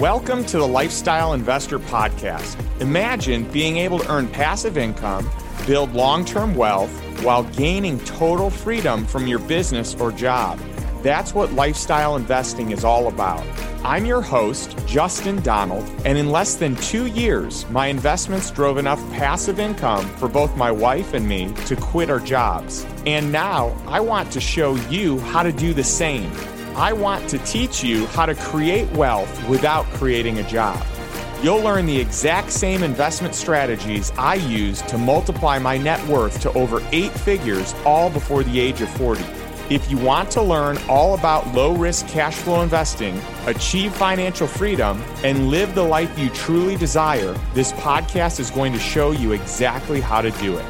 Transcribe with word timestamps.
Welcome 0.00 0.46
to 0.46 0.56
the 0.56 0.66
Lifestyle 0.66 1.34
Investor 1.34 1.78
Podcast. 1.78 2.56
Imagine 2.80 3.44
being 3.52 3.76
able 3.76 3.98
to 3.98 4.10
earn 4.10 4.28
passive 4.28 4.78
income, 4.78 5.30
build 5.66 5.92
long 5.92 6.24
term 6.24 6.54
wealth, 6.54 6.90
while 7.22 7.42
gaining 7.42 8.00
total 8.06 8.48
freedom 8.48 9.04
from 9.04 9.26
your 9.26 9.40
business 9.40 9.94
or 9.96 10.10
job. 10.10 10.58
That's 11.02 11.34
what 11.34 11.52
lifestyle 11.52 12.16
investing 12.16 12.70
is 12.70 12.82
all 12.82 13.08
about. 13.08 13.44
I'm 13.84 14.06
your 14.06 14.22
host, 14.22 14.74
Justin 14.86 15.42
Donald, 15.42 15.84
and 16.06 16.16
in 16.16 16.30
less 16.30 16.54
than 16.54 16.76
two 16.76 17.04
years, 17.04 17.68
my 17.68 17.88
investments 17.88 18.50
drove 18.50 18.78
enough 18.78 18.98
passive 19.12 19.60
income 19.60 20.08
for 20.16 20.28
both 20.28 20.56
my 20.56 20.70
wife 20.70 21.12
and 21.12 21.28
me 21.28 21.52
to 21.66 21.76
quit 21.76 22.08
our 22.08 22.20
jobs. 22.20 22.86
And 23.04 23.30
now 23.30 23.76
I 23.86 24.00
want 24.00 24.32
to 24.32 24.40
show 24.40 24.76
you 24.88 25.18
how 25.18 25.42
to 25.42 25.52
do 25.52 25.74
the 25.74 25.84
same. 25.84 26.32
I 26.80 26.94
want 26.94 27.28
to 27.28 27.38
teach 27.40 27.84
you 27.84 28.06
how 28.06 28.24
to 28.24 28.34
create 28.34 28.90
wealth 28.92 29.46
without 29.50 29.84
creating 29.92 30.38
a 30.38 30.42
job. 30.48 30.82
You'll 31.42 31.60
learn 31.60 31.84
the 31.84 32.00
exact 32.00 32.50
same 32.50 32.82
investment 32.82 33.34
strategies 33.34 34.10
I 34.16 34.36
use 34.36 34.80
to 34.82 34.96
multiply 34.96 35.58
my 35.58 35.76
net 35.76 36.02
worth 36.08 36.40
to 36.40 36.52
over 36.54 36.82
eight 36.90 37.12
figures 37.12 37.74
all 37.84 38.08
before 38.08 38.44
the 38.44 38.58
age 38.58 38.80
of 38.80 38.88
40. 38.92 39.22
If 39.68 39.90
you 39.90 39.98
want 39.98 40.30
to 40.30 40.40
learn 40.40 40.78
all 40.88 41.12
about 41.12 41.46
low 41.54 41.76
risk 41.76 42.08
cash 42.08 42.36
flow 42.36 42.62
investing, 42.62 43.20
achieve 43.44 43.94
financial 43.94 44.46
freedom, 44.46 45.02
and 45.22 45.50
live 45.50 45.74
the 45.74 45.82
life 45.82 46.18
you 46.18 46.30
truly 46.30 46.76
desire, 46.76 47.38
this 47.52 47.72
podcast 47.72 48.40
is 48.40 48.50
going 48.50 48.72
to 48.72 48.78
show 48.78 49.10
you 49.10 49.32
exactly 49.32 50.00
how 50.00 50.22
to 50.22 50.30
do 50.30 50.56
it. 50.56 50.64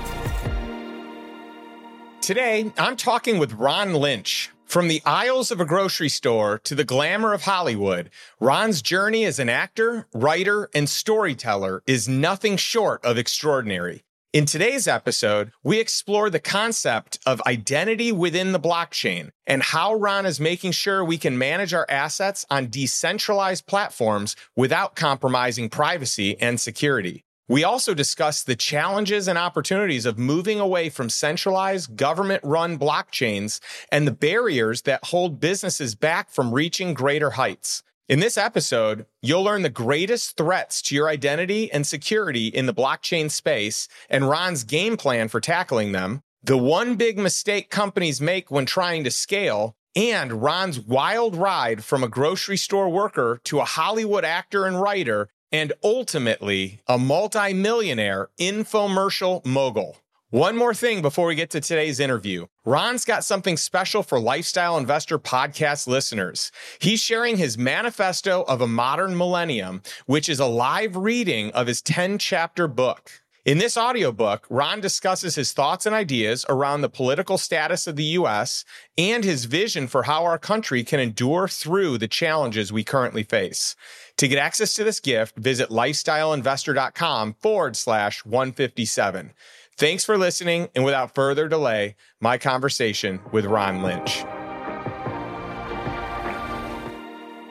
Today, 2.21 2.73
I'm 2.77 2.97
talking 2.97 3.39
with 3.39 3.53
Ron 3.53 3.95
Lynch. 3.95 4.51
From 4.71 4.87
the 4.87 5.03
aisles 5.05 5.51
of 5.51 5.61
a 5.61 5.65
grocery 5.65 6.09
store 6.09 6.61
to 6.61 6.77
the 6.77 6.85
glamour 6.85 7.33
of 7.33 7.43
Hollywood, 7.43 8.09
Ron's 8.39 8.83
journey 8.83 9.25
as 9.25 9.41
an 9.41 9.49
actor, 9.49 10.07
writer, 10.15 10.71
and 10.73 10.89
storyteller 10.89 11.83
is 11.89 12.09
nothing 12.09 12.57
short 12.57 13.05
of 13.05 13.19
extraordinary. 13.19 14.05
In 14.33 14.47
today's 14.47 14.87
episode, 14.87 15.51
we 15.65 15.81
explore 15.81 16.31
the 16.31 16.39
concept 16.39 17.19
of 17.27 17.43
identity 17.49 18.13
within 18.13 18.53
the 18.53 18.61
blockchain 18.61 19.31
and 19.45 19.61
how 19.61 19.93
Ron 19.95 20.25
is 20.25 20.39
making 20.39 20.71
sure 20.71 21.05
we 21.05 21.19
can 21.19 21.37
manage 21.37 21.75
our 21.75 21.87
assets 21.89 22.47
on 22.49 22.71
decentralized 22.71 23.67
platforms 23.67 24.37
without 24.55 24.95
compromising 24.95 25.69
privacy 25.69 26.41
and 26.41 26.61
security. 26.61 27.25
We 27.51 27.65
also 27.65 27.95
discuss 27.95 28.45
the 28.45 28.55
challenges 28.55 29.27
and 29.27 29.37
opportunities 29.37 30.07
of 30.07 30.17
moving 30.17 30.61
away 30.61 30.89
from 30.89 31.11
centralized 31.11 31.97
government 31.97 32.45
run 32.45 32.79
blockchains 32.79 33.59
and 33.91 34.07
the 34.07 34.13
barriers 34.13 34.83
that 34.83 35.07
hold 35.07 35.41
businesses 35.41 35.97
back 35.97 36.31
from 36.31 36.55
reaching 36.55 36.95
greater 36.95 37.31
heights. 37.31 37.83
In 38.09 38.21
this 38.21 38.39
episode, 38.39 39.05
you'll 39.21 39.43
learn 39.43 39.63
the 39.63 39.69
greatest 39.69 40.37
threats 40.37 40.81
to 40.83 40.95
your 40.95 41.09
identity 41.09 41.73
and 41.73 41.85
security 41.85 42.47
in 42.47 42.67
the 42.67 42.73
blockchain 42.73 43.29
space 43.29 43.89
and 44.09 44.29
Ron's 44.29 44.63
game 44.63 44.97
plan 44.97 45.27
for 45.27 45.41
tackling 45.41 45.91
them, 45.91 46.23
the 46.45 46.57
one 46.57 46.95
big 46.95 47.19
mistake 47.19 47.69
companies 47.69 48.21
make 48.21 48.53
when 48.53 48.65
trying 48.65 49.03
to 49.03 49.11
scale, 49.11 49.75
and 49.97 50.41
Ron's 50.41 50.79
wild 50.79 51.35
ride 51.35 51.83
from 51.83 52.05
a 52.05 52.09
grocery 52.09 52.57
store 52.57 52.91
worker 52.91 53.41
to 53.43 53.59
a 53.59 53.65
Hollywood 53.65 54.25
actor 54.25 54.67
and 54.67 54.81
writer, 54.81 55.29
and 55.53 55.73
ultimately 55.83 56.81
a 56.87 56.99
multimillionaire 56.99 58.29
infomercial 58.39 59.45
mogul. 59.45 59.97
One 60.31 60.57
more 60.57 60.75
thing 60.75 61.03
before 61.03 61.27
we 61.27 61.35
get 61.35 61.51
to 61.51 61.61
today's 61.61 61.99
interview. 61.99 62.47
Ron's 62.65 63.05
got 63.05 63.25
something 63.25 63.57
special 63.57 64.05
for 64.05 64.21
Lifestyle 64.21 64.79
Investor 64.79 65.19
podcast 65.19 65.89
listeners. 65.89 66.53
He's 66.79 67.03
sharing 67.03 67.37
his 67.37 67.59
manifesto 67.59 68.45
of 68.47 68.61
a 68.61 68.69
modern 68.69 69.17
millennium, 69.17 69.83
which 70.07 70.29
is 70.29 70.39
a 70.39 70.47
live 70.47 70.95
reading 70.95 71.51
of 71.51 71.67
his 71.67 71.83
10 71.83 72.19
chapter 72.19 72.69
book. 72.69 73.11
In 73.45 73.59
this 73.59 73.77
audiobook, 73.77 74.47
Ron 74.51 74.81
discusses 74.81 75.35
his 75.35 75.53
thoughts 75.53 75.87
and 75.87 75.95
ideas 75.95 76.45
around 76.49 76.83
the 76.83 76.91
political 76.91 77.39
status 77.39 77.87
of 77.87 77.97
the 77.97 78.05
U.S. 78.05 78.67
and 78.99 79.25
his 79.25 79.47
vision 79.47 79.89
for 79.89 80.03
how 80.03 80.25
our 80.25 80.39
country 80.39 80.85
can 80.85 81.01
endure 81.01 81.49
through 81.49 81.97
the 81.97 82.07
challenges 82.07 82.71
we 82.71 82.85
currently 82.85 83.23
face. 83.23 83.75
To 84.21 84.29
get 84.29 84.37
access 84.39 84.75
to 84.75 84.85
this 84.85 85.01
gift, 85.01 85.35
visit 85.37 85.71
lifestyleinvestor.com 85.71 87.37
forward 87.41 87.75
slash 87.75 88.23
157. 88.27 89.33
Thanks 89.79 90.05
for 90.05 90.19
listening. 90.19 90.69
And 90.75 90.85
without 90.85 91.15
further 91.15 91.49
delay, 91.49 91.97
my 92.21 92.37
conversation 92.37 93.21
with 93.33 93.47
Ron 93.47 93.83
Lynch. 93.83 94.23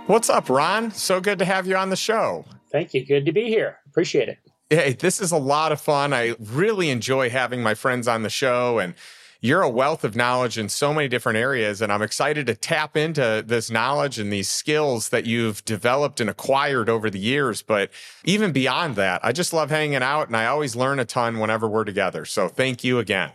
What's 0.05 0.29
up, 0.29 0.47
Ron? 0.47 0.91
So 0.91 1.19
good 1.19 1.39
to 1.39 1.45
have 1.45 1.65
you 1.65 1.75
on 1.75 1.89
the 1.89 1.95
show. 1.95 2.45
Thank 2.71 2.93
you. 2.93 3.03
Good 3.03 3.25
to 3.25 3.31
be 3.31 3.47
here. 3.47 3.79
Appreciate 3.87 4.29
it. 4.29 4.37
Hey, 4.69 4.93
this 4.93 5.19
is 5.19 5.31
a 5.31 5.37
lot 5.37 5.71
of 5.71 5.81
fun. 5.81 6.13
I 6.13 6.35
really 6.37 6.91
enjoy 6.91 7.31
having 7.31 7.63
my 7.63 7.73
friends 7.73 8.07
on 8.07 8.21
the 8.21 8.29
show 8.29 8.77
and 8.77 8.93
you're 9.41 9.61
a 9.61 9.69
wealth 9.69 10.03
of 10.03 10.15
knowledge 10.15 10.57
in 10.57 10.69
so 10.69 10.93
many 10.93 11.07
different 11.07 11.37
areas. 11.37 11.81
And 11.81 11.91
I'm 11.91 12.01
excited 12.01 12.47
to 12.47 12.55
tap 12.55 12.97
into 12.97 13.43
this 13.45 13.71
knowledge 13.71 14.19
and 14.19 14.31
these 14.31 14.49
skills 14.49 15.09
that 15.09 15.25
you've 15.25 15.63
developed 15.65 16.19
and 16.19 16.29
acquired 16.29 16.89
over 16.89 17.09
the 17.09 17.19
years. 17.19 17.61
But 17.61 17.89
even 18.25 18.51
beyond 18.51 18.95
that, 18.97 19.23
I 19.23 19.31
just 19.31 19.53
love 19.53 19.69
hanging 19.69 20.03
out 20.03 20.27
and 20.27 20.35
I 20.35 20.45
always 20.45 20.75
learn 20.75 20.99
a 20.99 21.05
ton 21.05 21.39
whenever 21.39 21.67
we're 21.67 21.85
together. 21.85 22.25
So 22.25 22.47
thank 22.47 22.83
you 22.83 22.99
again. 22.99 23.31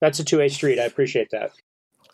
That's 0.00 0.18
a 0.18 0.24
two 0.24 0.38
way 0.38 0.48
street. 0.48 0.78
I 0.78 0.84
appreciate 0.84 1.30
that. 1.30 1.52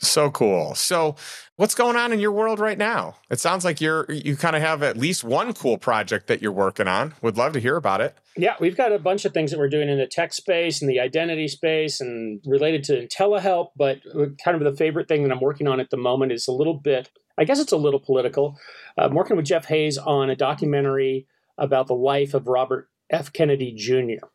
So 0.00 0.30
cool. 0.30 0.74
So, 0.74 1.16
what's 1.56 1.74
going 1.74 1.96
on 1.96 2.12
in 2.12 2.20
your 2.20 2.32
world 2.32 2.58
right 2.58 2.76
now? 2.76 3.16
It 3.30 3.40
sounds 3.40 3.64
like 3.64 3.80
you're 3.80 4.10
you 4.10 4.36
kind 4.36 4.56
of 4.56 4.62
have 4.62 4.82
at 4.82 4.96
least 4.96 5.24
one 5.24 5.52
cool 5.54 5.78
project 5.78 6.26
that 6.26 6.42
you're 6.42 6.52
working 6.52 6.88
on. 6.88 7.14
Would 7.22 7.36
love 7.36 7.52
to 7.54 7.60
hear 7.60 7.76
about 7.76 8.00
it. 8.00 8.16
Yeah, 8.36 8.56
we've 8.60 8.76
got 8.76 8.92
a 8.92 8.98
bunch 8.98 9.24
of 9.24 9.32
things 9.32 9.50
that 9.50 9.58
we're 9.58 9.68
doing 9.68 9.88
in 9.88 9.98
the 9.98 10.06
tech 10.06 10.32
space 10.32 10.82
and 10.82 10.90
the 10.90 11.00
identity 11.00 11.48
space 11.48 12.00
and 12.00 12.40
related 12.44 12.84
to 12.84 13.06
telehealth, 13.06 13.68
but 13.76 13.98
uh, 14.14 14.26
kind 14.42 14.56
of 14.56 14.64
the 14.64 14.76
favorite 14.76 15.08
thing 15.08 15.22
that 15.22 15.32
I'm 15.32 15.40
working 15.40 15.68
on 15.68 15.80
at 15.80 15.90
the 15.90 15.96
moment 15.96 16.32
is 16.32 16.48
a 16.48 16.52
little 16.52 16.74
bit 16.74 17.10
I 17.36 17.44
guess 17.44 17.60
it's 17.60 17.72
a 17.72 17.76
little 17.76 18.00
political. 18.00 18.58
Uh, 18.96 19.06
I'm 19.06 19.14
working 19.14 19.36
with 19.36 19.46
Jeff 19.46 19.66
Hayes 19.66 19.98
on 19.98 20.30
a 20.30 20.36
documentary 20.36 21.26
about 21.58 21.86
the 21.86 21.94
life 21.94 22.34
of 22.34 22.46
Robert 22.46 22.88
F. 23.10 23.32
Kennedy 23.32 23.74
Jr. 23.74 24.26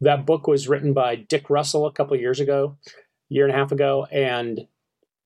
That 0.00 0.26
book 0.26 0.46
was 0.46 0.68
written 0.68 0.92
by 0.92 1.16
Dick 1.16 1.50
Russell 1.50 1.86
a 1.86 1.92
couple 1.92 2.16
years 2.16 2.40
ago, 2.40 2.76
year 3.28 3.46
and 3.46 3.54
a 3.54 3.58
half 3.58 3.72
ago, 3.72 4.06
and 4.10 4.66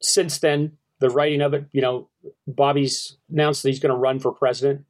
since 0.00 0.38
then, 0.38 0.72
the 1.00 1.10
writing 1.10 1.40
of 1.40 1.54
it, 1.54 1.66
you 1.72 1.80
know, 1.80 2.08
Bobby's 2.46 3.16
announced 3.30 3.62
that 3.62 3.70
he's 3.70 3.80
going 3.80 3.94
to 3.94 3.98
run 3.98 4.18
for 4.18 4.32
president. 4.32 4.84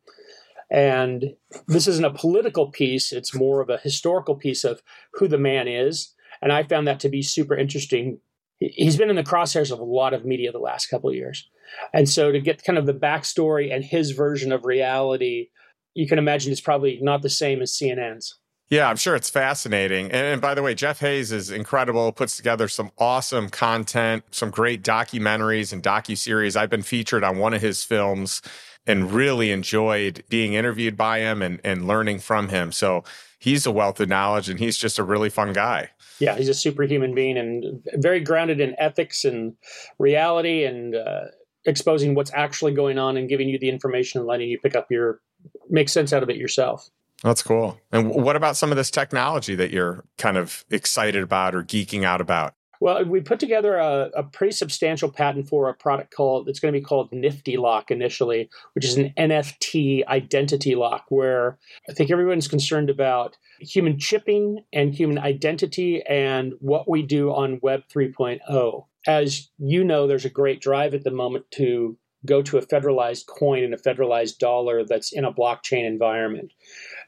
And 0.70 1.34
this 1.66 1.88
isn't 1.88 2.04
a 2.04 2.12
political 2.12 2.70
piece, 2.70 3.12
it's 3.12 3.34
more 3.34 3.60
of 3.60 3.70
a 3.70 3.78
historical 3.78 4.36
piece 4.36 4.62
of 4.64 4.82
who 5.14 5.26
the 5.26 5.38
man 5.38 5.66
is. 5.66 6.14
And 6.42 6.52
I 6.52 6.62
found 6.62 6.86
that 6.86 7.00
to 7.00 7.08
be 7.08 7.22
super 7.22 7.56
interesting. 7.56 8.20
He's 8.58 8.96
been 8.96 9.10
in 9.10 9.16
the 9.16 9.22
crosshairs 9.22 9.72
of 9.72 9.80
a 9.80 9.84
lot 9.84 10.14
of 10.14 10.24
media 10.24 10.52
the 10.52 10.58
last 10.58 10.86
couple 10.86 11.10
of 11.10 11.16
years. 11.16 11.48
And 11.92 12.08
so 12.08 12.30
to 12.30 12.40
get 12.40 12.64
kind 12.64 12.78
of 12.78 12.86
the 12.86 12.94
backstory 12.94 13.74
and 13.74 13.84
his 13.84 14.12
version 14.12 14.52
of 14.52 14.64
reality, 14.64 15.48
you 15.94 16.06
can 16.06 16.18
imagine 16.18 16.52
it's 16.52 16.60
probably 16.60 16.98
not 17.02 17.22
the 17.22 17.30
same 17.30 17.62
as 17.62 17.72
CNN's. 17.72 18.39
Yeah, 18.70 18.88
I'm 18.88 18.96
sure 18.96 19.16
it's 19.16 19.28
fascinating. 19.28 20.06
And, 20.06 20.26
and, 20.26 20.40
by 20.40 20.54
the 20.54 20.62
way, 20.62 20.76
Jeff 20.76 21.00
Hayes 21.00 21.32
is 21.32 21.50
incredible, 21.50 22.12
puts 22.12 22.36
together 22.36 22.68
some 22.68 22.92
awesome 22.98 23.50
content, 23.50 24.22
some 24.30 24.50
great 24.50 24.82
documentaries 24.82 25.72
and 25.72 25.82
docu-series. 25.82 26.54
I've 26.54 26.70
been 26.70 26.84
featured 26.84 27.24
on 27.24 27.38
one 27.38 27.52
of 27.52 27.60
his 27.60 27.82
films 27.82 28.40
and 28.86 29.12
really 29.12 29.50
enjoyed 29.50 30.22
being 30.28 30.54
interviewed 30.54 30.96
by 30.96 31.18
him 31.18 31.42
and, 31.42 31.60
and 31.64 31.86
learning 31.86 32.20
from 32.20 32.48
him. 32.48 32.70
So 32.70 33.02
he's 33.40 33.66
a 33.66 33.72
wealth 33.72 33.98
of 33.98 34.08
knowledge 34.08 34.48
and 34.48 34.60
he's 34.60 34.76
just 34.78 35.00
a 35.00 35.04
really 35.04 35.30
fun 35.30 35.52
guy. 35.52 35.90
Yeah, 36.20 36.36
he's 36.36 36.48
a 36.48 36.54
superhuman 36.54 37.14
being 37.14 37.36
and 37.36 37.82
very 37.94 38.20
grounded 38.20 38.60
in 38.60 38.76
ethics 38.78 39.24
and 39.24 39.54
reality 39.98 40.64
and 40.64 40.94
uh, 40.94 41.24
exposing 41.64 42.14
what's 42.14 42.32
actually 42.34 42.72
going 42.72 42.98
on 42.98 43.16
and 43.16 43.28
giving 43.28 43.48
you 43.48 43.58
the 43.58 43.68
information 43.68 44.20
and 44.20 44.28
letting 44.28 44.48
you 44.48 44.58
pick 44.60 44.76
up 44.76 44.86
your 44.90 45.20
make 45.68 45.88
sense 45.88 46.12
out 46.12 46.22
of 46.22 46.30
it 46.30 46.36
yourself. 46.36 46.88
That's 47.22 47.42
cool. 47.42 47.78
And 47.92 48.10
what 48.10 48.36
about 48.36 48.56
some 48.56 48.70
of 48.70 48.76
this 48.76 48.90
technology 48.90 49.54
that 49.54 49.70
you're 49.70 50.04
kind 50.16 50.36
of 50.36 50.64
excited 50.70 51.22
about 51.22 51.54
or 51.54 51.62
geeking 51.62 52.04
out 52.04 52.20
about? 52.20 52.54
Well, 52.80 53.04
we 53.04 53.20
put 53.20 53.38
together 53.38 53.76
a, 53.76 54.10
a, 54.14 54.22
pretty 54.22 54.52
substantial 54.52 55.10
patent 55.10 55.46
for 55.48 55.68
a 55.68 55.74
product 55.74 56.14
called 56.14 56.48
it's 56.48 56.60
going 56.60 56.72
to 56.72 56.80
be 56.80 56.84
called 56.84 57.12
Nifty 57.12 57.58
Lock 57.58 57.90
initially, 57.90 58.48
which 58.72 58.86
is 58.86 58.96
an 58.96 59.12
NFT 59.18 60.06
identity 60.06 60.74
lock, 60.74 61.04
where 61.10 61.58
I 61.90 61.92
think 61.92 62.10
everyone's 62.10 62.48
concerned 62.48 62.88
about 62.88 63.36
human 63.60 63.98
chipping 63.98 64.64
and 64.72 64.94
human 64.94 65.18
identity 65.18 66.02
and 66.08 66.54
what 66.60 66.88
we 66.88 67.02
do 67.02 67.30
on 67.34 67.60
Web 67.62 67.82
3.0. 67.94 68.86
As 69.06 69.50
you 69.58 69.84
know, 69.84 70.06
there's 70.06 70.24
a 70.24 70.30
great 70.30 70.62
drive 70.62 70.94
at 70.94 71.04
the 71.04 71.10
moment 71.10 71.50
to 71.52 71.98
go 72.26 72.42
to 72.42 72.58
a 72.58 72.66
federalized 72.66 73.26
coin 73.26 73.64
and 73.64 73.74
a 73.74 73.78
federalized 73.78 74.38
dollar 74.38 74.84
that's 74.84 75.12
in 75.12 75.24
a 75.24 75.32
blockchain 75.32 75.86
environment. 75.86 76.52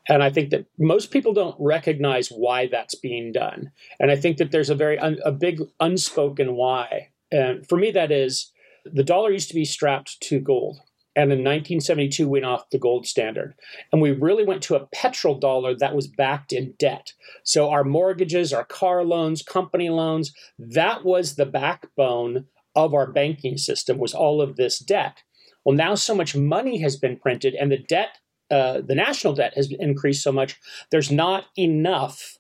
And 0.09 0.23
I 0.23 0.31
think 0.31 0.51
that 0.51 0.67
most 0.79 1.11
people 1.11 1.33
don't 1.33 1.57
recognize 1.59 2.29
why 2.29 2.67
that's 2.67 2.95
being 2.95 3.33
done. 3.33 3.71
And 4.01 4.11
I 4.11 4.17
think 4.17 4.39
that 4.39 4.51
there's 4.51 4.71
a 4.71 4.75
very 4.75 4.99
un, 4.99 5.19
a 5.25 5.33
big 5.33 5.61
unspoken 5.81 6.55
why. 6.55 7.11
And 7.31 7.67
for 7.67 7.77
me, 7.77 7.91
that 7.93 8.11
is 8.11 8.53
the 8.85 9.05
dollar 9.05 9.31
used 9.31 9.49
to 9.49 9.55
be 9.55 9.65
strapped 9.65 10.21
to 10.23 10.41
gold. 10.41 10.79
And 11.15 11.31
in 11.31 11.41
1972, 11.41 12.27
went 12.27 12.47
off 12.47 12.71
the 12.71 12.79
gold 12.79 13.07
standard. 13.07 13.55
And 13.93 14.01
we 14.01 14.13
really 14.13 14.45
went 14.45 14.63
to 14.63 14.77
a 14.77 14.87
petrodollar 14.95 15.79
that 15.79 15.95
was 15.95 16.07
backed 16.07 16.55
in 16.55 16.73
debt. 16.79 17.13
So 17.45 17.69
our 17.69 17.85
mortgages, 17.85 18.53
our 18.53 18.65
car 18.65 19.05
loans, 19.05 19.43
company 19.43 19.91
loans, 19.91 20.33
that 20.59 21.05
was 21.05 21.35
the 21.35 21.45
backbone 21.45 22.47
of 22.75 22.95
our 22.95 23.07
banking 23.07 23.57
system 23.57 23.99
was 23.99 24.15
all 24.15 24.41
of 24.41 24.57
this 24.57 24.79
debt. 24.79 25.23
Well, 25.65 25.77
now 25.77 25.95
so 25.95 26.15
much 26.15 26.35
money 26.35 26.81
has 26.81 26.97
been 26.97 27.19
printed 27.19 27.55
and 27.55 27.71
the 27.71 27.79
debt, 27.79 28.19
uh, 28.51 28.81
the 28.81 28.95
national 28.95 29.35
debt 29.35 29.53
has 29.55 29.73
increased 29.79 30.23
so 30.23 30.33
much, 30.33 30.59
there's 30.91 31.11
not 31.11 31.47
enough 31.57 32.39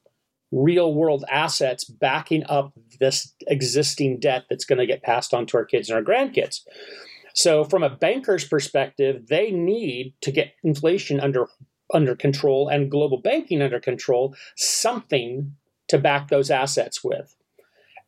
real 0.50 0.94
world 0.94 1.25
assets 1.31 1.84
backing 1.84 2.44
up 2.49 2.73
this 3.00 3.34
existing 3.46 4.20
debt 4.20 4.44
that's 4.50 4.67
going 4.67 4.79
to 4.79 4.87
get 4.87 5.02
passed 5.02 5.32
on 5.32 5.46
to 5.46 5.56
our 5.56 5.64
kids 5.64 5.88
and 5.88 5.96
our 5.96 6.05
grandkids. 6.05 6.61
So, 7.34 7.64
from 7.64 7.82
a 7.82 7.88
banker's 7.88 8.44
perspective, 8.44 9.29
they 9.29 9.50
need 9.50 10.14
to 10.20 10.31
get 10.31 10.52
inflation 10.62 11.19
under 11.19 11.49
under 11.94 12.14
control 12.14 12.69
and 12.69 12.90
global 12.90 13.20
banking 13.20 13.62
under 13.62 13.81
control, 13.81 14.34
something 14.56 15.55
to 15.88 15.99
back 15.99 16.29
those 16.29 16.50
assets 16.50 17.02
with. 17.02 17.34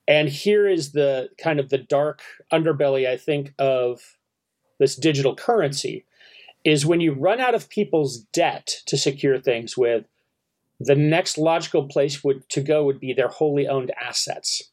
And 0.07 0.29
here 0.29 0.69
is 0.69 0.93
the 0.93 1.31
kind 1.39 1.59
of 1.59 1.71
the 1.71 1.79
dark 1.79 2.23
underbelly, 2.53 3.09
I 3.09 3.17
think, 3.17 3.55
of 3.59 4.19
this 4.79 4.97
digital 4.97 5.35
currency 5.35 6.05
is 6.65 6.87
when 6.87 7.01
you 7.01 7.13
run 7.13 7.41
out 7.41 7.55
of 7.55 7.69
people's 7.69 8.19
debt 8.33 8.81
to 8.87 8.97
secure 8.97 9.39
things 9.39 9.77
with, 9.77 10.05
the 10.81 10.95
next 10.95 11.39
logical 11.39 11.87
place 11.87 12.25
would 12.25 12.49
to 12.51 12.61
go 12.61 12.85
would 12.85 13.01
be 13.01 13.13
their 13.13 13.29
wholly 13.29 13.67
owned 13.69 13.93
assets. 14.01 14.71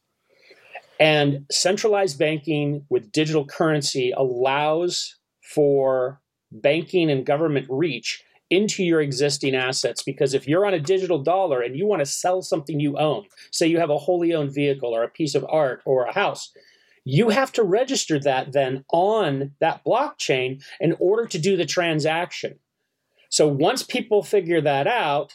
And 0.99 1.45
centralized 1.51 2.17
banking 2.19 2.85
with 2.89 3.11
digital 3.11 3.45
currency 3.45 4.11
allows 4.11 5.17
for 5.41 6.21
banking 6.51 7.09
and 7.09 7.25
government 7.25 7.67
reach 7.69 8.23
into 8.51 8.83
your 8.83 9.01
existing 9.01 9.55
assets 9.55 10.03
because 10.03 10.33
if 10.33 10.47
you're 10.47 10.65
on 10.65 10.73
a 10.73 10.79
digital 10.79 11.17
dollar 11.17 11.61
and 11.61 11.75
you 11.75 11.87
want 11.87 12.01
to 12.01 12.05
sell 12.05 12.41
something 12.41 12.79
you 12.79 12.97
own, 12.97 13.25
say 13.49 13.65
you 13.65 13.79
have 13.79 13.89
a 13.89 13.97
wholly 13.97 14.33
owned 14.33 14.53
vehicle 14.53 14.93
or 14.93 15.03
a 15.03 15.09
piece 15.09 15.33
of 15.33 15.45
art 15.49 15.81
or 15.85 16.05
a 16.05 16.13
house, 16.13 16.51
you 17.05 17.29
have 17.29 17.51
to 17.53 17.63
register 17.63 18.19
that 18.19 18.51
then 18.51 18.83
on 18.91 19.53
that 19.59 19.83
blockchain 19.85 20.61
in 20.79 20.95
order 20.99 21.25
to 21.25 21.39
do 21.39 21.55
the 21.55 21.65
transaction. 21.65 22.59
So 23.29 23.47
once 23.47 23.81
people 23.81 24.21
figure 24.21 24.61
that 24.61 24.85
out, 24.85 25.33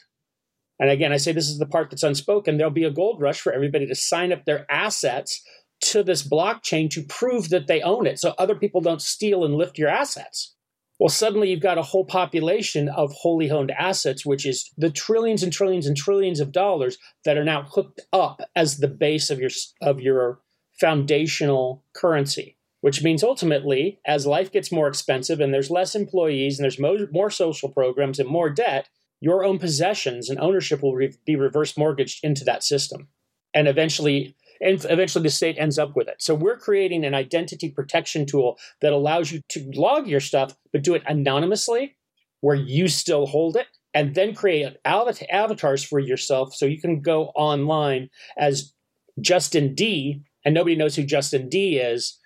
and 0.78 0.90
again, 0.90 1.12
I 1.12 1.16
say 1.16 1.32
this 1.32 1.48
is 1.48 1.58
the 1.58 1.66
part 1.66 1.90
that's 1.90 2.02
unspoken, 2.02 2.58
there'll 2.58 2.70
be 2.70 2.84
a 2.84 2.90
gold 2.90 3.20
rush 3.20 3.40
for 3.40 3.52
everybody 3.52 3.86
to 3.86 3.94
sign 3.94 4.30
up 4.30 4.44
their 4.44 4.70
assets 4.70 5.42
to 5.80 6.02
this 6.02 6.26
blockchain 6.26 6.90
to 6.90 7.02
prove 7.02 7.48
that 7.48 7.66
they 7.66 7.80
own 7.80 8.06
it 8.06 8.18
so 8.18 8.34
other 8.36 8.54
people 8.54 8.82
don't 8.82 9.02
steal 9.02 9.44
and 9.44 9.54
lift 9.54 9.78
your 9.78 9.88
assets. 9.88 10.55
Well, 10.98 11.08
suddenly 11.10 11.50
you've 11.50 11.60
got 11.60 11.78
a 11.78 11.82
whole 11.82 12.06
population 12.06 12.88
of 12.88 13.12
wholly 13.12 13.50
owned 13.50 13.70
assets, 13.72 14.24
which 14.24 14.46
is 14.46 14.70
the 14.78 14.90
trillions 14.90 15.42
and 15.42 15.52
trillions 15.52 15.86
and 15.86 15.96
trillions 15.96 16.40
of 16.40 16.52
dollars 16.52 16.96
that 17.24 17.36
are 17.36 17.44
now 17.44 17.62
hooked 17.62 18.00
up 18.12 18.40
as 18.54 18.78
the 18.78 18.88
base 18.88 19.28
of 19.28 19.38
your 19.38 19.50
of 19.82 20.00
your 20.00 20.40
foundational 20.80 21.84
currency. 21.94 22.56
Which 22.80 23.02
means 23.02 23.24
ultimately, 23.24 23.98
as 24.06 24.26
life 24.26 24.52
gets 24.52 24.70
more 24.70 24.86
expensive 24.86 25.40
and 25.40 25.52
there's 25.52 25.70
less 25.70 25.94
employees 25.94 26.58
and 26.58 26.64
there's 26.64 26.78
more, 26.78 27.08
more 27.10 27.30
social 27.30 27.68
programs 27.68 28.18
and 28.18 28.28
more 28.28 28.48
debt, 28.48 28.88
your 29.20 29.44
own 29.44 29.58
possessions 29.58 30.30
and 30.30 30.38
ownership 30.38 30.82
will 30.82 30.94
re- 30.94 31.14
be 31.24 31.36
reverse 31.36 31.76
mortgaged 31.76 32.22
into 32.22 32.44
that 32.44 32.62
system. 32.62 33.08
And 33.52 33.66
eventually, 33.66 34.36
and 34.60 34.84
eventually 34.88 35.22
the 35.22 35.30
state 35.30 35.56
ends 35.58 35.78
up 35.78 35.96
with 35.96 36.08
it. 36.08 36.16
So 36.18 36.34
we're 36.34 36.58
creating 36.58 37.04
an 37.04 37.14
identity 37.14 37.70
protection 37.70 38.26
tool 38.26 38.58
that 38.80 38.92
allows 38.92 39.32
you 39.32 39.40
to 39.50 39.70
log 39.74 40.06
your 40.06 40.20
stuff, 40.20 40.54
but 40.72 40.82
do 40.82 40.94
it 40.94 41.02
anonymously, 41.06 41.96
where 42.40 42.56
you 42.56 42.88
still 42.88 43.26
hold 43.26 43.56
it, 43.56 43.66
and 43.94 44.14
then 44.14 44.34
create 44.34 44.76
avatars 44.84 45.82
for 45.82 45.98
yourself 45.98 46.54
so 46.54 46.66
you 46.66 46.80
can 46.80 47.00
go 47.00 47.26
online 47.28 48.10
as 48.36 48.72
Justin 49.20 49.74
D, 49.74 50.22
and 50.44 50.54
nobody 50.54 50.76
knows 50.76 50.94
who 50.94 51.02
Justin 51.02 51.48
D 51.48 51.78
is, 51.78 52.18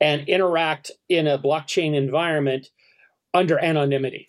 and 0.00 0.28
interact 0.28 0.90
in 1.08 1.26
a 1.26 1.38
blockchain 1.38 1.94
environment 1.94 2.68
under 3.32 3.58
anonymity. 3.58 4.26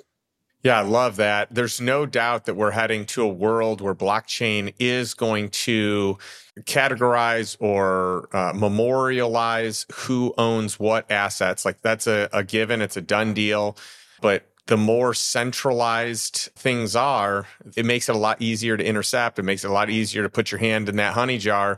Yeah, 0.65 0.79
I 0.79 0.81
love 0.81 1.17
that. 1.17 1.53
There's 1.53 1.79
no 1.79 2.07
doubt 2.07 2.45
that 2.45 2.55
we're 2.55 2.71
heading 2.71 3.05
to 3.07 3.21
a 3.21 3.27
world 3.27 3.81
where 3.81 3.93
blockchain 3.93 4.73
is 4.79 5.13
going 5.13 5.49
to 5.51 6.17
categorize 6.61 7.55
or 7.59 8.27
uh, 8.35 8.51
memorialize 8.55 9.85
who 9.93 10.33
owns 10.39 10.79
what 10.79 11.11
assets. 11.11 11.65
Like 11.65 11.83
that's 11.83 12.07
a, 12.07 12.29
a 12.33 12.43
given, 12.43 12.81
it's 12.81 12.97
a 12.97 13.01
done 13.01 13.35
deal. 13.35 13.77
But 14.21 14.47
the 14.65 14.75
more 14.75 15.13
centralized 15.13 16.49
things 16.55 16.95
are, 16.95 17.45
it 17.75 17.85
makes 17.85 18.09
it 18.09 18.15
a 18.15 18.17
lot 18.17 18.41
easier 18.41 18.75
to 18.75 18.83
intercept. 18.83 19.37
It 19.37 19.43
makes 19.43 19.63
it 19.63 19.69
a 19.69 19.73
lot 19.73 19.91
easier 19.91 20.23
to 20.23 20.29
put 20.29 20.51
your 20.51 20.57
hand 20.57 20.89
in 20.89 20.95
that 20.95 21.13
honey 21.13 21.37
jar 21.37 21.77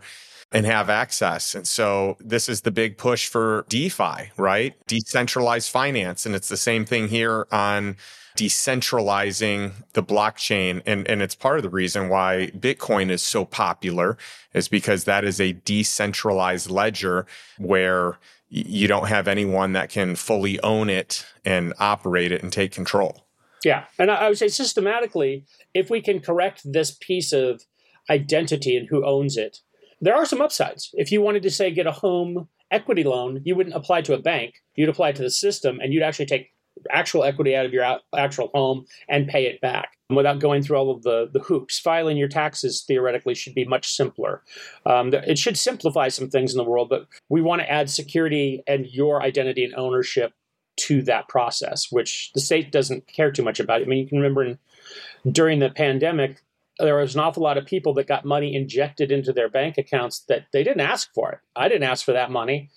and 0.54 0.66
have 0.66 0.90
access. 0.90 1.56
And 1.56 1.68
so 1.68 2.16
this 2.22 2.48
is 2.48 2.62
the 2.62 2.72
big 2.72 2.98
push 2.98 3.28
for 3.28 3.66
DeFi, 3.68 4.32
right? 4.38 4.76
Decentralized 4.88 5.70
finance. 5.70 6.26
And 6.26 6.34
it's 6.34 6.48
the 6.48 6.56
same 6.56 6.86
thing 6.86 7.10
here 7.10 7.48
on 7.52 7.98
decentralizing 8.38 9.72
the 9.94 10.04
blockchain. 10.04 10.82
And, 10.86 11.08
and 11.08 11.22
it's 11.22 11.36
part 11.36 11.58
of 11.58 11.64
the 11.64 11.70
reason 11.70 12.08
why 12.08 12.52
Bitcoin 12.58 13.10
is 13.10 13.22
so 13.22 13.44
popular 13.44 14.18
is 14.54 14.68
because 14.68 15.04
that 15.04 15.26
is 15.26 15.42
a 15.42 15.54
decentralized 15.54 16.70
ledger 16.70 17.26
where 17.58 18.18
you 18.50 18.88
don't 18.88 19.08
have 19.08 19.28
anyone 19.28 19.74
that 19.74 19.90
can 19.90 20.16
fully 20.16 20.60
own 20.62 20.90
it 20.90 21.26
and 21.44 21.74
operate 21.80 22.32
it 22.32 22.42
and 22.42 22.54
take 22.54 22.72
control. 22.72 23.26
Yeah. 23.66 23.86
And 24.00 24.10
I 24.10 24.30
would 24.30 24.38
say 24.38 24.48
systematically, 24.48 25.46
if 25.74 25.90
we 25.90 26.00
can 26.00 26.22
correct 26.22 26.62
this 26.64 26.92
piece 26.92 27.34
of 27.34 27.64
identity 28.10 28.78
and 28.78 28.88
who 28.88 29.06
owns 29.06 29.36
it, 29.36 29.60
there 30.00 30.16
are 30.16 30.26
some 30.26 30.42
upsides. 30.42 30.92
If 30.94 31.12
you 31.12 31.22
wanted 31.22 31.44
to 31.44 31.52
say 31.52 31.72
get 31.72 31.88
a 31.88 31.92
home 31.92 32.48
equity 32.70 33.04
loan, 33.04 33.42
you 33.44 33.56
wouldn't 33.56 33.76
apply 33.76 34.02
to 34.04 34.14
a 34.14 34.20
bank. 34.20 34.62
You'd 34.76 34.90
apply 34.90 35.14
to 35.14 35.24
the 35.24 35.32
system 35.32 35.80
and 35.82 35.92
you'd 35.92 36.04
actually 36.04 36.28
take 36.28 36.52
actual 36.92 37.24
equity 37.24 37.56
out 37.56 37.66
of 37.66 37.74
your 37.74 38.00
actual 38.16 38.50
home 38.54 38.86
and 39.10 39.28
pay 39.28 39.46
it 39.46 39.62
back 39.62 39.90
without 40.10 40.40
going 40.40 40.64
through 40.64 40.78
all 40.78 40.92
of 40.92 41.04
the, 41.04 41.30
the 41.34 41.40
hoops. 41.40 41.80
Filing 41.80 42.18
your 42.18 42.28
taxes 42.28 42.84
theoretically 42.88 43.36
should 43.36 43.56
be 43.56 43.66
much 43.66 43.90
simpler. 43.90 44.42
Um, 44.86 45.14
it 45.14 45.38
should 45.38 45.58
simplify 45.58 46.08
some 46.08 46.30
things 46.30 46.54
in 46.54 46.58
the 46.58 46.70
world, 46.70 46.90
but 46.90 47.08
we 47.30 47.42
want 47.42 47.62
to 47.62 47.72
add 47.72 47.90
security 47.90 48.64
and 48.68 48.86
your 48.88 49.22
identity 49.22 49.64
and 49.64 49.76
ownership 49.76 50.34
to 50.78 51.02
that 51.04 51.28
process, 51.28 51.88
which 51.92 52.32
the 52.34 52.40
state 52.40 52.72
doesn't 52.72 53.08
care 53.08 53.32
too 53.32 53.44
much 53.44 53.60
about. 53.60 53.82
I 53.82 53.86
mean, 53.86 54.00
you 54.00 54.08
can 54.08 54.20
remember 54.20 54.44
in, 54.44 54.60
during 55.30 55.60
the 55.60 55.70
pandemic, 55.70 56.42
there 56.80 56.96
was 56.96 57.16
an 57.16 57.22
awful 57.22 57.42
lot 57.42 57.58
of 57.58 57.66
people 57.66 57.94
that 57.96 58.08
got 58.08 58.24
money 58.24 58.56
injected 58.56 59.12
into 59.12 59.34
their 59.34 59.50
bank 59.50 59.78
accounts 59.78 60.20
that 60.30 60.46
they 60.54 60.64
didn't 60.64 60.82
ask 60.82 61.10
for 61.14 61.32
it. 61.32 61.40
I 61.56 61.68
didn't 61.68 61.90
ask 61.90 62.06
for 62.06 62.12
that 62.14 62.30
money. 62.30 62.70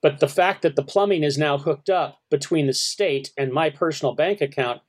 But 0.00 0.20
the 0.20 0.28
fact 0.28 0.62
that 0.62 0.76
the 0.76 0.82
plumbing 0.82 1.24
is 1.24 1.38
now 1.38 1.58
hooked 1.58 1.90
up 1.90 2.20
between 2.30 2.66
the 2.66 2.74
state 2.74 3.32
and 3.36 3.52
my 3.52 3.70
personal 3.70 4.14
bank 4.14 4.40
account 4.40 4.80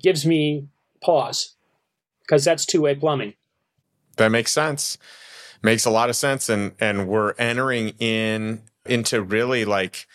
gives 0.00 0.26
me 0.26 0.68
pause 1.02 1.54
because 2.22 2.44
that's 2.44 2.66
two 2.66 2.82
way 2.82 2.94
plumbing. 2.94 3.34
That 4.16 4.30
makes 4.30 4.52
sense. 4.52 4.98
Makes 5.62 5.84
a 5.84 5.90
lot 5.90 6.10
of 6.10 6.16
sense. 6.16 6.48
And, 6.48 6.72
and 6.80 7.08
we're 7.08 7.34
entering 7.38 7.90
in 7.98 8.62
into 8.86 9.22
really 9.22 9.64
like 9.64 10.06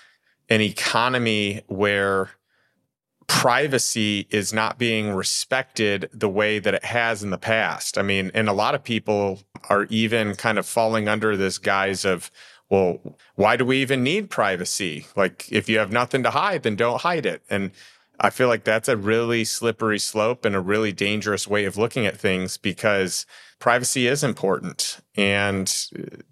an 0.50 0.62
economy 0.62 1.62
where 1.68 2.32
privacy 3.28 4.28
is 4.32 4.52
not 4.52 4.78
being 4.78 5.12
respected 5.12 6.10
the 6.12 6.30
way 6.30 6.60
that 6.60 6.74
it 6.74 6.84
has 6.84 7.24
in 7.24 7.30
the 7.30 7.38
past. 7.38 7.98
I 7.98 8.02
mean, 8.02 8.32
and 8.34 8.50
a 8.50 8.54
lot 8.54 8.76
of 8.76 8.84
people 8.84 9.40
are 9.70 9.86
even 9.86 10.36
kind 10.36 10.58
of 10.58 10.66
falling 10.66 11.08
under 11.08 11.38
this 11.38 11.58
guise 11.58 12.06
of, 12.06 12.32
well, 12.70 13.18
why 13.36 13.56
do 13.56 13.66
we 13.66 13.82
even 13.82 14.04
need 14.04 14.30
privacy? 14.30 15.08
Like, 15.16 15.52
if 15.52 15.68
you 15.68 15.80
have 15.80 15.92
nothing 15.92 16.24
to 16.24 16.32
hide, 16.32 16.64
then 16.64 16.76
don't 16.76 17.02
hide 17.02 17.26
it. 17.26 17.42
And 17.50 17.72
I 18.20 18.30
feel 18.30 18.48
like 18.48 18.64
that's 18.64 18.90
a 18.90 18.98
really 18.98 19.44
slippery 19.46 19.98
slope 19.98 20.46
and 20.46 20.56
a 20.56 20.60
really 20.60 20.92
dangerous 20.92 21.48
way 21.48 21.66
of 21.66 21.78
looking 21.78 22.06
at 22.06 22.18
things 22.18 22.58
because 22.58 23.26
privacy 23.60 24.08
is 24.08 24.24
important. 24.24 25.00
And 25.16 25.74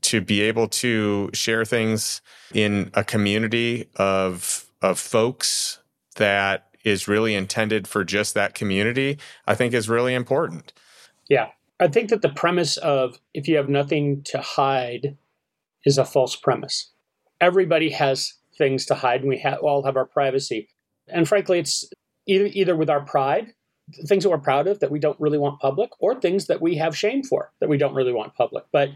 to 0.02 0.22
be 0.22 0.42
able 0.42 0.68
to 0.68 1.30
share 1.34 1.66
things 1.66 2.22
in 2.54 2.92
a 2.94 3.04
community 3.04 3.90
of, 3.96 4.70
of 4.82 5.00
folks 5.00 5.80
that 6.18 6.68
is 6.84 7.08
really 7.08 7.36
intended 7.36 7.88
for 7.88 8.04
just 8.04 8.34
that 8.34 8.54
community, 8.54 9.18
I 9.46 9.56
think 9.56 9.74
is 9.74 9.90
really 9.90 10.14
important. 10.14 10.74
Yeah. 11.30 11.50
I 11.80 11.88
think 11.88 12.10
that 12.10 12.22
the 12.22 12.30
premise 12.30 12.78
of 12.78 13.20
if 13.34 13.48
you 13.48 13.58
have 13.58 13.70
nothing 13.70 14.24
to 14.26 14.42
hide, 14.42 15.18
is 15.88 15.98
a 15.98 16.04
false 16.04 16.36
premise. 16.36 16.92
Everybody 17.40 17.90
has 17.92 18.34
things 18.58 18.86
to 18.88 18.96
hide, 18.96 19.22
and 19.22 19.30
we 19.30 19.40
ha- 19.40 19.56
all 19.62 19.84
have 19.84 19.96
our 19.96 20.06
privacy. 20.06 20.68
And 21.08 21.28
frankly, 21.28 21.60
it's 21.60 21.90
either, 22.28 22.50
either 22.52 22.76
with 22.76 22.90
our 22.90 23.06
pride, 23.06 23.54
things 24.06 24.24
that 24.24 24.30
we're 24.30 24.38
proud 24.38 24.68
of 24.68 24.82
that 24.82 24.92
we 24.92 25.00
don't 25.00 25.20
really 25.20 25.38
want 25.38 25.62
public, 25.62 25.92
or 26.00 26.20
things 26.20 26.48
that 26.48 26.62
we 26.62 26.76
have 26.76 26.98
shame 26.98 27.24
for 27.24 27.54
that 27.62 27.70
we 27.70 27.78
don't 27.78 27.96
really 27.96 28.12
want 28.12 28.36
public. 28.36 28.66
But 28.74 28.90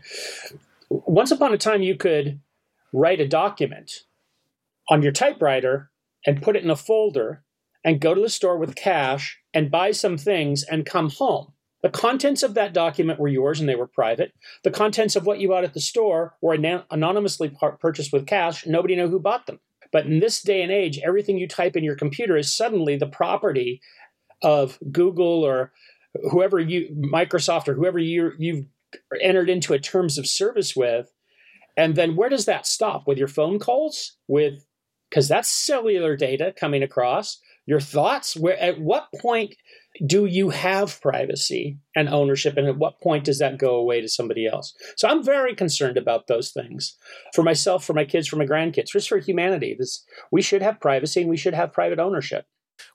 once 0.90 1.32
upon 1.32 1.54
a 1.54 1.58
time, 1.58 1.82
you 1.82 1.96
could 1.96 2.42
write 2.92 3.22
a 3.22 3.28
document 3.28 4.04
on 4.90 5.02
your 5.02 5.14
typewriter 5.14 5.92
and 6.26 6.42
put 6.42 6.58
it 6.58 6.64
in 6.64 6.70
a 6.70 6.76
folder 6.76 7.46
and 7.86 8.02
go 8.02 8.14
to 8.14 8.22
the 8.22 8.28
store 8.28 8.58
with 8.58 8.76
cash 8.76 9.40
and 9.54 9.72
buy 9.72 9.92
some 9.92 10.18
things 10.18 10.64
and 10.64 10.86
come 10.86 11.10
home. 11.10 11.54
The 11.84 11.90
contents 11.90 12.44
of 12.44 12.54
that 12.54 12.74
document 12.74 13.20
were 13.20 13.28
yours 13.28 13.60
and 13.60 13.68
they 13.68 13.76
were 13.76 13.88
private. 13.88 14.34
The 14.64 14.72
contents 14.72 15.16
of 15.16 15.26
what 15.26 15.40
you 15.40 15.50
bought 15.50 15.64
at 15.64 15.74
the 15.74 15.82
store 15.82 16.36
were 16.42 16.54
anonymously 16.54 17.56
purchased 17.80 18.14
with 18.14 18.28
cash. 18.28 18.66
Nobody 18.68 18.96
knew 18.96 19.08
who 19.10 19.20
bought 19.20 19.48
them. 19.48 19.60
But 19.92 20.06
in 20.06 20.20
this 20.20 20.42
day 20.42 20.62
and 20.62 20.72
age, 20.72 21.00
everything 21.04 21.38
you 21.38 21.48
type 21.48 21.76
in 21.76 21.84
your 21.84 21.96
computer 21.96 22.38
is 22.38 22.54
suddenly 22.54 22.98
the 22.98 23.08
property 23.08 23.82
of 24.42 24.80
Google 24.92 25.44
or 25.44 25.72
whoever 26.32 26.60
you, 26.60 26.96
Microsoft 26.96 27.68
or 27.68 27.74
whoever 27.74 28.00
you, 28.00 28.32
you've 28.38 28.66
entered 29.22 29.50
into 29.50 29.74
a 29.74 29.80
terms 29.80 30.18
of 30.18 30.28
service 30.28 30.76
with. 30.76 31.12
And 31.78 31.96
then 31.96 32.16
where 32.16 32.30
does 32.30 32.46
that 32.46 32.68
stop? 32.68 33.08
With 33.08 33.18
your 33.18 33.28
phone 33.28 33.60
calls? 33.60 34.18
With 34.28 34.66
because 35.10 35.28
that's 35.28 35.50
cellular 35.50 36.16
data 36.16 36.54
coming 36.58 36.84
across. 36.84 37.40
Your 37.66 37.80
thoughts? 37.80 38.36
Where 38.36 38.58
at 38.60 38.80
what 38.80 39.08
point 39.22 39.56
do 40.06 40.26
you 40.26 40.50
have 40.50 41.02
privacy 41.02 41.78
and 41.96 42.08
ownership 42.10 42.56
and 42.58 42.68
at 42.68 42.78
what 42.78 43.02
point 43.02 43.26
does 43.26 43.40
that 43.40 43.58
go 43.58 43.76
away 43.76 44.00
to 44.00 44.08
somebody 44.08 44.48
else 44.48 44.74
so 44.96 45.08
i'm 45.08 45.22
very 45.22 45.54
concerned 45.54 45.98
about 45.98 46.28
those 46.28 46.52
things 46.52 46.96
for 47.34 47.44
myself 47.44 47.84
for 47.84 47.94
my 47.94 48.06
kids 48.06 48.28
for 48.28 48.38
my 48.38 48.46
grandkids 48.46 48.92
just 48.92 49.10
for 49.10 49.18
humanity 49.18 49.76
this 49.78 50.06
we 50.32 50.42
should 50.42 50.62
have 50.62 50.80
privacy 50.80 51.22
and 51.22 51.30
we 51.30 51.38
should 51.38 51.54
have 51.54 51.74
private 51.74 52.00
ownership 52.00 52.46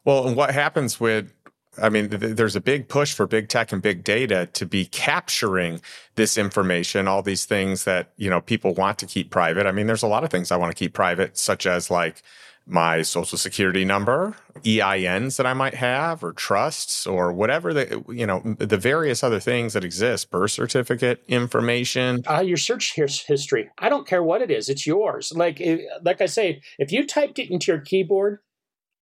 well 0.04 0.26
and 0.26 0.36
what 0.36 0.54
happens 0.54 0.98
with 0.98 1.32
I 1.78 1.90
mean, 1.90 2.08
th- 2.08 2.36
there's 2.36 2.56
a 2.56 2.60
big 2.60 2.88
push 2.88 3.12
for 3.12 3.26
big 3.26 3.50
tech 3.50 3.70
and 3.70 3.82
big 3.82 4.02
data 4.02 4.48
to 4.54 4.64
be 4.64 4.86
capturing 4.86 5.80
this 6.14 6.38
information, 6.38 7.06
all 7.06 7.22
these 7.22 7.44
things 7.44 7.84
that, 7.84 8.12
you 8.16 8.30
know, 8.30 8.40
people 8.40 8.72
want 8.72 8.98
to 9.00 9.06
keep 9.06 9.30
private. 9.30 9.66
I 9.66 9.72
mean, 9.72 9.86
there's 9.86 10.02
a 10.02 10.06
lot 10.06 10.24
of 10.24 10.30
things 10.30 10.50
I 10.50 10.56
want 10.56 10.74
to 10.74 10.78
keep 10.78 10.94
private, 10.94 11.36
such 11.36 11.66
as 11.66 11.90
like 11.90 12.22
my 12.66 13.02
social 13.02 13.38
security 13.38 13.84
number, 13.84 14.34
EINs 14.62 15.36
that 15.36 15.46
I 15.46 15.54
might 15.54 15.74
have, 15.74 16.24
or 16.24 16.32
trusts, 16.32 17.06
or 17.06 17.32
whatever 17.32 17.72
the 17.72 18.02
you 18.08 18.26
know 18.26 18.40
the 18.58 18.76
various 18.76 19.22
other 19.22 19.40
things 19.40 19.72
that 19.74 19.84
exist, 19.84 20.30
birth 20.30 20.50
certificate 20.50 21.24
information. 21.28 22.22
Uh, 22.28 22.40
your 22.40 22.56
search 22.56 22.94
history. 22.96 23.70
I 23.78 23.88
don't 23.88 24.06
care 24.06 24.22
what 24.22 24.42
it 24.42 24.50
is; 24.50 24.68
it's 24.68 24.86
yours. 24.86 25.32
Like 25.34 25.62
like 26.02 26.20
I 26.20 26.26
say, 26.26 26.60
if 26.78 26.90
you 26.90 27.06
typed 27.06 27.38
it 27.38 27.50
into 27.50 27.72
your 27.72 27.80
keyboard 27.80 28.40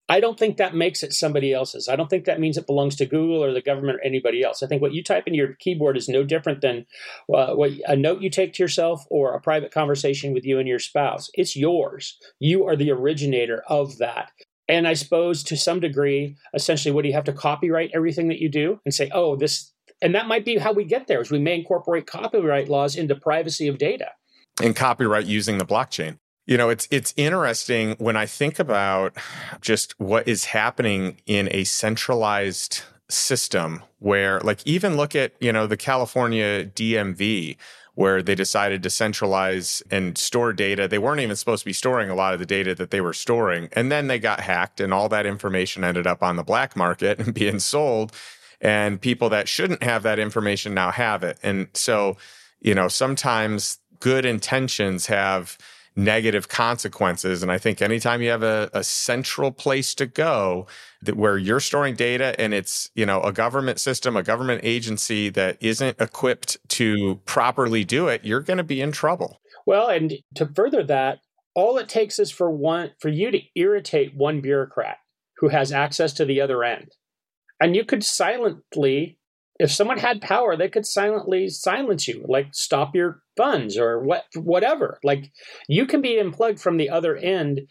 I 0.09 0.19
don't 0.19 0.37
think 0.37 0.57
that 0.57 0.75
makes 0.75 1.01
it 1.01 1.13
somebody 1.13 1.53
else's. 1.53 1.87
I 1.87 1.95
don't 1.95 2.09
think 2.09 2.25
that 2.25 2.39
means 2.39 2.57
it 2.57 2.67
belongs 2.67 2.95
to 2.97 3.05
Google 3.05 3.43
or 3.43 3.53
the 3.53 3.61
government 3.61 3.99
or 3.99 4.05
anybody 4.05 4.43
else. 4.43 4.61
I 4.61 4.67
think 4.67 4.81
what 4.81 4.93
you 4.93 5.01
type 5.01 5.27
in 5.27 5.33
your 5.33 5.53
keyboard 5.59 5.95
is 5.95 6.09
no 6.09 6.23
different 6.23 6.61
than 6.61 6.85
uh, 7.33 7.53
what 7.53 7.71
a 7.87 7.95
note 7.95 8.21
you 8.21 8.29
take 8.29 8.53
to 8.53 8.63
yourself 8.63 9.05
or 9.09 9.33
a 9.33 9.39
private 9.39 9.71
conversation 9.71 10.33
with 10.33 10.45
you 10.45 10.59
and 10.59 10.67
your 10.67 10.79
spouse. 10.79 11.29
It's 11.35 11.55
yours. 11.55 12.17
You 12.39 12.65
are 12.67 12.75
the 12.75 12.91
originator 12.91 13.63
of 13.67 13.97
that. 13.99 14.31
And 14.67 14.87
I 14.87 14.93
suppose 14.93 15.43
to 15.43 15.57
some 15.57 15.79
degree, 15.79 16.35
essentially, 16.53 16.93
what 16.93 17.03
do 17.03 17.07
you 17.07 17.15
have 17.15 17.23
to 17.25 17.33
copyright 17.33 17.91
everything 17.93 18.27
that 18.27 18.39
you 18.39 18.49
do 18.49 18.79
and 18.85 18.93
say, 18.93 19.09
oh, 19.13 19.35
this, 19.35 19.73
and 20.01 20.15
that 20.15 20.27
might 20.27 20.45
be 20.45 20.57
how 20.57 20.73
we 20.73 20.83
get 20.83 21.07
there 21.07 21.21
is 21.21 21.31
we 21.31 21.39
may 21.39 21.55
incorporate 21.55 22.07
copyright 22.07 22.69
laws 22.69 22.95
into 22.95 23.15
privacy 23.15 23.67
of 23.67 23.77
data. 23.77 24.11
And 24.61 24.75
copyright 24.75 25.25
using 25.25 25.57
the 25.57 25.65
blockchain. 25.65 26.17
You 26.45 26.57
know, 26.57 26.69
it's 26.69 26.87
it's 26.91 27.13
interesting 27.15 27.95
when 27.99 28.17
I 28.17 28.25
think 28.25 28.59
about 28.59 29.15
just 29.61 29.97
what 29.99 30.27
is 30.27 30.45
happening 30.45 31.17
in 31.25 31.47
a 31.51 31.63
centralized 31.63 32.81
system 33.09 33.83
where 33.99 34.39
like 34.41 34.65
even 34.65 34.97
look 34.97 35.15
at, 35.15 35.33
you 35.39 35.53
know, 35.53 35.67
the 35.67 35.77
California 35.77 36.65
DMV 36.65 37.57
where 37.95 38.23
they 38.23 38.35
decided 38.35 38.81
to 38.83 38.89
centralize 38.89 39.83
and 39.91 40.17
store 40.17 40.51
data. 40.51 40.87
They 40.87 40.97
weren't 40.97 41.21
even 41.21 41.35
supposed 41.35 41.61
to 41.61 41.69
be 41.69 41.73
storing 41.73 42.09
a 42.09 42.15
lot 42.15 42.33
of 42.33 42.39
the 42.39 42.45
data 42.45 42.73
that 42.75 42.89
they 42.89 43.01
were 43.01 43.13
storing. 43.13 43.69
And 43.73 43.91
then 43.91 44.07
they 44.07 44.17
got 44.17 44.39
hacked 44.39 44.81
and 44.81 44.93
all 44.93 45.09
that 45.09 45.27
information 45.27 45.83
ended 45.83 46.07
up 46.07 46.23
on 46.23 46.35
the 46.35 46.43
black 46.43 46.75
market 46.75 47.19
and 47.19 47.33
being 47.43 47.59
sold. 47.59 48.11
And 48.59 48.99
people 48.99 49.29
that 49.29 49.47
shouldn't 49.47 49.83
have 49.83 50.03
that 50.03 50.19
information 50.19 50.73
now 50.73 50.89
have 50.89 51.23
it. 51.23 51.37
And 51.43 51.67
so, 51.73 52.17
you 52.61 52.73
know, 52.73 52.87
sometimes 52.87 53.77
good 53.99 54.25
intentions 54.25 55.05
have 55.07 55.57
negative 55.95 56.47
consequences. 56.47 57.43
And 57.43 57.51
I 57.51 57.57
think 57.57 57.81
anytime 57.81 58.21
you 58.21 58.29
have 58.29 58.43
a, 58.43 58.69
a 58.73 58.83
central 58.83 59.51
place 59.51 59.93
to 59.95 60.05
go 60.05 60.67
that 61.01 61.15
where 61.15 61.37
you're 61.37 61.59
storing 61.59 61.95
data 61.95 62.39
and 62.39 62.53
it's, 62.53 62.89
you 62.95 63.05
know, 63.05 63.21
a 63.21 63.31
government 63.31 63.79
system, 63.79 64.15
a 64.15 64.23
government 64.23 64.61
agency 64.63 65.29
that 65.29 65.57
isn't 65.61 65.99
equipped 66.01 66.57
to 66.69 67.15
properly 67.25 67.83
do 67.83 68.07
it, 68.07 68.23
you're 68.23 68.41
going 68.41 68.57
to 68.57 68.63
be 68.63 68.81
in 68.81 68.91
trouble. 68.91 69.39
Well, 69.65 69.87
and 69.87 70.13
to 70.35 70.47
further 70.47 70.83
that, 70.83 71.19
all 71.55 71.77
it 71.77 71.87
takes 71.87 72.19
is 72.19 72.31
for 72.31 72.49
one 72.49 72.91
for 72.99 73.09
you 73.09 73.29
to 73.31 73.41
irritate 73.55 74.15
one 74.15 74.41
bureaucrat 74.41 74.97
who 75.37 75.49
has 75.49 75.71
access 75.71 76.13
to 76.13 76.25
the 76.25 76.41
other 76.41 76.63
end. 76.63 76.89
And 77.59 77.75
you 77.75 77.85
could 77.85 78.03
silently 78.03 79.19
if 79.63 79.71
someone 79.71 79.97
had 79.97 80.21
power, 80.21 80.57
they 80.57 80.67
could 80.67 80.85
silently 80.85 81.47
silence 81.47 82.05
you, 82.05 82.25
like 82.27 82.47
stop 82.51 82.93
your 82.93 83.21
funds 83.37 83.77
or 83.77 84.03
what, 84.03 84.25
whatever. 84.35 84.99
Like 85.05 85.31
you 85.69 85.85
can 85.85 86.01
be 86.01 86.19
unplugged 86.19 86.59
from 86.59 86.75
the 86.75 86.89
other 86.89 87.15
end, 87.15 87.61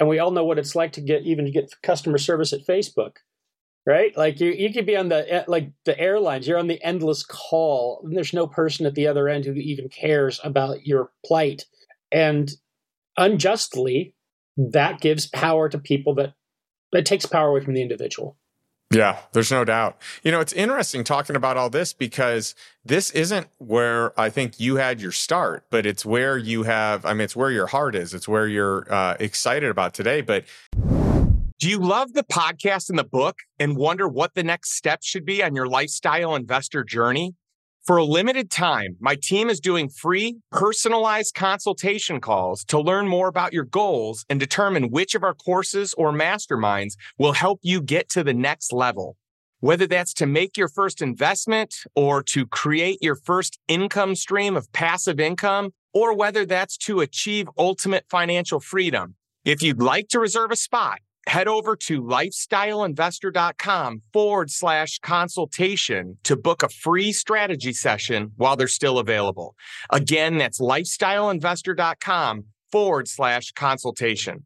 and 0.00 0.08
we 0.08 0.18
all 0.18 0.32
know 0.32 0.44
what 0.44 0.58
it's 0.58 0.74
like 0.74 0.92
to 0.94 1.00
get 1.00 1.22
even 1.22 1.44
to 1.44 1.52
get 1.52 1.72
customer 1.80 2.18
service 2.18 2.52
at 2.52 2.66
Facebook, 2.66 3.18
right? 3.86 4.16
Like 4.16 4.40
you, 4.40 4.50
you 4.50 4.72
could 4.72 4.84
be 4.84 4.96
on 4.96 5.10
the 5.10 5.32
eh, 5.32 5.44
like 5.46 5.70
the 5.84 5.96
airlines. 5.96 6.48
You're 6.48 6.58
on 6.58 6.66
the 6.66 6.82
endless 6.82 7.24
call, 7.24 8.00
and 8.02 8.16
there's 8.16 8.34
no 8.34 8.48
person 8.48 8.84
at 8.84 8.96
the 8.96 9.06
other 9.06 9.28
end 9.28 9.44
who 9.44 9.52
even 9.52 9.88
cares 9.88 10.40
about 10.42 10.86
your 10.86 11.12
plight, 11.24 11.66
and 12.10 12.50
unjustly, 13.16 14.16
that 14.56 15.00
gives 15.00 15.28
power 15.28 15.68
to 15.68 15.78
people 15.78 16.16
that 16.16 16.34
that 16.90 17.06
takes 17.06 17.26
power 17.26 17.50
away 17.50 17.60
from 17.60 17.74
the 17.74 17.82
individual. 17.82 18.37
Yeah, 18.90 19.18
there's 19.32 19.50
no 19.50 19.66
doubt. 19.66 20.00
You 20.22 20.32
know, 20.32 20.40
it's 20.40 20.54
interesting 20.54 21.04
talking 21.04 21.36
about 21.36 21.58
all 21.58 21.68
this 21.68 21.92
because 21.92 22.54
this 22.86 23.10
isn't 23.10 23.48
where 23.58 24.18
I 24.18 24.30
think 24.30 24.58
you 24.58 24.76
had 24.76 25.00
your 25.00 25.12
start, 25.12 25.64
but 25.68 25.84
it's 25.84 26.06
where 26.06 26.38
you 26.38 26.62
have, 26.62 27.04
I 27.04 27.12
mean, 27.12 27.20
it's 27.22 27.36
where 27.36 27.50
your 27.50 27.66
heart 27.66 27.94
is. 27.94 28.14
It's 28.14 28.26
where 28.26 28.46
you're 28.46 28.90
uh, 28.90 29.16
excited 29.20 29.68
about 29.68 29.92
today. 29.92 30.22
But 30.22 30.46
do 31.58 31.68
you 31.68 31.78
love 31.78 32.14
the 32.14 32.24
podcast 32.24 32.88
and 32.88 32.98
the 32.98 33.04
book 33.04 33.40
and 33.58 33.76
wonder 33.76 34.08
what 34.08 34.34
the 34.34 34.42
next 34.42 34.72
steps 34.72 35.06
should 35.06 35.26
be 35.26 35.42
on 35.42 35.54
your 35.54 35.66
lifestyle 35.66 36.34
investor 36.34 36.82
journey? 36.82 37.34
For 37.86 37.96
a 37.96 38.04
limited 38.04 38.50
time, 38.50 38.96
my 39.00 39.16
team 39.20 39.48
is 39.48 39.60
doing 39.60 39.88
free, 39.88 40.40
personalized 40.50 41.34
consultation 41.34 42.20
calls 42.20 42.64
to 42.64 42.78
learn 42.78 43.08
more 43.08 43.28
about 43.28 43.54
your 43.54 43.64
goals 43.64 44.26
and 44.28 44.38
determine 44.38 44.90
which 44.90 45.14
of 45.14 45.22
our 45.22 45.34
courses 45.34 45.94
or 45.94 46.12
masterminds 46.12 46.94
will 47.16 47.32
help 47.32 47.60
you 47.62 47.80
get 47.80 48.10
to 48.10 48.22
the 48.22 48.34
next 48.34 48.72
level. 48.74 49.16
Whether 49.60 49.86
that's 49.86 50.12
to 50.14 50.26
make 50.26 50.56
your 50.56 50.68
first 50.68 51.00
investment 51.00 51.74
or 51.96 52.22
to 52.24 52.46
create 52.46 52.98
your 53.00 53.16
first 53.16 53.58
income 53.68 54.14
stream 54.14 54.56
of 54.56 54.70
passive 54.72 55.18
income, 55.18 55.70
or 55.94 56.14
whether 56.14 56.44
that's 56.44 56.76
to 56.76 57.00
achieve 57.00 57.48
ultimate 57.58 58.04
financial 58.10 58.60
freedom. 58.60 59.14
If 59.44 59.62
you'd 59.62 59.82
like 59.82 60.08
to 60.08 60.20
reserve 60.20 60.50
a 60.50 60.56
spot, 60.56 61.00
head 61.28 61.46
over 61.46 61.76
to 61.76 62.02
lifestyleinvestor.com 62.02 64.02
forward 64.12 64.50
slash 64.50 64.98
consultation 65.00 66.18
to 66.24 66.36
book 66.36 66.62
a 66.62 66.68
free 66.68 67.12
strategy 67.12 67.72
session 67.72 68.32
while 68.36 68.56
they're 68.56 68.66
still 68.66 68.98
available. 68.98 69.54
Again, 69.90 70.38
that's 70.38 70.60
lifestyleinvestor.com 70.60 72.44
forward 72.72 73.08
slash 73.08 73.52
consultation. 73.52 74.44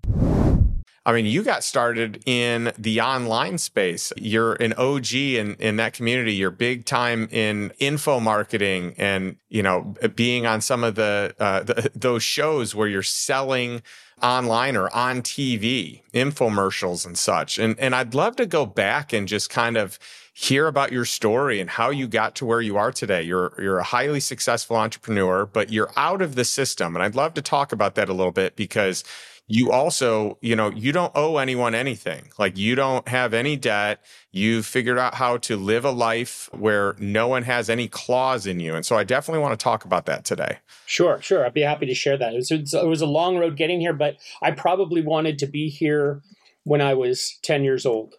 I 1.04 1.12
mean, 1.12 1.26
you 1.26 1.42
got 1.42 1.64
started 1.64 2.22
in 2.26 2.72
the 2.78 3.00
online 3.00 3.58
space. 3.58 4.12
You're 4.16 4.52
an 4.54 4.72
OG 4.74 5.14
in, 5.14 5.54
in 5.56 5.76
that 5.76 5.94
community. 5.94 6.34
You're 6.34 6.52
big 6.52 6.84
time 6.84 7.26
in 7.32 7.72
info 7.80 8.20
marketing 8.20 8.94
and, 8.96 9.36
you 9.48 9.64
know, 9.64 9.96
being 10.14 10.46
on 10.46 10.60
some 10.60 10.84
of 10.84 10.94
the, 10.94 11.34
uh, 11.40 11.64
the 11.64 11.90
those 11.96 12.22
shows 12.22 12.76
where 12.76 12.86
you're 12.86 13.02
selling 13.02 13.82
online 14.22 14.76
or 14.76 14.94
on 14.94 15.22
TV, 15.22 16.02
infomercials 16.14 17.04
and 17.04 17.18
such. 17.18 17.58
And 17.58 17.78
and 17.78 17.94
I'd 17.94 18.14
love 18.14 18.36
to 18.36 18.46
go 18.46 18.66
back 18.66 19.12
and 19.12 19.26
just 19.26 19.50
kind 19.50 19.76
of 19.76 19.98
hear 20.34 20.66
about 20.66 20.92
your 20.92 21.04
story 21.04 21.60
and 21.60 21.68
how 21.68 21.90
you 21.90 22.08
got 22.08 22.34
to 22.36 22.46
where 22.46 22.60
you 22.60 22.76
are 22.76 22.92
today. 22.92 23.22
You're 23.22 23.52
you're 23.58 23.78
a 23.78 23.84
highly 23.84 24.20
successful 24.20 24.76
entrepreneur, 24.76 25.46
but 25.46 25.70
you're 25.70 25.92
out 25.96 26.22
of 26.22 26.34
the 26.34 26.44
system. 26.44 26.96
And 26.96 27.02
I'd 27.02 27.14
love 27.14 27.34
to 27.34 27.42
talk 27.42 27.72
about 27.72 27.94
that 27.96 28.08
a 28.08 28.14
little 28.14 28.32
bit 28.32 28.56
because 28.56 29.04
you 29.52 29.71
also, 29.71 30.38
you 30.40 30.56
know, 30.56 30.71
you 30.71 30.92
don't 30.92 31.12
owe 31.14 31.37
anyone 31.37 31.75
anything. 31.75 32.30
Like 32.38 32.56
you 32.56 32.75
don't 32.75 33.06
have 33.06 33.35
any 33.35 33.54
debt. 33.54 34.02
You've 34.30 34.64
figured 34.64 34.99
out 34.99 35.16
how 35.16 35.37
to 35.38 35.59
live 35.59 35.85
a 35.85 35.90
life 35.90 36.49
where 36.52 36.97
no 36.99 37.28
one 37.28 37.42
has 37.42 37.68
any 37.68 37.87
claws 37.87 38.47
in 38.47 38.61
you. 38.61 38.75
And 38.75 38.87
so 38.87 38.97
I 38.97 39.04
definitely 39.04 39.42
want 39.42 39.52
to 39.52 39.62
talk 39.62 39.85
about 39.85 40.06
that 40.06 40.25
today. 40.25 40.61
Sure, 40.87 41.21
sure. 41.21 41.44
I'd 41.44 41.52
be 41.52 41.61
happy 41.61 41.85
to 41.85 41.94
share 41.94 42.16
that. 42.16 42.32
It 42.32 42.37
was, 42.37 42.50
it 42.73 42.87
was 42.87 43.02
a 43.02 43.06
long 43.06 43.37
road 43.37 43.59
getting 43.59 43.78
here, 43.78 43.92
but 43.92 44.16
I 44.40 44.52
probably 44.52 45.02
wanted 45.02 45.38
to 45.40 45.47
be 45.47 45.68
here 45.68 46.23
when 46.64 46.80
I 46.80 46.94
was 46.94 47.38
10 47.42 47.62
years 47.62 47.85
old 47.85 48.14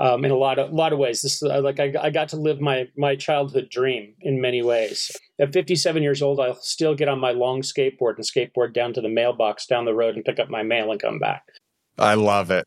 um, 0.00 0.24
in 0.24 0.30
a 0.30 0.36
lot 0.36 0.58
of 0.58 0.70
a 0.70 0.74
lot 0.74 0.92
of 0.92 0.98
ways. 0.98 1.22
This 1.22 1.42
uh, 1.42 1.60
like 1.62 1.80
I, 1.80 1.92
I 2.00 2.10
got 2.10 2.28
to 2.30 2.36
live 2.36 2.60
my 2.60 2.88
my 2.96 3.16
childhood 3.16 3.68
dream 3.70 4.14
in 4.20 4.40
many 4.40 4.62
ways. 4.62 5.10
At 5.40 5.52
57 5.52 6.02
years 6.02 6.22
old, 6.22 6.40
I'll 6.40 6.60
still 6.60 6.94
get 6.94 7.08
on 7.08 7.18
my 7.18 7.32
long 7.32 7.62
skateboard 7.62 8.16
and 8.16 8.24
skateboard 8.24 8.72
down 8.72 8.92
to 8.94 9.00
the 9.00 9.08
mailbox 9.08 9.66
down 9.66 9.84
the 9.84 9.94
road 9.94 10.14
and 10.14 10.24
pick 10.24 10.38
up 10.38 10.48
my 10.48 10.62
mail 10.62 10.90
and 10.90 11.00
come 11.00 11.18
back. 11.18 11.44
I 11.98 12.14
love 12.14 12.50
it. 12.50 12.66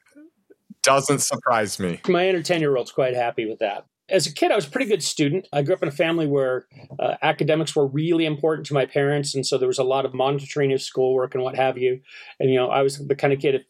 doesn't 0.84 1.20
surprise 1.20 1.80
me. 1.80 2.00
My 2.08 2.28
inner 2.28 2.42
10 2.42 2.62
year 2.62 2.76
old's 2.76 2.92
quite 2.92 3.16
happy 3.16 3.46
with 3.46 3.60
that. 3.60 3.86
As 4.10 4.26
a 4.26 4.34
kid, 4.34 4.54
I 4.54 4.56
was 4.56 4.66
a 4.66 4.70
pretty 4.70 4.90
good 4.90 5.04
student. 5.04 5.50
I 5.52 5.64
grew 5.64 5.76
up 5.76 5.84
in 5.84 5.90
a 5.90 5.92
family 5.92 6.28
where 6.28 6.66
uh, 6.98 7.16
academics 7.22 7.76
were 7.76 7.88
really 7.88 8.26
important 8.26 8.66
to 8.68 8.74
my 8.74 8.86
parents. 8.86 9.36
And 9.36 9.46
so 9.46 9.58
there 9.58 9.68
was 9.68 9.80
a 9.80 9.84
lot 9.84 10.06
of 10.06 10.14
monitoring 10.14 10.72
of 10.72 10.82
schoolwork 10.82 11.36
and 11.36 11.44
what 11.44 11.58
have 11.58 11.78
you. 11.78 12.00
And, 12.40 12.50
you 12.50 12.56
know, 12.56 12.70
I 12.70 12.84
was 12.84 13.06
the 13.06 13.16
kind 13.16 13.34
of 13.34 13.40
kid, 13.40 13.56
if 13.56 13.64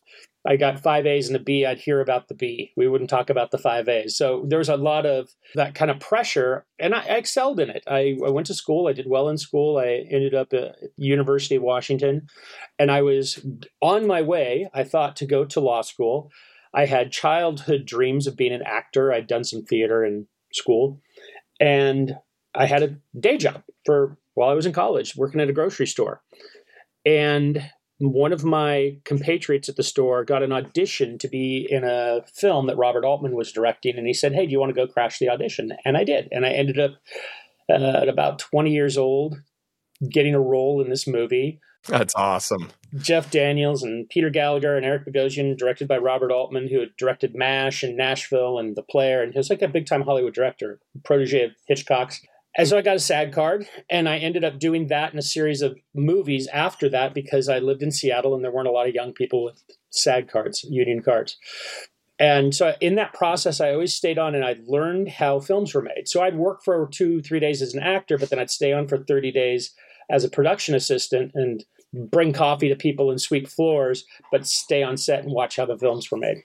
I 0.48 0.56
got 0.56 0.80
five 0.80 1.06
A's 1.06 1.28
and 1.28 1.36
a 1.36 1.40
B, 1.40 1.66
I'd 1.66 1.80
hear 1.80 2.00
about 2.00 2.30
the 2.30 2.34
B. 2.34 2.72
We 2.78 2.88
wouldn't 2.88 3.10
talk 3.10 3.30
about 3.30 3.52
the 3.52 3.58
five 3.58 3.90
A's. 3.90 4.16
So 4.16 4.46
there 4.48 4.60
was 4.60 4.70
a 4.70 4.78
lot 4.78 5.06
of 5.06 5.30
that 5.56 5.76
kind 5.76 5.92
of 5.92 6.00
pressure, 6.00 6.66
and 6.80 6.96
I, 6.96 7.02
I 7.02 7.18
excelled 7.18 7.60
in 7.60 7.70
it. 7.70 7.84
I, 7.86 8.18
I, 8.26 8.30
went 8.30 8.48
to 8.48 8.54
school. 8.54 8.88
I 8.88 8.94
did 8.94 9.10
well 9.10 9.28
in 9.28 9.38
school. 9.38 9.78
I 9.78 10.06
ended 10.10 10.34
up 10.34 10.54
at 10.54 10.78
University 10.96 11.58
of 11.58 11.64
Washington, 11.64 12.28
and 12.80 12.90
I 12.90 13.02
was 13.02 13.46
on 13.82 14.08
my 14.08 14.22
way. 14.22 14.70
I 14.74 14.86
thought 14.86 15.18
to 15.18 15.26
go 15.26 15.44
to 15.44 15.60
law 15.60 15.82
school. 15.82 16.32
I 16.74 16.86
had 16.86 17.12
childhood 17.12 17.86
dreams 17.86 18.26
of 18.26 18.38
being 18.38 18.54
an 18.54 18.64
actor. 18.66 19.12
I'd 19.12 19.28
done 19.28 19.44
some 19.44 19.64
theater 19.64 20.06
in 20.06 20.28
school, 20.54 21.02
and 21.60 22.16
I 22.56 22.68
had 22.68 22.84
a 22.84 22.96
day 23.20 23.38
job 23.38 23.64
for 23.86 24.18
while 24.36 24.50
I 24.50 24.54
was 24.54 24.66
in 24.66 24.72
college, 24.72 25.16
working 25.18 25.42
at 25.42 25.50
a 25.50 25.54
grocery 25.54 25.88
store. 25.88 26.22
And 27.06 27.70
one 28.00 28.32
of 28.32 28.44
my 28.44 28.98
compatriots 29.06 29.70
at 29.70 29.76
the 29.76 29.84
store 29.84 30.24
got 30.24 30.44
an 30.44 30.52
audition 30.52 31.18
to 31.18 31.28
be 31.28 31.68
in 31.70 31.84
a 31.84 32.22
film 32.34 32.68
that 32.68 32.78
Robert 32.78 33.06
Altman 33.06 33.36
was 33.36 33.52
directing, 33.52 33.98
and 33.98 34.06
he 34.06 34.14
said, 34.14 34.34
"Hey, 34.34 34.46
do 34.46 34.52
you 34.52 34.60
want 34.60 34.70
to 34.70 34.76
go 34.76 34.92
crash 34.92 35.20
the 35.20 35.30
audition?" 35.30 35.74
And 35.84 35.98
I 35.98 36.04
did, 36.04 36.28
and 36.32 36.46
I 36.46 36.52
ended 36.52 36.80
up 36.80 36.92
uh, 37.70 37.74
at 37.74 38.10
about 38.10 38.40
20 38.40 38.72
years 38.72 38.98
old 38.98 39.42
getting 40.10 40.36
a 40.36 40.40
role 40.40 40.82
in 40.82 40.90
this 40.90 41.08
movie. 41.08 41.60
That's 41.88 42.14
awesome. 42.16 42.70
Jeff 42.98 43.32
Daniels 43.32 43.84
and 43.84 44.08
Peter 44.10 44.30
Gallagher 44.30 44.76
and 44.76 44.86
Eric 44.86 45.06
Bogosian, 45.06 45.58
directed 45.58 45.88
by 45.88 45.98
Robert 45.98 46.32
Altman, 46.32 46.68
who 46.68 46.80
had 46.80 46.96
directed 46.98 47.36
MASH 47.36 47.84
and 47.84 47.98
Nashville 47.98 48.60
and 48.60 48.76
The 48.76 48.84
Player, 48.84 49.24
and 49.24 49.34
he 49.34 49.40
was 49.40 49.50
like 49.50 49.62
a 49.62 49.68
big 49.68 49.86
time 49.86 50.02
Hollywood 50.02 50.34
director, 50.34 50.80
protege 51.04 51.44
of 51.46 51.52
Hitchcock's. 51.68 52.22
And 52.58 52.68
so 52.68 52.78
I 52.78 52.82
got 52.82 52.96
a 52.96 53.00
SAG 53.00 53.34
card, 53.34 53.68
and 53.88 54.10
I 54.10 54.18
ended 54.18 54.44
up 54.44 54.58
doing 54.58 54.88
that 54.88 55.14
in 55.14 55.20
a 55.20 55.24
series 55.24 55.62
of 55.62 55.78
movies 55.94 56.48
after 56.48 56.90
that 56.90 57.14
because 57.14 57.48
I 57.48 57.60
lived 57.60 57.84
in 57.84 57.92
Seattle 57.92 58.34
and 58.34 58.44
there 58.44 58.52
weren't 58.52 58.68
a 58.68 58.72
lot 58.72 58.88
of 58.88 58.96
young 58.96 59.14
people 59.14 59.44
with 59.44 59.62
SAG 59.92 60.28
cards, 60.28 60.66
union 60.68 61.04
cards. 61.04 61.38
And 62.20 62.56
so 62.56 62.74
in 62.82 62.96
that 62.96 63.14
process, 63.14 63.62
I 63.62 63.72
always 63.72 63.94
stayed 63.94 64.18
on 64.18 64.34
and 64.34 64.44
I 64.44 64.56
learned 64.66 65.08
how 65.10 65.40
films 65.40 65.76
were 65.76 65.84
made. 65.84 66.08
So 66.08 66.24
I'd 66.24 66.36
work 66.36 66.64
for 66.64 66.90
two, 66.92 67.22
three 67.22 67.40
days 67.40 67.62
as 67.62 67.76
an 67.76 67.84
actor, 67.84 68.18
but 68.18 68.32
then 68.32 68.40
I'd 68.40 68.50
stay 68.50 68.74
on 68.74 68.88
for 68.88 68.98
30 68.98 69.32
days 69.32 69.76
as 70.10 70.24
a 70.24 70.30
production 70.30 70.74
assistant 70.74 71.32
and 71.36 71.64
bring 71.94 72.34
coffee 72.34 72.70
to 72.70 72.76
people 72.76 73.12
and 73.12 73.22
sweep 73.22 73.48
floors, 73.48 74.04
but 74.32 74.48
stay 74.48 74.82
on 74.82 74.98
set 74.98 75.24
and 75.24 75.32
watch 75.32 75.58
how 75.58 75.66
the 75.66 75.78
films 75.78 76.10
were 76.10 76.18
made. 76.18 76.38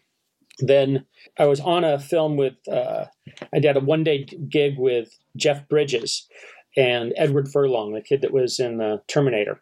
Then 0.59 1.07
I 1.39 1.47
was 1.47 1.61
on 1.61 1.85
a 1.85 1.99
film 1.99 2.37
with, 2.37 2.57
uh, 2.71 3.07
I 3.55 3.59
did 3.59 3.77
a 3.77 3.81
one 3.81 4.05
day 4.05 4.25
gig 4.25 4.75
with 4.77 5.17
Jeff 5.37 5.69
Bridges 5.69 6.29
and 6.77 7.13
Edward 7.17 7.49
Furlong, 7.49 7.93
the 7.93 8.01
kid 8.01 8.23
that 8.23 8.33
was 8.33 8.59
in 8.59 8.79
the 8.79 9.03
Terminator. 9.09 9.61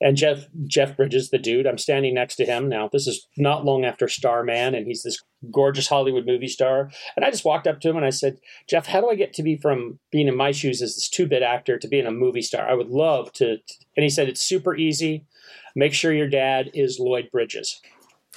And 0.00 0.16
Jeff 0.16 0.46
Jeff 0.66 0.96
Bridges, 0.96 1.30
the 1.30 1.38
dude, 1.38 1.66
I'm 1.66 1.78
standing 1.78 2.14
next 2.14 2.36
to 2.36 2.44
him 2.44 2.68
now. 2.68 2.88
This 2.88 3.08
is 3.08 3.26
not 3.36 3.64
long 3.64 3.84
after 3.84 4.06
Starman, 4.06 4.74
and 4.74 4.86
he's 4.86 5.02
this 5.02 5.22
gorgeous 5.50 5.88
Hollywood 5.88 6.24
movie 6.24 6.46
star. 6.46 6.90
And 7.16 7.24
I 7.24 7.30
just 7.30 7.44
walked 7.44 7.66
up 7.66 7.80
to 7.80 7.90
him 7.90 7.96
and 7.96 8.06
I 8.06 8.10
said, 8.10 8.38
Jeff, 8.68 8.86
how 8.86 9.00
do 9.00 9.10
I 9.10 9.16
get 9.16 9.32
to 9.34 9.42
be 9.42 9.56
from 9.56 9.98
being 10.12 10.28
in 10.28 10.36
my 10.36 10.52
shoes 10.52 10.82
as 10.82 10.94
this 10.94 11.08
two 11.08 11.26
bit 11.26 11.42
actor 11.42 11.78
to 11.78 11.88
being 11.88 12.06
a 12.06 12.12
movie 12.12 12.42
star? 12.42 12.68
I 12.68 12.74
would 12.74 12.90
love 12.90 13.32
to. 13.34 13.56
And 13.96 14.04
he 14.04 14.08
said, 14.08 14.28
It's 14.28 14.40
super 14.40 14.76
easy. 14.76 15.26
Make 15.74 15.94
sure 15.94 16.12
your 16.12 16.28
dad 16.28 16.70
is 16.74 16.98
Lloyd 17.00 17.30
Bridges. 17.32 17.80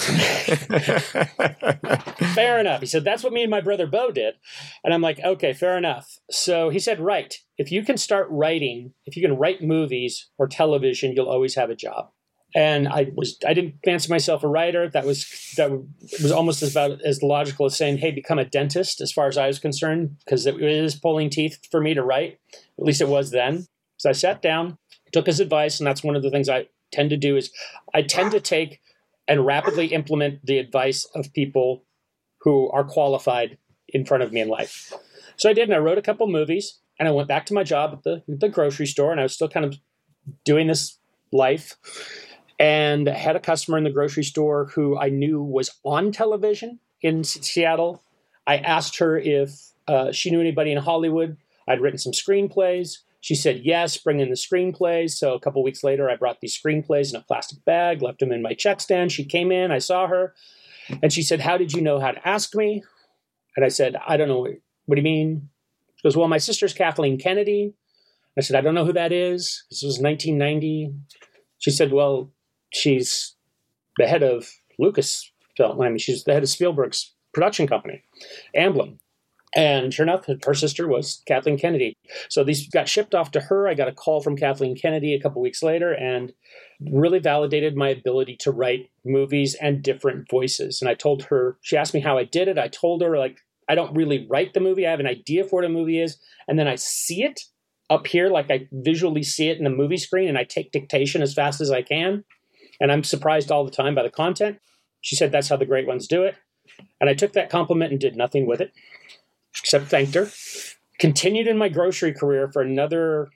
fair 2.33 2.59
enough. 2.59 2.79
He 2.79 2.85
said, 2.85 3.03
That's 3.03 3.23
what 3.23 3.33
me 3.33 3.43
and 3.43 3.51
my 3.51 3.61
brother 3.61 3.87
Bo 3.87 4.11
did. 4.11 4.35
And 4.83 4.93
I'm 4.93 5.01
like, 5.01 5.19
Okay, 5.19 5.53
fair 5.53 5.77
enough. 5.77 6.17
So 6.29 6.69
he 6.69 6.79
said, 6.79 6.99
Right. 6.99 7.35
If 7.57 7.71
you 7.71 7.83
can 7.83 7.97
start 7.97 8.27
writing, 8.29 8.93
if 9.05 9.15
you 9.15 9.21
can 9.21 9.37
write 9.37 9.61
movies 9.61 10.29
or 10.37 10.47
television, 10.47 11.13
you'll 11.15 11.29
always 11.29 11.55
have 11.55 11.69
a 11.69 11.75
job. 11.75 12.09
And 12.53 12.87
I 12.87 13.11
was 13.15 13.37
I 13.47 13.53
didn't 13.53 13.75
fancy 13.85 14.09
myself 14.09 14.43
a 14.43 14.47
writer. 14.47 14.89
That 14.89 15.05
was 15.05 15.53
that 15.55 15.71
was 15.71 16.31
almost 16.31 16.61
as 16.61 16.71
about 16.71 17.01
as 17.05 17.23
logical 17.23 17.65
as 17.65 17.77
saying, 17.77 17.99
"Hey, 17.99 18.11
become 18.11 18.39
a 18.39 18.45
dentist." 18.45 18.99
As 18.99 19.13
far 19.13 19.27
as 19.27 19.37
I 19.37 19.47
was 19.47 19.57
concerned, 19.57 20.17
because 20.25 20.45
it 20.45 20.61
is 20.61 20.95
pulling 20.95 21.29
teeth 21.29 21.59
for 21.71 21.79
me 21.79 21.93
to 21.93 22.03
write. 22.03 22.39
At 22.77 22.83
least 22.83 22.99
it 22.99 23.07
was 23.07 23.31
then. 23.31 23.67
So 23.95 24.09
I 24.09 24.13
sat 24.13 24.41
down, 24.41 24.77
took 25.13 25.27
his 25.27 25.39
advice, 25.39 25.79
and 25.79 25.87
that's 25.87 26.03
one 26.03 26.17
of 26.17 26.23
the 26.23 26.29
things 26.29 26.49
I 26.49 26.67
tend 26.91 27.09
to 27.11 27.17
do 27.17 27.37
is 27.37 27.51
I 27.93 28.01
tend 28.01 28.31
to 28.31 28.39
take 28.39 28.80
and 29.31 29.45
rapidly 29.45 29.87
implement 29.87 30.45
the 30.45 30.57
advice 30.57 31.05
of 31.15 31.31
people 31.31 31.85
who 32.41 32.69
are 32.71 32.83
qualified 32.83 33.57
in 33.87 34.05
front 34.05 34.23
of 34.23 34.33
me 34.33 34.41
in 34.41 34.49
life. 34.49 34.91
So 35.37 35.49
I 35.49 35.53
did, 35.53 35.69
and 35.69 35.73
I 35.73 35.77
wrote 35.77 35.97
a 35.97 36.01
couple 36.01 36.27
movies, 36.27 36.79
and 36.99 37.07
I 37.07 37.11
went 37.11 37.29
back 37.29 37.45
to 37.45 37.53
my 37.53 37.63
job 37.63 37.93
at 37.93 38.03
the, 38.03 38.23
the 38.27 38.49
grocery 38.49 38.87
store, 38.87 39.09
and 39.09 39.21
I 39.21 39.23
was 39.23 39.33
still 39.33 39.47
kind 39.47 39.65
of 39.65 39.77
doing 40.43 40.67
this 40.67 40.97
life. 41.31 41.77
And 42.59 43.07
I 43.07 43.13
had 43.13 43.37
a 43.37 43.39
customer 43.39 43.77
in 43.77 43.85
the 43.85 43.89
grocery 43.89 44.25
store 44.25 44.65
who 44.65 44.97
I 44.97 45.07
knew 45.07 45.41
was 45.41 45.71
on 45.85 46.11
television 46.11 46.79
in 47.01 47.23
Seattle. 47.23 48.03
I 48.45 48.57
asked 48.57 48.99
her 48.99 49.17
if 49.17 49.71
uh, 49.87 50.11
she 50.11 50.29
knew 50.29 50.41
anybody 50.41 50.73
in 50.73 50.77
Hollywood. 50.77 51.37
I'd 51.69 51.79
written 51.79 51.99
some 51.99 52.11
screenplays. 52.11 52.97
She 53.21 53.35
said 53.35 53.61
yes, 53.63 53.97
bring 53.97 54.19
in 54.19 54.29
the 54.29 54.35
screenplays. 54.35 55.11
So 55.11 55.35
a 55.35 55.39
couple 55.39 55.63
weeks 55.63 55.83
later, 55.83 56.09
I 56.09 56.15
brought 56.15 56.41
these 56.41 56.59
screenplays 56.59 57.11
in 57.11 57.19
a 57.19 57.23
plastic 57.23 57.63
bag, 57.65 58.01
left 58.01 58.19
them 58.19 58.31
in 58.31 58.41
my 58.41 58.53
check 58.53 58.81
stand. 58.81 59.11
She 59.11 59.23
came 59.23 59.51
in, 59.51 59.71
I 59.71 59.77
saw 59.77 60.07
her, 60.07 60.33
and 61.01 61.13
she 61.13 61.21
said, 61.21 61.39
How 61.39 61.57
did 61.57 61.71
you 61.71 61.81
know 61.81 61.99
how 61.99 62.11
to 62.11 62.27
ask 62.27 62.55
me? 62.55 62.83
And 63.55 63.63
I 63.63 63.69
said, 63.69 63.95
I 64.05 64.17
don't 64.17 64.27
know. 64.27 64.47
What 64.85 64.95
do 64.95 64.99
you 64.99 65.03
mean? 65.03 65.49
She 65.95 66.07
goes, 66.07 66.17
Well, 66.17 66.27
my 66.27 66.39
sister's 66.39 66.73
Kathleen 66.73 67.19
Kennedy. 67.19 67.75
I 68.37 68.41
said, 68.41 68.55
I 68.55 68.61
don't 68.61 68.73
know 68.73 68.85
who 68.85 68.93
that 68.93 69.11
is. 69.11 69.65
This 69.69 69.83
was 69.83 69.99
1990. 69.99 70.93
She 71.59 71.69
said, 71.69 71.91
Well, 71.91 72.31
she's 72.73 73.35
the 73.97 74.07
head 74.07 74.23
of 74.23 74.49
Lucasfilm. 74.79 75.85
I 75.85 75.89
mean, 75.89 75.99
she's 75.99 76.23
the 76.23 76.33
head 76.33 76.43
of 76.43 76.49
Spielberg's 76.49 77.13
production 77.33 77.67
company, 77.67 78.03
Amblin. 78.55 78.97
And 79.53 79.93
sure 79.93 80.05
enough, 80.05 80.25
her 80.45 80.53
sister 80.53 80.87
was 80.87 81.21
Kathleen 81.27 81.57
Kennedy. 81.57 81.93
So 82.29 82.43
these 82.43 82.69
got 82.69 82.87
shipped 82.87 83.13
off 83.13 83.31
to 83.31 83.41
her. 83.41 83.67
I 83.67 83.73
got 83.73 83.89
a 83.89 83.93
call 83.93 84.21
from 84.21 84.37
Kathleen 84.37 84.77
Kennedy 84.77 85.13
a 85.13 85.21
couple 85.21 85.41
weeks 85.41 85.61
later 85.61 85.91
and 85.91 86.31
really 86.89 87.19
validated 87.19 87.75
my 87.75 87.89
ability 87.89 88.37
to 88.41 88.51
write 88.51 88.89
movies 89.03 89.55
and 89.55 89.83
different 89.83 90.29
voices. 90.29 90.81
And 90.81 90.89
I 90.89 90.93
told 90.93 91.23
her, 91.23 91.57
she 91.61 91.75
asked 91.75 91.93
me 91.93 91.99
how 91.99 92.17
I 92.17 92.23
did 92.23 92.47
it. 92.47 92.57
I 92.57 92.69
told 92.69 93.01
her, 93.01 93.17
like, 93.17 93.39
I 93.67 93.75
don't 93.75 93.95
really 93.95 94.25
write 94.29 94.53
the 94.53 94.61
movie. 94.61 94.87
I 94.87 94.91
have 94.91 95.01
an 95.01 95.07
idea 95.07 95.43
for 95.43 95.57
what 95.57 95.65
a 95.65 95.69
movie 95.69 95.99
is. 95.99 96.17
And 96.47 96.57
then 96.57 96.67
I 96.67 96.75
see 96.75 97.23
it 97.23 97.41
up 97.89 98.07
here, 98.07 98.29
like 98.29 98.49
I 98.49 98.69
visually 98.71 99.21
see 99.21 99.49
it 99.49 99.57
in 99.57 99.65
the 99.65 99.69
movie 99.69 99.97
screen, 99.97 100.29
and 100.29 100.37
I 100.37 100.45
take 100.45 100.71
dictation 100.71 101.21
as 101.21 101.33
fast 101.33 101.59
as 101.59 101.71
I 101.71 101.81
can. 101.81 102.23
And 102.79 102.89
I'm 102.89 103.03
surprised 103.03 103.51
all 103.51 103.65
the 103.65 103.71
time 103.71 103.95
by 103.95 104.03
the 104.03 104.09
content. 104.09 104.59
She 105.01 105.17
said 105.17 105.31
that's 105.31 105.49
how 105.49 105.57
the 105.57 105.65
great 105.65 105.87
ones 105.87 106.07
do 106.07 106.23
it. 106.23 106.35
And 107.01 107.09
I 107.09 107.13
took 107.13 107.33
that 107.33 107.49
compliment 107.49 107.91
and 107.91 107.99
did 107.99 108.15
nothing 108.15 108.47
with 108.47 108.61
it 108.61 108.71
except 109.59 109.87
thanked 109.87 110.15
her. 110.15 110.29
Continued 110.99 111.47
in 111.47 111.57
my 111.57 111.69
grocery 111.69 112.13
career 112.13 112.49
for 112.51 112.61
another 112.61 113.29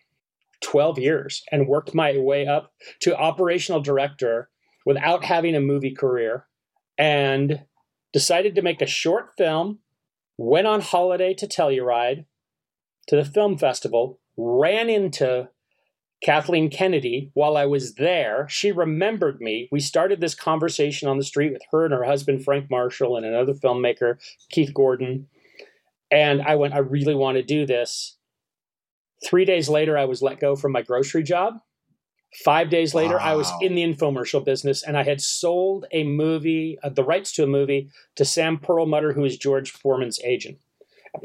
12 0.62 1.00
years 1.00 1.44
and 1.52 1.68
worked 1.68 1.94
my 1.94 2.18
way 2.18 2.48
up 2.48 2.72
to 3.02 3.18
operational 3.18 3.82
director 3.82 4.50
without 4.86 5.26
having 5.26 5.56
a 5.56 5.62
movie 5.62 5.94
career 5.94 6.46
and 6.98 7.62
decided 8.14 8.56
to 8.56 8.62
make 8.62 8.82
a 8.82 8.88
short 8.88 9.32
film. 9.38 9.80
Went 10.38 10.68
on 10.68 10.82
holiday 10.82 11.34
to 11.34 11.48
Telluride 11.48 12.26
to 13.08 13.16
the 13.16 13.26
film 13.26 13.58
festival, 13.58 14.20
ran 14.36 14.90
into 14.90 15.50
Kathleen 16.22 16.70
Kennedy 16.70 17.32
while 17.34 17.56
I 17.56 17.66
was 17.66 17.96
there. 17.96 18.48
She 18.50 18.72
remembered 18.72 19.40
me. 19.40 19.70
We 19.72 19.80
started 19.80 20.20
this 20.20 20.36
conversation 20.36 21.08
on 21.08 21.18
the 21.18 21.24
street 21.24 21.54
with 21.54 21.62
her 21.72 21.86
and 21.86 21.94
her 21.94 22.04
husband, 22.04 22.44
Frank 22.44 22.70
Marshall, 22.70 23.16
and 23.16 23.26
another 23.26 23.54
filmmaker, 23.54 24.18
Keith 24.50 24.74
Gordon. 24.74 25.28
And 26.12 26.42
I 26.42 26.56
went, 26.56 26.74
I 26.74 26.80
really 26.80 27.16
want 27.16 27.38
to 27.38 27.44
do 27.44 27.66
this. 27.66 28.18
Three 29.26 29.46
days 29.46 29.70
later, 29.70 29.98
I 29.98 30.06
was 30.06 30.22
let 30.22 30.40
go 30.40 30.56
from 30.56 30.72
my 30.72 30.82
grocery 30.82 31.24
job. 31.24 31.56
Five 32.44 32.70
days 32.70 32.94
later, 32.94 33.16
wow. 33.16 33.32
I 33.32 33.36
was 33.36 33.52
in 33.62 33.76
the 33.76 33.84
infomercial 33.84 34.44
business 34.44 34.84
and 34.84 34.98
I 34.98 35.04
had 35.04 35.22
sold 35.22 35.86
a 35.92 36.04
movie, 36.04 36.78
uh, 36.84 36.90
the 36.90 37.04
rights 37.04 37.32
to 37.34 37.44
a 37.44 37.48
movie, 37.48 37.90
to 38.16 38.26
Sam 38.26 38.58
Perlmutter, 38.58 39.14
who 39.14 39.24
is 39.24 39.38
George 39.38 39.72
Foreman's 39.72 40.20
agent. 40.22 40.58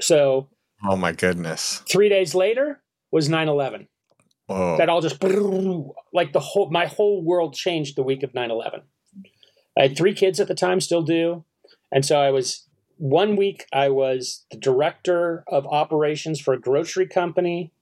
So, 0.01 0.49
oh 0.89 0.97
my 0.97 1.13
goodness. 1.13 1.83
Three 1.89 2.09
days 2.09 2.35
later 2.35 2.81
was 3.11 3.29
9 3.29 3.49
11. 3.49 3.89
That 4.49 4.89
all 4.89 5.01
just 5.01 5.23
like 6.13 6.33
the 6.33 6.41
whole, 6.41 6.71
my 6.71 6.87
whole 6.87 7.23
world 7.23 7.55
changed 7.55 7.97
the 7.97 8.03
week 8.03 8.23
of 8.23 8.35
9 8.35 8.51
11. 8.51 8.83
I 9.79 9.83
had 9.83 9.97
three 9.97 10.15
kids 10.15 10.41
at 10.41 10.49
the 10.49 10.55
time, 10.55 10.81
still 10.81 11.03
do. 11.03 11.45
And 11.93 12.05
so 12.05 12.21
I 12.21 12.31
was 12.31 12.69
one 13.01 13.35
week 13.35 13.65
I 13.73 13.89
was 13.89 14.45
the 14.51 14.59
director 14.59 15.43
of 15.49 15.67
operations 15.67 16.39
for 16.39 16.53
a 16.53 16.61
grocery 16.61 17.07
company, 17.07 17.73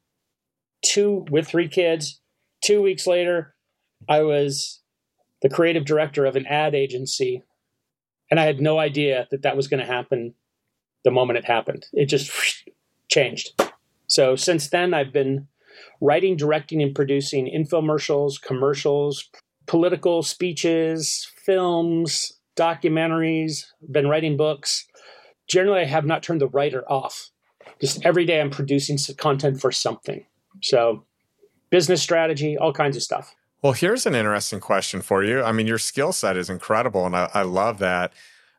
two 0.83 1.27
with 1.29 1.49
three 1.49 1.67
kids. 1.69 2.21
Two 2.63 2.81
weeks 2.83 3.05
later, 3.05 3.55
I 4.09 4.23
was 4.23 4.81
the 5.43 5.49
creative 5.49 5.85
director 5.85 6.25
of 6.25 6.37
an 6.37 6.47
ad 6.47 6.75
agency 6.75 7.43
And 8.31 8.39
I 8.39 8.45
had 8.45 8.61
no 8.61 8.79
idea 8.79 9.27
that 9.33 9.43
that 9.43 9.57
was 9.57 9.69
going 9.69 9.81
to 9.81 9.87
happen 9.87 10.35
the 11.05 11.11
moment 11.11 11.39
it 11.39 11.45
happened. 11.47 11.87
It 11.93 12.07
just 12.07 12.31
changed. 13.09 13.61
So 14.07 14.37
since 14.37 14.69
then, 14.69 14.95
I've 14.95 15.13
been 15.13 15.49
writing, 16.01 16.37
directing, 16.37 16.81
and 16.83 16.95
producing 16.95 17.47
infomercials, 17.47 18.41
commercials, 18.41 19.29
political 19.67 20.23
speeches, 20.23 21.29
films, 21.45 22.38
documentaries, 22.59 23.65
been 23.91 24.09
writing 24.09 24.37
books. 24.37 24.87
Generally, 25.49 25.83
I 25.83 25.85
have 25.85 26.05
not 26.05 26.23
turned 26.23 26.41
the 26.41 26.49
writer 26.49 26.85
off. 26.91 27.31
Just 27.81 28.05
every 28.05 28.25
day, 28.25 28.41
I'm 28.41 28.51
producing 28.51 28.99
content 29.17 29.61
for 29.61 29.71
something. 29.71 30.25
So, 30.63 31.05
business 31.71 32.03
strategy, 32.03 32.59
all 32.59 32.73
kinds 32.73 32.97
of 32.97 33.03
stuff. 33.03 33.35
Well, 33.63 33.73
here's 33.73 34.07
an 34.07 34.15
interesting 34.15 34.61
question 34.61 35.01
for 35.01 35.25
you. 35.25 35.43
I 35.43 35.53
mean, 35.53 35.67
your 35.67 35.79
skill 35.79 36.13
set 36.13 36.37
is 36.37 36.51
incredible, 36.51 37.07
and 37.07 37.17
I, 37.17 37.31
I 37.35 37.43
love 37.43 37.79
that. 37.79 38.13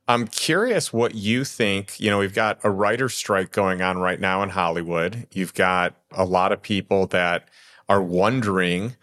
I'm 0.07 0.27
curious 0.27 0.91
what 0.91 1.15
you 1.15 1.43
think. 1.43 1.99
You 1.99 2.09
know, 2.09 2.17
we've 2.17 2.33
got 2.33 2.59
a 2.63 2.69
writer 2.69 3.09
strike 3.09 3.51
going 3.51 3.81
on 3.81 3.99
right 3.99 4.19
now 4.19 4.41
in 4.41 4.49
Hollywood. 4.49 5.27
You've 5.31 5.53
got 5.53 5.95
a 6.11 6.25
lot 6.25 6.51
of 6.51 6.61
people 6.61 7.05
that 7.07 7.47
are 7.87 8.01
wondering 8.01 8.95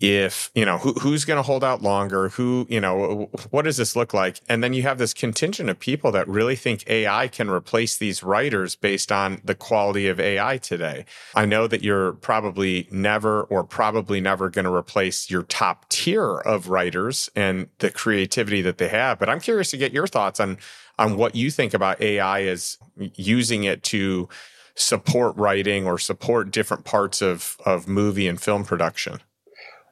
if 0.00 0.50
you 0.54 0.64
know 0.64 0.78
who, 0.78 0.92
who's 0.94 1.24
going 1.24 1.38
to 1.38 1.42
hold 1.42 1.64
out 1.64 1.82
longer 1.82 2.28
who 2.30 2.66
you 2.68 2.80
know 2.80 3.28
what 3.50 3.62
does 3.62 3.78
this 3.78 3.96
look 3.96 4.14
like? 4.14 4.40
And 4.48 4.62
then 4.62 4.72
you 4.72 4.82
have 4.82 4.98
this 4.98 5.12
contingent 5.12 5.68
of 5.68 5.78
people 5.78 6.12
that 6.12 6.28
really 6.28 6.56
think 6.56 6.88
ai 6.88 7.28
can 7.28 7.50
replace 7.50 7.96
these 7.96 8.22
writers 8.22 8.76
based 8.76 9.10
on 9.10 9.40
the 9.44 9.54
quality 9.54 10.06
of 10.08 10.20
ai 10.20 10.58
today. 10.58 11.04
I 11.34 11.46
know 11.46 11.66
that 11.66 11.82
you're 11.82 12.12
probably 12.12 12.86
never 12.90 13.42
or 13.44 13.64
probably 13.64 14.20
never 14.20 14.50
going 14.50 14.64
to 14.64 14.74
replace 14.74 15.30
your 15.30 15.42
top 15.42 15.88
tier 15.88 16.38
of 16.38 16.68
writers 16.68 17.30
and 17.34 17.68
the 17.78 17.90
creativity 17.90 18.62
that 18.62 18.78
they 18.78 18.88
have 18.88 19.18
but 19.18 19.28
i'm 19.28 19.40
curious 19.40 19.70
to 19.70 19.76
get 19.76 19.92
your 19.92 20.06
thoughts 20.06 20.40
on 20.40 20.58
on 20.98 21.16
what 21.16 21.34
you 21.34 21.50
think 21.50 21.74
about 21.74 22.00
ai 22.00 22.42
as 22.42 22.78
using 23.14 23.64
it 23.64 23.82
to 23.82 24.28
support 24.74 25.36
writing 25.36 25.86
or 25.86 25.98
support 25.98 26.50
different 26.50 26.84
parts 26.84 27.20
of 27.20 27.56
of 27.66 27.88
movie 27.88 28.28
and 28.28 28.40
film 28.40 28.64
production 28.64 29.20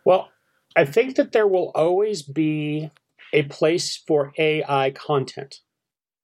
well, 0.06 0.30
I 0.76 0.84
think 0.84 1.16
that 1.16 1.32
there 1.32 1.48
will 1.48 1.72
always 1.74 2.22
be 2.22 2.92
a 3.32 3.42
place 3.42 4.02
for 4.06 4.32
AI 4.38 4.92
content, 4.92 5.56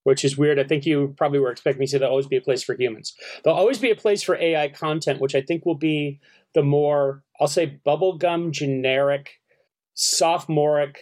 which 0.04 0.24
is 0.24 0.38
weird. 0.38 0.60
I 0.60 0.64
think 0.64 0.86
you 0.86 1.14
probably 1.18 1.40
were 1.40 1.50
expecting 1.50 1.80
me 1.80 1.86
to 1.86 1.90
say 1.90 1.98
there'll 1.98 2.12
always 2.12 2.28
be 2.28 2.36
a 2.36 2.42
place 2.42 2.62
for 2.62 2.76
humans. 2.78 3.12
There'll 3.42 3.58
always 3.58 3.80
be 3.80 3.90
a 3.90 3.96
place 3.96 4.22
for 4.22 4.36
AI 4.36 4.68
content, 4.68 5.20
which 5.20 5.34
I 5.34 5.42
think 5.42 5.66
will 5.66 5.74
be 5.74 6.20
the 6.54 6.62
more, 6.62 7.24
I'll 7.40 7.48
say, 7.48 7.80
bubblegum, 7.84 8.52
generic, 8.52 9.40
sophomoric 9.94 11.00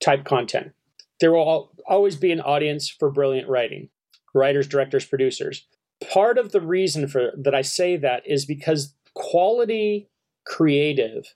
type 0.00 0.24
content. 0.24 0.72
There 1.18 1.32
will 1.32 1.72
always 1.84 2.14
be 2.14 2.30
an 2.30 2.40
audience 2.40 2.88
for 2.88 3.10
brilliant 3.10 3.48
writing, 3.48 3.88
writers, 4.32 4.68
directors, 4.68 5.04
producers. 5.04 5.66
Part 6.12 6.38
of 6.38 6.52
the 6.52 6.60
reason 6.60 7.08
for 7.08 7.32
that 7.36 7.56
I 7.56 7.62
say 7.62 7.96
that 7.96 8.22
is 8.24 8.46
because 8.46 8.94
quality 9.14 10.08
creative 10.46 11.34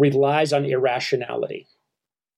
relies 0.00 0.52
on 0.52 0.64
irrationality. 0.64 1.66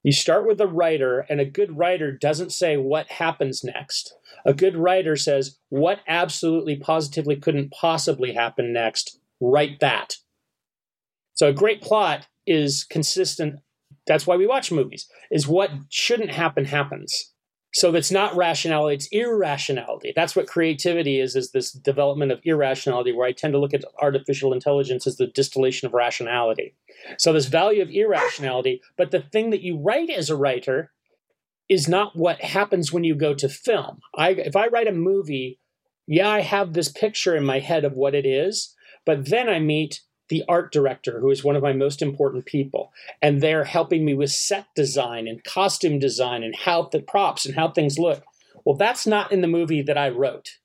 You 0.03 0.11
start 0.11 0.45
with 0.45 0.59
a 0.59 0.67
writer, 0.67 1.25
and 1.29 1.39
a 1.39 1.45
good 1.45 1.77
writer 1.77 2.11
doesn't 2.11 2.51
say 2.51 2.75
what 2.75 3.09
happens 3.09 3.63
next. 3.63 4.13
A 4.45 4.53
good 4.53 4.75
writer 4.75 5.15
says, 5.15 5.57
What 5.69 5.99
absolutely 6.07 6.75
positively 6.75 7.37
couldn't 7.37 7.71
possibly 7.71 8.33
happen 8.33 8.73
next? 8.73 9.17
Write 9.39 9.79
that. 9.79 10.17
So 11.35 11.47
a 11.47 11.53
great 11.53 11.81
plot 11.81 12.27
is 12.45 12.83
consistent. 12.83 13.61
That's 14.05 14.27
why 14.27 14.35
we 14.35 14.45
watch 14.45 14.71
movies, 14.71 15.07
is 15.31 15.47
what 15.47 15.71
shouldn't 15.89 16.31
happen 16.31 16.65
happens. 16.65 17.32
So 17.73 17.91
that's 17.91 18.11
not 18.11 18.35
rationality, 18.35 18.95
it's 18.95 19.07
irrationality. 19.11 20.13
That's 20.15 20.35
what 20.35 20.45
creativity 20.47 21.19
is, 21.19 21.35
is 21.35 21.51
this 21.51 21.71
development 21.71 22.31
of 22.31 22.39
irrationality, 22.43 23.11
where 23.11 23.27
I 23.27 23.31
tend 23.31 23.53
to 23.53 23.59
look 23.59 23.73
at 23.73 23.83
artificial 23.99 24.53
intelligence 24.53 25.07
as 25.07 25.17
the 25.17 25.25
distillation 25.25 25.87
of 25.87 25.93
rationality. 25.93 26.75
So 27.17 27.33
this 27.33 27.47
value 27.47 27.81
of 27.81 27.89
irrationality, 27.89 28.81
but 28.95 29.09
the 29.09 29.21
thing 29.21 29.49
that 29.49 29.61
you 29.61 29.79
write 29.79 30.11
as 30.11 30.29
a 30.29 30.35
writer 30.35 30.91
is 31.67 31.87
not 31.87 32.15
what 32.15 32.41
happens 32.41 32.93
when 32.93 33.03
you 33.03 33.15
go 33.15 33.33
to 33.33 33.49
film. 33.49 34.01
I 34.15 34.31
if 34.31 34.55
I 34.55 34.67
write 34.67 34.87
a 34.87 34.91
movie, 34.91 35.59
yeah, 36.05 36.29
I 36.29 36.41
have 36.41 36.73
this 36.73 36.91
picture 36.91 37.35
in 37.35 37.43
my 37.43 37.59
head 37.59 37.85
of 37.85 37.93
what 37.93 38.13
it 38.13 38.25
is, 38.25 38.75
but 39.05 39.29
then 39.29 39.49
I 39.49 39.59
meet 39.59 40.01
the 40.29 40.43
art 40.47 40.71
director, 40.71 41.19
who 41.19 41.29
is 41.29 41.43
one 41.43 41.55
of 41.55 41.63
my 41.63 41.73
most 41.73 42.01
important 42.01 42.45
people. 42.45 42.91
And 43.21 43.41
they're 43.41 43.65
helping 43.65 44.05
me 44.05 44.13
with 44.13 44.31
set 44.31 44.67
design 44.75 45.27
and 45.27 45.43
costume 45.43 45.99
design 45.99 46.43
and 46.43 46.55
how 46.55 46.83
the 46.83 47.01
props 47.01 47.45
and 47.45 47.55
how 47.55 47.69
things 47.69 47.99
look. 47.99 48.23
Well, 48.65 48.75
that's 48.75 49.05
not 49.05 49.31
in 49.31 49.41
the 49.41 49.47
movie 49.47 49.81
that 49.81 49.97
I 49.97 50.09
wrote. 50.09 50.57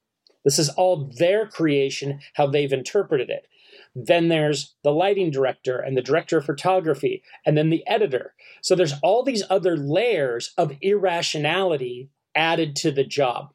This 0.45 0.59
is 0.59 0.69
all 0.71 1.11
their 1.19 1.47
creation, 1.47 2.21
how 2.35 2.47
they've 2.47 2.73
interpreted 2.73 3.29
it. 3.29 3.47
Then 3.95 4.29
there's 4.29 4.75
the 4.85 4.93
lighting 4.93 5.31
director 5.31 5.79
and 5.79 5.97
the 5.97 6.03
director 6.03 6.39
of 6.39 6.45
photography, 6.45 7.23
and 7.45 7.59
then 7.59 7.71
the 7.71 7.87
editor. 7.87 8.35
So 8.63 8.75
there's 8.75 8.95
all 9.03 9.25
these 9.25 9.43
other 9.51 9.77
layers 9.77 10.53
of 10.57 10.77
irrationality 10.81 12.11
added 12.35 12.77
to 12.77 12.93
the 12.93 13.05
job. 13.05 13.53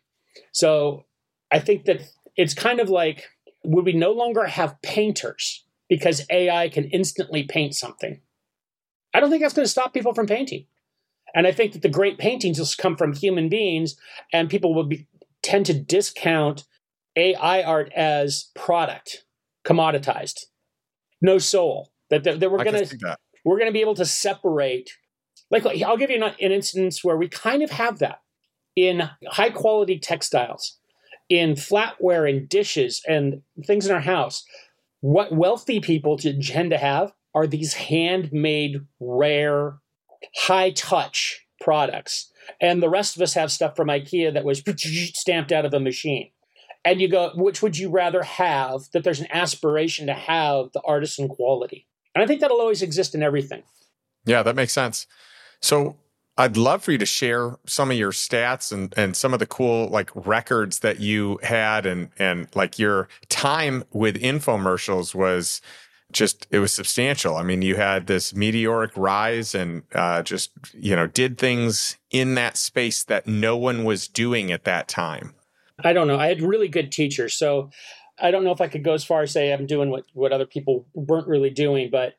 So 0.51 1.05
I 1.49 1.59
think 1.59 1.85
that 1.85 2.01
it's 2.35 2.53
kind 2.53 2.79
of 2.79 2.89
like 2.89 3.29
would 3.63 3.85
we 3.85 3.93
no 3.93 4.11
longer 4.11 4.45
have 4.45 4.81
painters? 4.81 5.62
Because 5.89 6.25
AI 6.29 6.69
can 6.69 6.85
instantly 6.85 7.43
paint 7.43 7.75
something. 7.75 8.21
I 9.13 9.19
don't 9.19 9.29
think 9.29 9.41
that's 9.41 9.53
going 9.53 9.65
to 9.65 9.69
stop 9.69 9.93
people 9.93 10.13
from 10.13 10.27
painting. 10.27 10.65
And 11.35 11.47
I 11.47 11.51
think 11.51 11.73
that 11.73 11.81
the 11.81 11.89
great 11.89 12.17
paintings 12.17 12.59
will 12.59 12.67
come 12.77 12.95
from 12.95 13.13
human 13.13 13.49
beings, 13.49 13.95
and 14.31 14.49
people 14.49 14.73
will 14.73 14.85
be, 14.85 15.07
tend 15.41 15.65
to 15.67 15.73
discount 15.73 16.65
AI 17.15 17.63
art 17.63 17.91
as 17.95 18.49
product, 18.55 19.25
commoditized, 19.65 20.45
no 21.21 21.37
soul. 21.37 21.91
That, 22.09 22.23
that, 22.25 22.39
that 22.39 22.51
we're 22.51 22.63
going 22.63 22.85
to 22.85 23.17
we're 23.43 23.57
going 23.57 23.69
to 23.69 23.73
be 23.73 23.81
able 23.81 23.95
to 23.95 24.05
separate. 24.05 24.91
Like 25.49 25.65
I'll 25.65 25.97
give 25.97 26.11
you 26.11 26.23
an, 26.23 26.35
an 26.39 26.51
instance 26.51 27.03
where 27.03 27.17
we 27.17 27.27
kind 27.27 27.63
of 27.63 27.71
have 27.71 27.99
that 27.99 28.19
in 28.75 29.09
high 29.27 29.49
quality 29.49 29.97
textiles, 29.97 30.77
in 31.29 31.53
flatware 31.53 32.29
and 32.29 32.47
dishes 32.47 33.01
and 33.07 33.41
things 33.65 33.87
in 33.87 33.93
our 33.93 34.01
house 34.01 34.45
what 35.03 35.33
wealthy 35.33 35.81
people 35.81 36.17
tend 36.17 36.69
to 36.69 36.77
have 36.77 37.11
are 37.35 37.45
these 37.45 37.73
handmade, 37.73 38.77
rare, 39.01 39.79
high 40.33 40.71
touch 40.71 41.45
products. 41.59 42.31
And 42.61 42.81
the 42.81 42.89
rest 42.89 43.17
of 43.17 43.21
us 43.21 43.33
have 43.33 43.51
stuff 43.51 43.75
from 43.75 43.89
IKEA 43.89 44.33
that 44.33 44.45
was 44.45 44.63
stamped 45.13 45.51
out 45.51 45.65
of 45.65 45.73
a 45.73 45.79
machine. 45.81 46.31
And 46.85 47.01
you 47.01 47.09
go, 47.09 47.31
which 47.35 47.61
would 47.61 47.77
you 47.77 47.89
rather 47.89 48.23
have? 48.23 48.83
That 48.93 49.03
there's 49.03 49.19
an 49.19 49.27
aspiration 49.29 50.07
to 50.07 50.13
have 50.13 50.67
the 50.73 50.81
artisan 50.85 51.27
quality. 51.27 51.85
And 52.15 52.23
I 52.23 52.25
think 52.25 52.39
that'll 52.39 52.61
always 52.61 52.81
exist 52.81 53.13
in 53.13 53.21
everything. 53.21 53.63
Yeah, 54.23 54.41
that 54.41 54.55
makes 54.55 54.71
sense. 54.71 55.05
So 55.61 55.97
I'd 56.37 56.57
love 56.57 56.83
for 56.83 56.91
you 56.91 56.97
to 56.97 57.05
share 57.05 57.57
some 57.67 57.91
of 57.91 57.97
your 57.97 58.11
stats 58.11 58.71
and, 58.71 58.93
and 58.97 59.15
some 59.15 59.33
of 59.33 59.39
the 59.39 59.45
cool 59.45 59.87
like 59.89 60.09
records 60.15 60.79
that 60.79 60.99
you 60.99 61.39
had 61.43 61.85
and 61.85 62.09
and 62.17 62.47
like 62.55 62.79
your 62.79 63.07
time 63.29 63.83
with 63.91 64.19
infomercials 64.19 65.13
was 65.13 65.61
just 66.11 66.47
it 66.49 66.59
was 66.59 66.71
substantial. 66.71 67.35
I 67.35 67.43
mean, 67.43 67.61
you 67.61 67.75
had 67.75 68.07
this 68.07 68.33
meteoric 68.33 68.91
rise 68.95 69.53
and 69.53 69.83
uh, 69.93 70.23
just 70.23 70.51
you 70.73 70.95
know 70.95 71.07
did 71.07 71.37
things 71.37 71.97
in 72.09 72.35
that 72.35 72.57
space 72.57 73.03
that 73.03 73.27
no 73.27 73.57
one 73.57 73.83
was 73.83 74.07
doing 74.07 74.51
at 74.51 74.63
that 74.63 74.87
time. 74.87 75.35
I 75.83 75.93
don't 75.93 76.07
know. 76.07 76.17
I 76.19 76.27
had 76.27 76.41
really 76.41 76.67
good 76.67 76.91
teachers, 76.91 77.33
so 77.33 77.71
I 78.19 78.31
don't 78.31 78.43
know 78.43 78.51
if 78.51 78.61
I 78.61 78.67
could 78.67 78.83
go 78.83 78.93
as 78.93 79.03
far 79.03 79.23
as 79.23 79.31
say 79.31 79.51
I'm 79.51 79.65
doing 79.67 79.89
what 79.89 80.05
what 80.13 80.31
other 80.31 80.45
people 80.45 80.87
weren't 80.93 81.27
really 81.27 81.49
doing, 81.49 81.89
but 81.91 82.13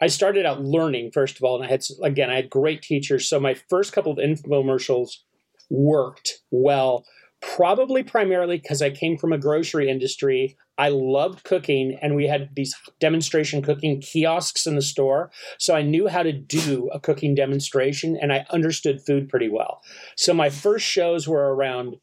I 0.00 0.06
started 0.06 0.46
out 0.46 0.62
learning 0.62 1.10
first 1.12 1.36
of 1.36 1.42
all, 1.42 1.56
and 1.56 1.64
I 1.64 1.68
had 1.68 1.82
again 2.02 2.30
I 2.30 2.36
had 2.36 2.50
great 2.50 2.82
teachers. 2.82 3.28
So 3.28 3.40
my 3.40 3.54
first 3.54 3.92
couple 3.92 4.12
of 4.12 4.18
infomercials 4.18 5.18
worked 5.70 6.40
well, 6.50 7.04
probably 7.40 8.02
primarily 8.02 8.58
because 8.58 8.82
I 8.82 8.90
came 8.90 9.16
from 9.16 9.32
a 9.32 9.38
grocery 9.38 9.90
industry. 9.90 10.56
I 10.78 10.90
loved 10.90 11.42
cooking, 11.42 11.98
and 12.00 12.14
we 12.14 12.28
had 12.28 12.50
these 12.54 12.74
demonstration 13.00 13.62
cooking 13.62 14.00
kiosks 14.00 14.64
in 14.64 14.76
the 14.76 14.82
store. 14.82 15.32
So 15.58 15.74
I 15.74 15.82
knew 15.82 16.06
how 16.06 16.22
to 16.22 16.32
do 16.32 16.88
a 16.92 17.00
cooking 17.00 17.34
demonstration, 17.34 18.16
and 18.20 18.32
I 18.32 18.46
understood 18.50 19.00
food 19.04 19.28
pretty 19.28 19.48
well. 19.48 19.82
So 20.16 20.32
my 20.32 20.50
first 20.50 20.86
shows 20.86 21.26
were 21.26 21.52
around 21.52 21.96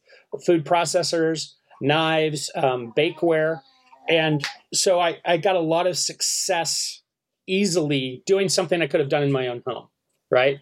food 0.46 0.66
processors, 0.66 1.54
knives, 1.80 2.52
um, 2.56 2.92
bakeware, 2.98 3.62
and 4.10 4.46
so 4.74 5.00
I, 5.00 5.18
I 5.26 5.38
got 5.38 5.56
a 5.56 5.62
lot 5.62 5.88
of 5.88 5.98
success 5.98 7.02
easily 7.48 8.24
doing 8.26 8.50
something 8.50 8.82
I 8.82 8.88
could 8.88 9.00
have 9.00 9.10
done 9.10 9.24
in 9.24 9.32
my 9.32 9.48
own 9.48 9.62
home. 9.66 9.88
Right. 10.32 10.58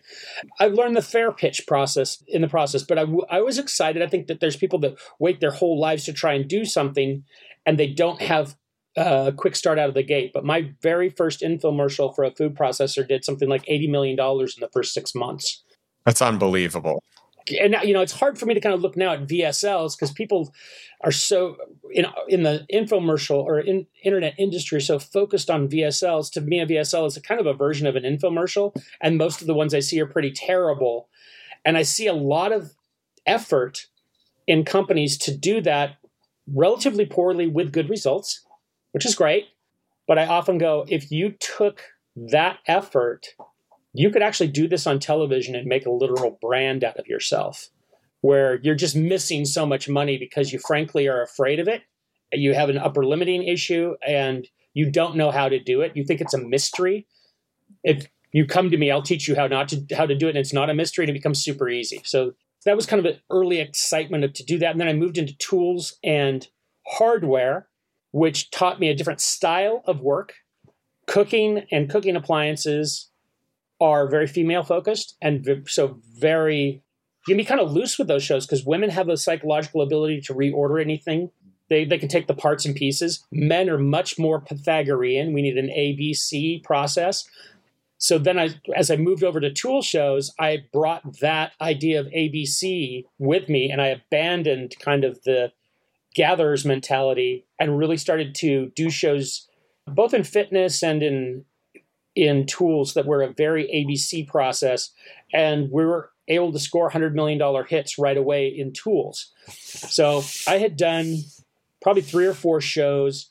I've 0.59 0.73
learned 0.73 0.97
the 0.97 1.01
fair 1.01 1.31
pitch 1.31 1.65
process 1.65 2.21
in 2.27 2.41
the 2.41 2.49
process, 2.49 2.83
but 2.83 2.97
I, 2.97 3.03
w- 3.03 3.25
I 3.29 3.41
was 3.41 3.57
excited. 3.57 4.03
I 4.03 4.07
think 4.07 4.27
that 4.27 4.41
there's 4.41 4.57
people 4.57 4.77
that 4.79 4.97
wait 5.19 5.39
their 5.39 5.51
whole 5.51 5.79
lives 5.79 6.03
to 6.05 6.13
try 6.13 6.33
and 6.33 6.47
do 6.47 6.65
something 6.65 7.23
and 7.65 7.79
they 7.79 7.87
don't 7.87 8.21
have 8.21 8.57
a 8.97 9.33
quick 9.35 9.55
start 9.55 9.79
out 9.79 9.87
of 9.87 9.95
the 9.95 10.03
gate. 10.03 10.31
But 10.33 10.43
my 10.43 10.73
very 10.81 11.09
first 11.09 11.41
infomercial 11.41 12.13
for 12.13 12.23
a 12.23 12.31
food 12.31 12.55
processor 12.55 13.07
did 13.07 13.23
something 13.23 13.49
like 13.49 13.65
$80 13.65 13.89
million 13.89 14.19
in 14.19 14.59
the 14.59 14.69
first 14.71 14.93
six 14.93 15.15
months. 15.15 15.63
That's 16.05 16.21
unbelievable. 16.21 17.01
And 17.59 17.75
you 17.83 17.93
know, 17.93 18.01
it's 18.01 18.13
hard 18.13 18.37
for 18.37 18.45
me 18.45 18.53
to 18.53 18.59
kind 18.59 18.75
of 18.75 18.81
look 18.81 18.95
now 18.95 19.13
at 19.13 19.27
VSLs 19.27 19.97
because 19.97 20.11
people 20.11 20.53
are 21.01 21.11
so 21.11 21.57
in 21.91 22.05
in 22.27 22.43
the 22.43 22.65
infomercial 22.73 23.43
or 23.43 23.59
in 23.59 23.87
internet 24.03 24.33
industry 24.37 24.81
so 24.81 24.99
focused 24.99 25.49
on 25.49 25.67
VSLs. 25.67 26.31
To 26.33 26.41
me, 26.41 26.59
a 26.59 26.65
VSL 26.65 27.07
is 27.07 27.17
a 27.17 27.21
kind 27.21 27.39
of 27.39 27.47
a 27.47 27.53
version 27.53 27.87
of 27.87 27.95
an 27.95 28.03
infomercial, 28.03 28.75
and 29.01 29.17
most 29.17 29.41
of 29.41 29.47
the 29.47 29.53
ones 29.53 29.73
I 29.73 29.79
see 29.79 29.99
are 30.01 30.07
pretty 30.07 30.31
terrible. 30.31 31.09
And 31.65 31.77
I 31.77 31.83
see 31.83 32.07
a 32.07 32.13
lot 32.13 32.51
of 32.51 32.73
effort 33.25 33.87
in 34.47 34.65
companies 34.65 35.17
to 35.19 35.35
do 35.35 35.61
that 35.61 35.97
relatively 36.47 37.05
poorly 37.05 37.47
with 37.47 37.71
good 37.71 37.89
results, 37.89 38.45
which 38.91 39.05
is 39.05 39.15
great. 39.15 39.47
But 40.07 40.19
I 40.19 40.25
often 40.25 40.57
go, 40.57 40.85
if 40.89 41.11
you 41.11 41.31
took 41.39 41.81
that 42.15 42.59
effort, 42.67 43.27
you 43.93 44.09
could 44.09 44.23
actually 44.23 44.47
do 44.47 44.67
this 44.67 44.87
on 44.87 44.99
television 44.99 45.55
and 45.55 45.67
make 45.67 45.85
a 45.85 45.91
literal 45.91 46.37
brand 46.41 46.83
out 46.83 46.97
of 46.97 47.07
yourself 47.07 47.69
where 48.21 48.59
you're 48.63 48.75
just 48.75 48.95
missing 48.95 49.45
so 49.45 49.65
much 49.65 49.89
money 49.89 50.17
because 50.17 50.53
you 50.53 50.59
frankly 50.59 51.07
are 51.07 51.21
afraid 51.21 51.59
of 51.59 51.67
it. 51.67 51.81
You 52.31 52.53
have 52.53 52.69
an 52.69 52.77
upper 52.77 53.05
limiting 53.05 53.43
issue 53.43 53.95
and 54.05 54.47
you 54.73 54.89
don't 54.89 55.15
know 55.15 55.29
how 55.29 55.49
to 55.49 55.59
do 55.59 55.81
it. 55.81 55.95
You 55.95 56.03
think 56.03 56.21
it's 56.21 56.33
a 56.33 56.39
mystery. 56.39 57.05
If 57.83 58.07
you 58.31 58.45
come 58.45 58.71
to 58.71 58.77
me, 58.77 58.89
I'll 58.91 59.03
teach 59.03 59.27
you 59.27 59.35
how 59.35 59.47
not 59.47 59.69
to 59.69 59.85
how 59.95 60.05
to 60.05 60.15
do 60.15 60.27
it, 60.27 60.31
and 60.31 60.39
it's 60.39 60.53
not 60.53 60.69
a 60.69 60.73
mystery, 60.73 61.05
and 61.05 61.09
it 61.11 61.13
becomes 61.19 61.43
super 61.43 61.69
easy. 61.69 62.01
So 62.03 62.33
that 62.65 62.75
was 62.75 62.85
kind 62.85 63.05
of 63.05 63.13
an 63.13 63.19
early 63.29 63.59
excitement 63.59 64.33
to 64.35 64.43
do 64.43 64.57
that. 64.59 64.71
And 64.71 64.81
then 64.81 64.87
I 64.87 64.93
moved 64.93 65.17
into 65.17 65.37
tools 65.37 65.97
and 66.03 66.47
hardware, 66.87 67.67
which 68.11 68.51
taught 68.51 68.79
me 68.79 68.89
a 68.89 68.95
different 68.95 69.21
style 69.21 69.83
of 69.85 70.01
work. 70.01 70.33
Cooking 71.05 71.65
and 71.71 71.89
cooking 71.89 72.15
appliances 72.15 73.09
are 73.81 74.07
very 74.07 74.27
female 74.27 74.63
focused 74.63 75.17
and 75.21 75.63
so 75.67 75.99
very 76.17 76.83
you 77.27 77.33
can 77.33 77.37
be 77.37 77.45
kind 77.45 77.61
of 77.61 77.71
loose 77.71 77.97
with 77.97 78.07
those 78.07 78.23
shows 78.23 78.45
because 78.45 78.65
women 78.65 78.89
have 78.89 79.07
a 79.07 79.17
psychological 79.17 79.81
ability 79.81 80.21
to 80.21 80.33
reorder 80.33 80.81
anything. 80.81 81.31
They, 81.69 81.85
they 81.85 81.97
can 81.97 82.09
take 82.09 82.27
the 82.27 82.33
parts 82.33 82.65
and 82.65 82.75
pieces. 82.75 83.25
Men 83.31 83.69
are 83.69 83.77
much 83.77 84.19
more 84.19 84.41
Pythagorean. 84.41 85.31
We 85.31 85.41
need 85.41 85.57
an 85.57 85.69
ABC 85.69 86.63
process. 86.63 87.25
So 87.97 88.17
then 88.17 88.37
I 88.37 88.49
as 88.75 88.91
I 88.91 88.97
moved 88.97 89.23
over 89.23 89.39
to 89.39 89.53
tool 89.53 89.81
shows, 89.81 90.33
I 90.37 90.65
brought 90.73 91.19
that 91.21 91.53
idea 91.61 92.01
of 92.01 92.07
ABC 92.07 93.05
with 93.17 93.47
me 93.47 93.71
and 93.71 93.81
I 93.81 93.87
abandoned 93.87 94.75
kind 94.81 95.05
of 95.05 95.23
the 95.23 95.53
gatherers 96.13 96.65
mentality 96.65 97.45
and 97.57 97.77
really 97.77 97.97
started 97.97 98.35
to 98.35 98.71
do 98.75 98.89
shows 98.89 99.47
both 99.87 100.13
in 100.13 100.25
fitness 100.25 100.83
and 100.83 101.01
in 101.01 101.45
in 102.15 102.45
tools 102.45 102.93
that 102.93 103.05
were 103.05 103.21
a 103.21 103.33
very 103.33 103.65
ABC 103.65 104.27
process 104.27 104.91
and 105.33 105.69
we 105.71 105.83
were 105.83 106.11
able 106.27 106.51
to 106.51 106.59
score 106.59 106.89
$100 106.89 107.13
million 107.13 107.41
hits 107.67 107.97
right 107.97 108.17
away 108.17 108.47
in 108.47 108.71
tools. 108.71 109.31
So 109.47 110.23
I 110.47 110.57
had 110.57 110.77
done 110.77 111.17
probably 111.81 112.01
three 112.01 112.25
or 112.25 112.33
four 112.33 112.61
shows. 112.61 113.29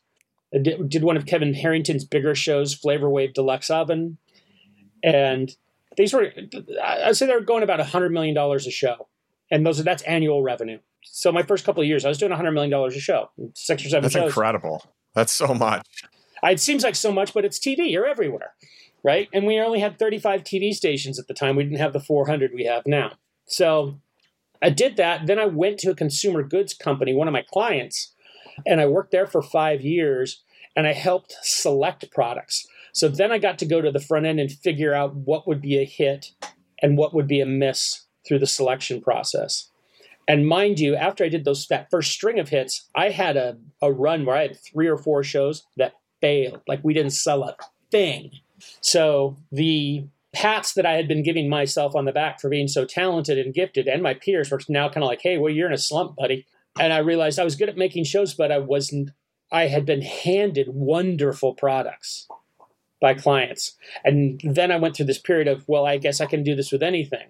I 0.55 0.59
did, 0.59 0.89
did 0.89 1.05
one 1.05 1.17
of 1.17 1.25
Kevin 1.25 1.55
Harrington's 1.55 2.05
bigger 2.05 2.35
shows, 2.35 2.75
Flavor 2.75 3.09
Wave 3.09 3.33
Deluxe 3.33 3.71
Oven. 3.71 4.19
And 5.03 5.55
these 5.97 6.13
were, 6.13 6.31
I'd 6.83 7.17
say 7.17 7.27
they 7.27 7.35
were 7.35 7.41
going 7.41 7.63
about 7.63 7.81
$100 7.81 8.11
million 8.13 8.37
a 8.37 8.59
show. 8.61 9.09
And 9.51 9.67
those 9.67 9.83
that's 9.83 10.03
annual 10.05 10.43
revenue. 10.43 10.79
So 11.03 11.33
my 11.33 11.43
first 11.43 11.65
couple 11.65 11.83
of 11.83 11.89
years, 11.89 12.05
I 12.05 12.09
was 12.09 12.19
doing 12.19 12.33
$100 12.33 12.53
million 12.55 12.73
a 12.73 12.91
show, 12.91 13.31
six 13.55 13.85
or 13.85 13.89
seven 13.89 14.03
that's 14.03 14.15
shows. 14.15 14.27
incredible. 14.27 14.85
That's 15.15 15.33
so 15.33 15.55
much. 15.55 15.87
Uh, 16.45 16.51
it 16.51 16.61
seems 16.61 16.83
like 16.83 16.97
so 16.97 17.13
much, 17.13 17.33
but 17.33 17.45
it's 17.45 17.59
TV. 17.59 17.91
You're 17.91 18.07
everywhere 18.07 18.55
right? 19.03 19.29
And 19.33 19.47
we 19.47 19.59
only 19.59 19.81
had 19.81 19.99
35 19.99 20.45
TV 20.45 20.73
stations 20.73 21.19
at 21.19 21.27
the 21.27 21.35
time. 21.35 21.57
We 21.57 21.65
didn't 21.65 21.79
have 21.79 21.93
the 21.93 22.01
400 22.01 22.53
we 22.55 22.65
have 22.65 22.87
now. 22.87 23.13
So 23.47 24.01
I 24.63 24.71
did 24.71 24.97
that. 24.97 25.27
Then 25.27 25.39
I 25.39 25.47
went 25.47 25.79
to 25.79 25.91
a 25.91 25.95
consumer 25.95 26.43
goods 26.43 26.75
company, 26.75 27.15
one 27.15 27.29
of 27.29 27.33
my 27.33 27.45
clients, 27.53 28.13
and 28.67 28.81
I 28.81 28.87
worked 28.87 29.11
there 29.11 29.27
for 29.27 29.43
five 29.43 29.83
years 29.83 30.43
and 30.77 30.87
I 30.87 30.93
helped 30.93 31.35
select 31.43 32.11
products. 32.13 32.67
So 32.93 33.09
then 33.09 33.33
I 33.33 33.39
got 33.39 33.59
to 33.59 33.67
go 33.67 33.81
to 33.81 33.91
the 33.91 34.01
front 34.01 34.27
end 34.27 34.39
and 34.39 34.51
figure 34.51 34.95
out 34.95 35.15
what 35.15 35.47
would 35.49 35.61
be 35.61 35.79
a 35.79 35.85
hit 35.85 36.33
and 36.81 36.97
what 36.97 37.15
would 37.15 37.27
be 37.27 37.41
a 37.41 37.47
miss 37.47 38.07
through 38.27 38.39
the 38.39 38.47
selection 38.47 39.01
process. 39.01 39.69
And 40.29 40.47
mind 40.47 40.79
you, 40.79 40.95
after 40.95 41.25
I 41.25 41.29
did 41.29 41.45
those 41.45 41.67
that 41.67 41.91
first 41.91 42.13
string 42.13 42.39
of 42.39 42.51
hits, 42.51 42.89
I 42.95 43.11
had 43.11 43.37
a, 43.37 43.59
a 43.83 43.93
run 43.93 44.25
where 44.25 44.37
I 44.37 44.43
had 44.43 44.59
three 44.59 44.87
or 44.87 44.97
four 44.97 45.25
shows 45.25 45.65
that 45.77 45.95
failed. 46.23 46.63
Like 46.67 46.81
we 46.83 46.95
didn't 46.95 47.11
sell 47.11 47.45
a 47.45 47.55
thing. 47.91 48.31
So 48.81 49.37
the 49.51 50.07
pats 50.33 50.73
that 50.75 50.87
I 50.87 50.93
had 50.93 51.07
been 51.07 51.23
giving 51.23 51.51
myself 51.51 51.95
on 51.95 52.07
the 52.07 52.13
back 52.13 52.41
for 52.41 52.49
being 52.49 52.69
so 52.69 52.87
talented 52.87 53.39
and 53.39 53.53
gifted, 53.53 53.87
and 53.87 54.03
my 54.03 54.15
peers 54.15 54.51
were 54.51 54.61
now 54.69 54.89
kind 54.89 55.05
of 55.05 55.09
like, 55.09 55.21
"Hey, 55.23 55.37
well, 55.37 55.53
you're 55.53 55.67
in 55.67 55.75
a 55.75 55.79
slump, 55.79 56.17
buddy." 56.17 56.47
And 56.81 56.93
I 56.93 56.99
realized 56.99 57.39
I 57.39 57.45
was 57.45 57.57
good 57.57 57.69
at 57.69 57.77
making 57.77 58.05
shows, 58.05 58.33
but 58.33 58.51
I 58.51 58.59
wasn't. 58.59 59.11
I 59.51 59.67
had 59.67 59.85
been 59.85 60.01
handed 60.01 60.69
wonderful 60.71 61.55
products 61.55 62.27
by 63.01 63.13
clients, 63.13 63.77
and 64.05 64.41
then 64.43 64.71
I 64.71 64.79
went 64.79 64.97
through 64.97 65.07
this 65.07 65.19
period 65.19 65.49
of, 65.49 65.69
well, 65.69 65.85
I 65.85 65.99
guess 65.99 66.21
I 66.21 66.27
can 66.27 66.43
do 66.43 66.55
this 66.55 66.73
with 66.73 66.83
anything. 66.83 67.29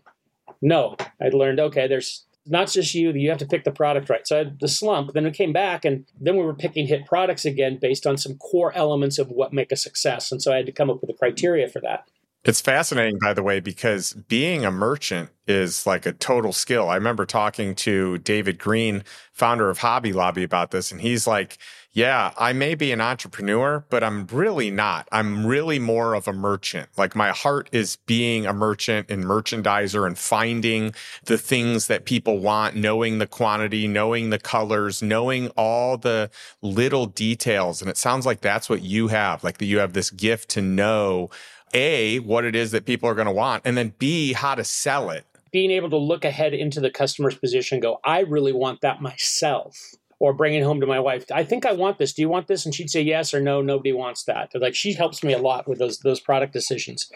No, 0.60 0.96
I'd 1.20 1.34
learned 1.34 1.58
okay. 1.58 1.88
There's 1.88 2.24
not 2.46 2.70
just 2.70 2.94
you, 2.94 3.12
you 3.12 3.28
have 3.30 3.38
to 3.38 3.46
pick 3.46 3.64
the 3.64 3.70
product 3.70 4.10
right. 4.10 4.26
So 4.26 4.36
I 4.36 4.38
had 4.38 4.60
the 4.60 4.68
slump, 4.68 5.12
then 5.12 5.24
we 5.24 5.30
came 5.30 5.52
back 5.52 5.84
and 5.84 6.04
then 6.20 6.36
we 6.36 6.44
were 6.44 6.54
picking 6.54 6.86
hit 6.86 7.06
products 7.06 7.44
again 7.44 7.78
based 7.80 8.06
on 8.06 8.16
some 8.16 8.36
core 8.36 8.72
elements 8.74 9.18
of 9.18 9.28
what 9.28 9.52
make 9.52 9.72
a 9.72 9.76
success. 9.76 10.32
And 10.32 10.42
so 10.42 10.52
I 10.52 10.56
had 10.56 10.66
to 10.66 10.72
come 10.72 10.90
up 10.90 11.00
with 11.00 11.10
a 11.10 11.18
criteria 11.18 11.68
for 11.68 11.80
that. 11.80 12.04
It's 12.44 12.60
fascinating, 12.60 13.20
by 13.20 13.34
the 13.34 13.42
way, 13.42 13.60
because 13.60 14.14
being 14.14 14.64
a 14.64 14.70
merchant 14.72 15.30
is 15.46 15.86
like 15.86 16.06
a 16.06 16.12
total 16.12 16.52
skill. 16.52 16.88
I 16.88 16.96
remember 16.96 17.24
talking 17.24 17.76
to 17.76 18.18
David 18.18 18.58
Green, 18.58 19.04
founder 19.32 19.70
of 19.70 19.78
Hobby 19.78 20.12
Lobby, 20.12 20.42
about 20.42 20.72
this, 20.72 20.90
and 20.90 21.00
he's 21.00 21.24
like, 21.24 21.58
Yeah, 21.94 22.32
I 22.38 22.54
may 22.54 22.74
be 22.74 22.90
an 22.90 23.02
entrepreneur, 23.02 23.84
but 23.90 24.02
I'm 24.02 24.26
really 24.28 24.70
not. 24.70 25.06
I'm 25.12 25.44
really 25.44 25.78
more 25.78 26.14
of 26.14 26.26
a 26.26 26.32
merchant. 26.32 26.88
Like 26.96 27.14
my 27.14 27.32
heart 27.32 27.68
is 27.70 27.96
being 28.06 28.46
a 28.46 28.54
merchant 28.54 29.10
and 29.10 29.24
merchandiser 29.24 30.06
and 30.06 30.16
finding 30.16 30.94
the 31.26 31.36
things 31.36 31.88
that 31.88 32.06
people 32.06 32.38
want, 32.38 32.76
knowing 32.76 33.18
the 33.18 33.26
quantity, 33.26 33.86
knowing 33.86 34.30
the 34.30 34.38
colors, 34.38 35.02
knowing 35.02 35.48
all 35.50 35.98
the 35.98 36.30
little 36.62 37.04
details. 37.04 37.82
And 37.82 37.90
it 37.90 37.98
sounds 37.98 38.24
like 38.24 38.40
that's 38.40 38.70
what 38.70 38.80
you 38.80 39.08
have, 39.08 39.44
like 39.44 39.58
that 39.58 39.66
you 39.66 39.78
have 39.78 39.92
this 39.92 40.08
gift 40.10 40.48
to 40.50 40.62
know 40.62 41.28
a, 41.74 42.20
what 42.20 42.46
it 42.46 42.56
is 42.56 42.70
that 42.70 42.86
people 42.86 43.08
are 43.08 43.14
going 43.14 43.26
to 43.26 43.32
want, 43.32 43.62
and 43.66 43.76
then 43.76 43.92
B, 43.98 44.32
how 44.32 44.54
to 44.54 44.64
sell 44.64 45.10
it. 45.10 45.26
Being 45.52 45.70
able 45.70 45.90
to 45.90 45.98
look 45.98 46.24
ahead 46.24 46.54
into 46.54 46.80
the 46.80 46.90
customer's 46.90 47.34
position 47.34 47.80
go, 47.80 47.98
I 48.04 48.20
really 48.20 48.52
want 48.52 48.80
that 48.80 49.02
myself. 49.02 49.78
Or 50.24 50.32
bring 50.32 50.54
it 50.54 50.62
home 50.62 50.80
to 50.80 50.86
my 50.86 51.00
wife. 51.00 51.24
I 51.34 51.42
think 51.42 51.66
I 51.66 51.72
want 51.72 51.98
this. 51.98 52.12
Do 52.12 52.22
you 52.22 52.28
want 52.28 52.46
this? 52.46 52.64
And 52.64 52.72
she'd 52.72 52.90
say 52.90 53.02
yes 53.02 53.34
or 53.34 53.40
no. 53.40 53.60
Nobody 53.60 53.92
wants 53.92 54.22
that. 54.24 54.52
Like 54.54 54.76
she 54.76 54.92
helps 54.92 55.24
me 55.24 55.32
a 55.32 55.38
lot 55.38 55.66
with 55.66 55.80
those 55.80 55.98
those 55.98 56.20
product 56.20 56.52
decisions. 56.52 57.10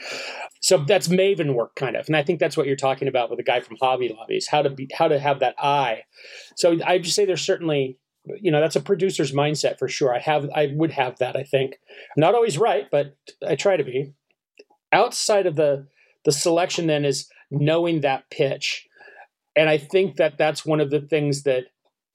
So 0.60 0.78
that's 0.78 1.06
Maven 1.06 1.54
work, 1.54 1.76
kind 1.76 1.94
of. 1.94 2.08
And 2.08 2.16
I 2.16 2.24
think 2.24 2.40
that's 2.40 2.56
what 2.56 2.66
you're 2.66 2.74
talking 2.74 3.06
about 3.06 3.30
with 3.30 3.36
the 3.36 3.44
guy 3.44 3.60
from 3.60 3.76
Hobby 3.80 4.08
Lobby 4.08 4.36
is 4.36 4.48
how 4.48 4.62
to 4.62 4.70
be 4.70 4.90
how 4.92 5.06
to 5.06 5.20
have 5.20 5.38
that 5.38 5.54
eye. 5.56 6.02
So 6.56 6.78
I 6.84 6.98
just 6.98 7.14
say 7.14 7.24
there's 7.24 7.42
certainly 7.42 7.96
you 8.40 8.50
know 8.50 8.60
that's 8.60 8.74
a 8.74 8.80
producer's 8.80 9.30
mindset 9.30 9.78
for 9.78 9.86
sure. 9.86 10.12
I 10.12 10.18
have 10.18 10.50
I 10.52 10.72
would 10.74 10.90
have 10.90 11.16
that. 11.18 11.36
I 11.36 11.44
think 11.44 11.78
not 12.16 12.34
always 12.34 12.58
right, 12.58 12.86
but 12.90 13.14
I 13.46 13.54
try 13.54 13.76
to 13.76 13.84
be 13.84 14.14
outside 14.92 15.46
of 15.46 15.54
the 15.54 15.86
the 16.24 16.32
selection 16.32 16.88
then 16.88 17.04
is 17.04 17.28
knowing 17.50 18.00
that 18.00 18.28
pitch 18.30 18.86
and 19.54 19.68
i 19.68 19.78
think 19.78 20.16
that 20.16 20.36
that's 20.36 20.66
one 20.66 20.80
of 20.80 20.90
the 20.90 21.00
things 21.00 21.44
that 21.44 21.64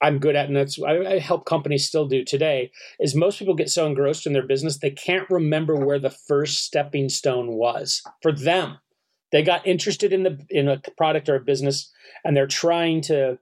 i'm 0.02 0.20
good 0.20 0.36
at 0.36 0.48
and 0.48 0.56
that's 0.56 0.82
I, 0.82 0.98
I, 0.98 1.20
help 1.20 1.46
companies 1.46 1.88
still 1.88 2.08
do 2.08 2.24
today 2.24 2.72
is 3.00 3.16
most 3.16 3.40
people 3.40 3.56
get 3.56 3.70
so 3.70 3.86
engrossed 3.86 4.26
in 4.26 4.34
their 4.34 4.46
business 4.46 4.80
they 4.80 4.92
can't 4.92 5.30
remember 5.30 5.76
where 5.76 6.00
the 6.00 6.10
first 6.10 6.66
stepping 6.66 7.10
stone 7.10 7.54
was 7.54 8.02
for 8.22 8.32
them 8.32 8.78
they 9.32 9.44
got 9.44 9.66
interested 9.66 10.12
in 10.14 10.24
the 10.24 10.40
in 10.50 10.68
a 10.68 10.82
product 10.98 11.30
or 11.30 11.36
a 11.36 11.42
business 11.42 11.92
and 12.24 12.36
they're 12.36 12.48
trying 12.48 13.02
to 13.02 13.38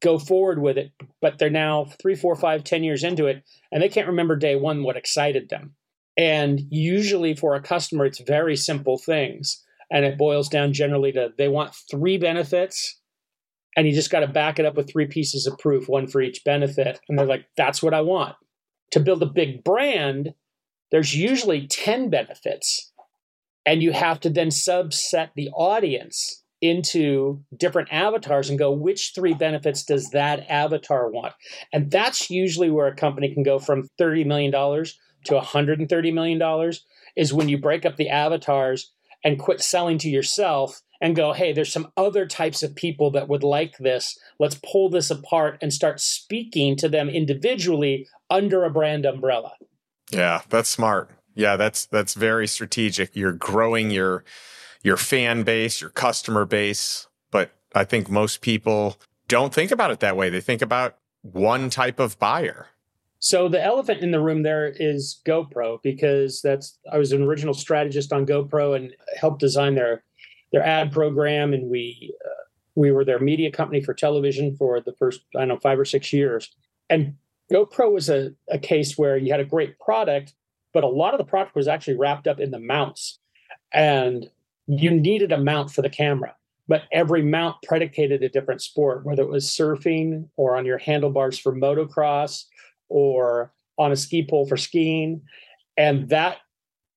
go 0.00 0.18
forward 0.18 0.60
with 0.60 0.78
it 0.78 0.92
but 1.20 1.38
they're 1.38 1.50
now 1.50 1.86
three 2.00 2.14
four 2.14 2.34
five 2.34 2.64
ten 2.64 2.82
years 2.84 3.04
into 3.04 3.26
it 3.26 3.44
and 3.70 3.82
they 3.82 3.88
can't 3.88 4.08
remember 4.08 4.36
day 4.36 4.56
one 4.56 4.82
what 4.82 4.96
excited 4.96 5.48
them 5.48 5.74
and 6.20 6.60
usually 6.68 7.34
for 7.34 7.54
a 7.54 7.62
customer, 7.62 8.04
it's 8.04 8.20
very 8.20 8.54
simple 8.54 8.98
things. 8.98 9.64
And 9.90 10.04
it 10.04 10.18
boils 10.18 10.50
down 10.50 10.74
generally 10.74 11.12
to 11.12 11.32
they 11.38 11.48
want 11.48 11.74
three 11.90 12.18
benefits, 12.18 12.99
and 13.76 13.86
you 13.86 13.92
just 13.92 14.10
got 14.10 14.20
to 14.20 14.28
back 14.28 14.58
it 14.58 14.66
up 14.66 14.76
with 14.76 14.90
three 14.90 15.06
pieces 15.06 15.46
of 15.46 15.58
proof, 15.58 15.88
one 15.88 16.06
for 16.06 16.20
each 16.20 16.42
benefit. 16.44 17.00
And 17.08 17.18
they're 17.18 17.26
like, 17.26 17.46
that's 17.56 17.82
what 17.82 17.94
I 17.94 18.00
want. 18.00 18.36
To 18.92 19.00
build 19.00 19.22
a 19.22 19.26
big 19.26 19.62
brand, 19.62 20.34
there's 20.90 21.14
usually 21.14 21.66
10 21.68 22.10
benefits. 22.10 22.92
And 23.64 23.82
you 23.82 23.92
have 23.92 24.20
to 24.20 24.30
then 24.30 24.48
subset 24.48 25.30
the 25.36 25.50
audience 25.50 26.42
into 26.60 27.42
different 27.56 27.88
avatars 27.90 28.50
and 28.50 28.58
go, 28.58 28.70
which 28.70 29.12
three 29.14 29.34
benefits 29.34 29.84
does 29.84 30.10
that 30.10 30.50
avatar 30.50 31.10
want? 31.10 31.34
And 31.72 31.90
that's 31.90 32.30
usually 32.30 32.70
where 32.70 32.86
a 32.86 32.94
company 32.94 33.32
can 33.32 33.42
go 33.42 33.58
from 33.58 33.88
$30 33.98 34.26
million 34.26 34.52
to 34.52 35.34
$130 35.34 36.12
million 36.12 36.72
is 37.16 37.32
when 37.32 37.48
you 37.48 37.58
break 37.58 37.86
up 37.86 37.96
the 37.96 38.08
avatars 38.08 38.92
and 39.24 39.38
quit 39.38 39.60
selling 39.60 39.98
to 39.98 40.08
yourself 40.08 40.80
and 41.00 41.16
go, 41.16 41.32
hey, 41.32 41.52
there's 41.52 41.72
some 41.72 41.90
other 41.96 42.26
types 42.26 42.62
of 42.62 42.74
people 42.74 43.10
that 43.12 43.28
would 43.28 43.42
like 43.42 43.78
this. 43.78 44.18
Let's 44.38 44.60
pull 44.62 44.90
this 44.90 45.10
apart 45.10 45.58
and 45.62 45.72
start 45.72 46.00
speaking 46.00 46.76
to 46.76 46.88
them 46.88 47.08
individually 47.08 48.06
under 48.28 48.64
a 48.64 48.70
brand 48.70 49.06
umbrella. 49.06 49.52
Yeah, 50.10 50.42
that's 50.48 50.68
smart. 50.68 51.10
Yeah, 51.34 51.56
that's 51.56 51.86
that's 51.86 52.14
very 52.14 52.46
strategic. 52.46 53.16
You're 53.16 53.32
growing 53.32 53.90
your 53.90 54.24
your 54.82 54.96
fan 54.96 55.42
base, 55.42 55.80
your 55.80 55.90
customer 55.90 56.44
base, 56.44 57.06
but 57.30 57.52
I 57.74 57.84
think 57.84 58.10
most 58.10 58.40
people 58.40 58.98
don't 59.28 59.54
think 59.54 59.70
about 59.70 59.90
it 59.90 60.00
that 60.00 60.16
way. 60.16 60.28
They 60.28 60.40
think 60.40 60.62
about 60.62 60.96
one 61.22 61.70
type 61.70 62.00
of 62.00 62.18
buyer. 62.18 62.68
So 63.20 63.48
the 63.48 63.62
elephant 63.62 64.00
in 64.00 64.12
the 64.12 64.20
room 64.20 64.42
there 64.42 64.66
is 64.66 65.20
GoPro 65.26 65.78
because 65.82 66.40
that's 66.42 66.78
I 66.90 66.98
was 66.98 67.12
an 67.12 67.22
original 67.22 67.54
strategist 67.54 68.12
on 68.12 68.26
GoPro 68.26 68.74
and 68.74 68.92
helped 69.18 69.40
design 69.40 69.74
their 69.74 70.04
their 70.52 70.64
ad 70.64 70.92
program, 70.92 71.52
and 71.52 71.70
we 71.70 72.14
uh, 72.24 72.44
we 72.74 72.92
were 72.92 73.04
their 73.04 73.18
media 73.18 73.50
company 73.50 73.80
for 73.80 73.94
television 73.94 74.56
for 74.56 74.80
the 74.80 74.92
first 74.92 75.20
I 75.36 75.40
don't 75.40 75.48
know 75.48 75.58
five 75.58 75.78
or 75.78 75.84
six 75.84 76.12
years. 76.12 76.50
And 76.88 77.14
GoPro 77.52 77.92
was 77.92 78.08
a, 78.08 78.32
a 78.48 78.58
case 78.58 78.96
where 78.96 79.16
you 79.16 79.30
had 79.30 79.40
a 79.40 79.44
great 79.44 79.78
product, 79.78 80.34
but 80.72 80.84
a 80.84 80.88
lot 80.88 81.14
of 81.14 81.18
the 81.18 81.24
product 81.24 81.56
was 81.56 81.68
actually 81.68 81.96
wrapped 81.96 82.26
up 82.26 82.40
in 82.40 82.50
the 82.50 82.58
mounts, 82.58 83.18
and 83.72 84.28
you 84.66 84.90
needed 84.90 85.32
a 85.32 85.38
mount 85.38 85.70
for 85.70 85.82
the 85.82 85.90
camera. 85.90 86.34
But 86.68 86.84
every 86.92 87.22
mount 87.22 87.56
predicated 87.64 88.22
a 88.22 88.28
different 88.28 88.62
sport, 88.62 89.04
whether 89.04 89.22
it 89.22 89.28
was 89.28 89.46
surfing 89.46 90.28
or 90.36 90.56
on 90.56 90.64
your 90.64 90.78
handlebars 90.78 91.36
for 91.36 91.52
motocross 91.52 92.44
or 92.88 93.52
on 93.76 93.90
a 93.90 93.96
ski 93.96 94.24
pole 94.24 94.46
for 94.46 94.56
skiing. 94.56 95.22
And 95.76 96.08
that 96.10 96.36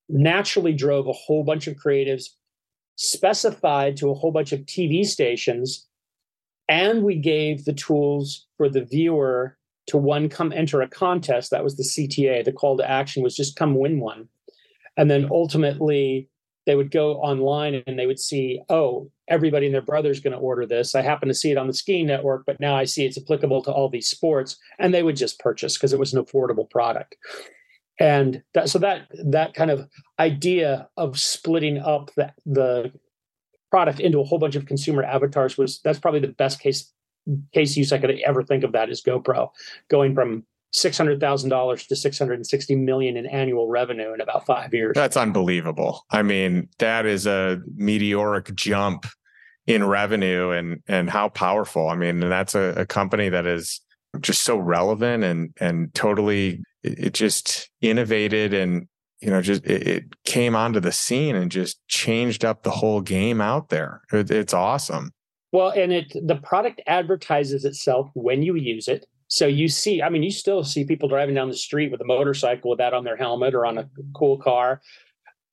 naturally 0.08 0.74
drove 0.74 1.08
a 1.08 1.12
whole 1.12 1.42
bunch 1.42 1.66
of 1.66 1.74
creatives 1.74 2.26
specified 2.96 3.96
to 3.98 4.10
a 4.10 4.14
whole 4.14 4.32
bunch 4.32 4.52
of 4.52 4.60
TV 4.60 5.04
stations. 5.04 5.86
And 6.68 7.02
we 7.02 7.16
gave 7.16 7.64
the 7.64 7.72
tools 7.72 8.46
for 8.56 8.68
the 8.68 8.84
viewer 8.84 9.56
to 9.86 9.98
one 9.98 10.28
come 10.28 10.52
enter 10.52 10.80
a 10.80 10.88
contest. 10.88 11.50
That 11.50 11.64
was 11.64 11.76
the 11.76 11.82
CTA. 11.82 12.44
The 12.44 12.52
call 12.52 12.76
to 12.78 12.90
action 12.90 13.22
was 13.22 13.36
just 13.36 13.56
come 13.56 13.74
win 13.74 14.00
one. 14.00 14.28
And 14.96 15.10
then 15.10 15.28
ultimately, 15.30 16.28
they 16.66 16.76
would 16.76 16.90
go 16.90 17.16
online 17.16 17.82
and 17.86 17.98
they 17.98 18.06
would 18.06 18.18
see, 18.18 18.62
oh, 18.70 19.10
everybody 19.28 19.66
and 19.66 19.74
their 19.74 19.82
brother 19.82 20.10
is 20.10 20.20
going 20.20 20.32
to 20.32 20.38
order 20.38 20.64
this. 20.64 20.94
I 20.94 21.02
happen 21.02 21.28
to 21.28 21.34
see 21.34 21.50
it 21.50 21.58
on 21.58 21.66
the 21.66 21.74
skiing 21.74 22.06
network, 22.06 22.46
but 22.46 22.60
now 22.60 22.74
I 22.74 22.84
see 22.84 23.04
it's 23.04 23.18
applicable 23.18 23.62
to 23.62 23.72
all 23.72 23.90
these 23.90 24.08
sports. 24.08 24.56
And 24.78 24.94
they 24.94 25.02
would 25.02 25.16
just 25.16 25.38
purchase 25.38 25.76
because 25.76 25.92
it 25.92 25.98
was 25.98 26.14
an 26.14 26.24
affordable 26.24 26.68
product 26.70 27.16
and 27.98 28.42
that, 28.54 28.68
so 28.68 28.78
that 28.80 29.08
that 29.24 29.54
kind 29.54 29.70
of 29.70 29.88
idea 30.18 30.88
of 30.96 31.18
splitting 31.18 31.78
up 31.78 32.10
the, 32.16 32.32
the 32.44 32.92
product 33.70 34.00
into 34.00 34.20
a 34.20 34.24
whole 34.24 34.38
bunch 34.38 34.56
of 34.56 34.66
consumer 34.66 35.02
avatars 35.02 35.56
was 35.56 35.80
that's 35.82 35.98
probably 35.98 36.20
the 36.20 36.28
best 36.28 36.60
case 36.60 36.92
case 37.52 37.76
use 37.76 37.92
I 37.92 37.98
could 37.98 38.18
ever 38.26 38.42
think 38.42 38.64
of 38.64 38.72
that 38.72 38.90
is 38.90 39.02
GoPro 39.02 39.48
going 39.88 40.14
from 40.14 40.44
six 40.72 40.98
hundred 40.98 41.20
thousand 41.20 41.50
dollars 41.50 41.86
to 41.86 41.96
six 41.96 42.18
hundred 42.18 42.34
and 42.34 42.46
sixty 42.46 42.74
million 42.74 43.16
in 43.16 43.26
annual 43.26 43.68
revenue 43.68 44.12
in 44.12 44.20
about 44.20 44.44
five 44.44 44.74
years. 44.74 44.92
That's 44.94 45.16
unbelievable. 45.16 46.04
I 46.10 46.22
mean, 46.22 46.68
that 46.78 47.06
is 47.06 47.26
a 47.26 47.60
meteoric 47.76 48.54
jump 48.54 49.06
in 49.66 49.84
revenue 49.86 50.50
and 50.50 50.82
and 50.88 51.08
how 51.08 51.28
powerful. 51.28 51.88
I 51.88 51.94
mean, 51.94 52.22
and 52.22 52.32
that's 52.32 52.54
a, 52.54 52.74
a 52.76 52.86
company 52.86 53.28
that 53.28 53.46
is 53.46 53.80
just 54.20 54.42
so 54.42 54.56
relevant 54.56 55.24
and 55.24 55.52
and 55.60 55.92
totally 55.94 56.62
it, 56.82 57.14
just 57.14 57.70
innovated 57.80 58.54
and 58.54 58.88
you 59.20 59.30
know 59.30 59.40
just 59.40 59.64
it, 59.64 59.86
it, 59.86 60.04
came 60.24 60.56
onto 60.56 60.80
the 60.80 60.92
scene 60.92 61.36
and 61.36 61.50
just 61.50 61.86
changed 61.88 62.44
up 62.44 62.62
the 62.62 62.70
whole 62.70 63.00
game 63.00 63.40
out 63.40 63.68
there. 63.68 64.02
It, 64.12 64.30
it's 64.30 64.54
awesome. 64.54 65.10
Well 65.52 65.70
and 65.70 65.92
it 65.92 66.12
the 66.26 66.36
product 66.36 66.80
advertises 66.86 67.64
itself 67.64 68.10
when 68.14 68.42
you 68.42 68.56
use 68.56 68.88
it. 68.88 69.06
So 69.28 69.46
you 69.46 69.68
see 69.68 70.02
i 70.02 70.08
mean 70.08 70.22
you 70.22 70.30
still 70.30 70.64
see 70.64 70.84
people 70.84 71.08
driving 71.08 71.34
down 71.34 71.48
the 71.48 71.56
street 71.56 71.90
with 71.90 72.00
a 72.00 72.06
motorcycle 72.06 72.70
with 72.70 72.78
that 72.78 72.94
on 72.94 73.04
their 73.04 73.16
helmet 73.16 73.54
or 73.54 73.66
on 73.66 73.78
a 73.78 73.88
cool 74.14 74.38
car. 74.38 74.80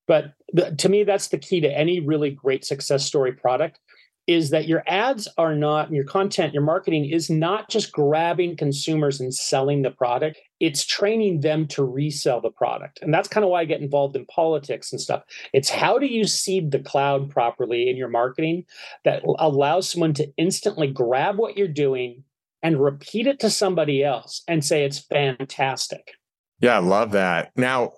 But 0.06 0.34
the, 0.52 0.74
to 0.76 0.88
me 0.88 1.04
that's 1.04 1.28
the 1.28 1.38
key 1.38 1.60
to 1.60 1.68
any 1.68 2.00
really 2.00 2.30
great 2.30 2.64
success 2.64 3.06
story 3.06 3.32
product 3.32 3.78
is 4.26 4.50
that 4.50 4.68
your 4.68 4.84
ads 4.86 5.26
are 5.36 5.54
not 5.54 5.90
your 5.92 6.04
content 6.04 6.54
your 6.54 6.62
marketing 6.62 7.06
is 7.06 7.28
not 7.28 7.68
just 7.68 7.90
grabbing 7.90 8.56
consumers 8.56 9.20
and 9.20 9.34
selling 9.34 9.82
the 9.82 9.90
product. 9.90 10.38
It's 10.60 10.86
training 10.86 11.40
them 11.40 11.66
to 11.68 11.84
resell 11.84 12.40
the 12.40 12.50
product. 12.50 13.00
And 13.02 13.12
that's 13.12 13.28
kind 13.28 13.42
of 13.44 13.50
why 13.50 13.62
i 13.62 13.64
get 13.64 13.80
involved 13.80 14.14
in 14.14 14.26
politics 14.26 14.92
and 14.92 15.00
stuff. 15.00 15.22
It's 15.52 15.70
how 15.70 15.98
do 15.98 16.06
you 16.06 16.24
seed 16.24 16.70
the 16.70 16.78
cloud 16.78 17.30
properly 17.30 17.90
in 17.90 17.96
your 17.96 18.08
marketing 18.08 18.64
that 19.04 19.22
allows 19.38 19.88
someone 19.88 20.14
to 20.14 20.32
instantly 20.36 20.86
grab 20.86 21.36
what 21.36 21.56
you're 21.56 21.66
doing 21.68 22.22
and 22.62 22.80
repeat 22.80 23.26
it 23.26 23.40
to 23.40 23.50
somebody 23.50 24.04
else 24.04 24.42
and 24.46 24.64
say 24.64 24.84
it's 24.84 25.00
fantastic. 25.00 26.12
Yeah 26.60 26.76
i 26.76 26.78
love 26.78 27.10
that. 27.12 27.50
Now 27.56 27.94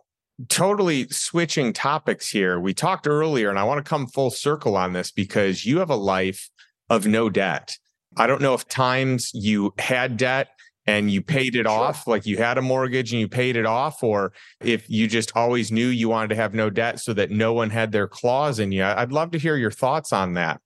totally 0.48 1.08
switching 1.08 1.72
topics 1.72 2.28
here. 2.28 2.58
We 2.58 2.74
talked 2.74 3.06
earlier, 3.06 3.50
and 3.50 3.58
I 3.58 3.64
want 3.64 3.84
to 3.84 3.88
come 3.88 4.06
full 4.06 4.30
circle 4.30 4.76
on 4.76 4.92
this 4.92 5.10
because 5.10 5.64
you 5.64 5.78
have 5.78 5.90
a 5.90 5.96
life 5.96 6.50
of 6.90 7.06
no 7.06 7.30
debt. 7.30 7.76
I 8.16 8.26
don't 8.26 8.42
know 8.42 8.54
if 8.54 8.68
times 8.68 9.30
you 9.34 9.74
had 9.78 10.16
debt 10.16 10.48
and 10.86 11.10
you 11.10 11.22
paid 11.22 11.56
it 11.56 11.66
sure. 11.66 11.68
off, 11.68 12.06
like 12.06 12.26
you 12.26 12.36
had 12.36 12.58
a 12.58 12.62
mortgage 12.62 13.12
and 13.12 13.20
you 13.20 13.28
paid 13.28 13.56
it 13.56 13.66
off, 13.66 14.02
or 14.02 14.32
if 14.60 14.88
you 14.88 15.06
just 15.06 15.34
always 15.34 15.72
knew 15.72 15.86
you 15.86 16.08
wanted 16.08 16.28
to 16.28 16.34
have 16.36 16.54
no 16.54 16.68
debt 16.68 17.00
so 17.00 17.12
that 17.14 17.30
no 17.30 17.52
one 17.52 17.70
had 17.70 17.90
their 17.90 18.06
claws 18.06 18.58
in 18.58 18.70
you. 18.70 18.84
I'd 18.84 19.12
love 19.12 19.30
to 19.32 19.38
hear 19.38 19.56
your 19.56 19.70
thoughts 19.70 20.12
on 20.12 20.34
that. 20.34 20.60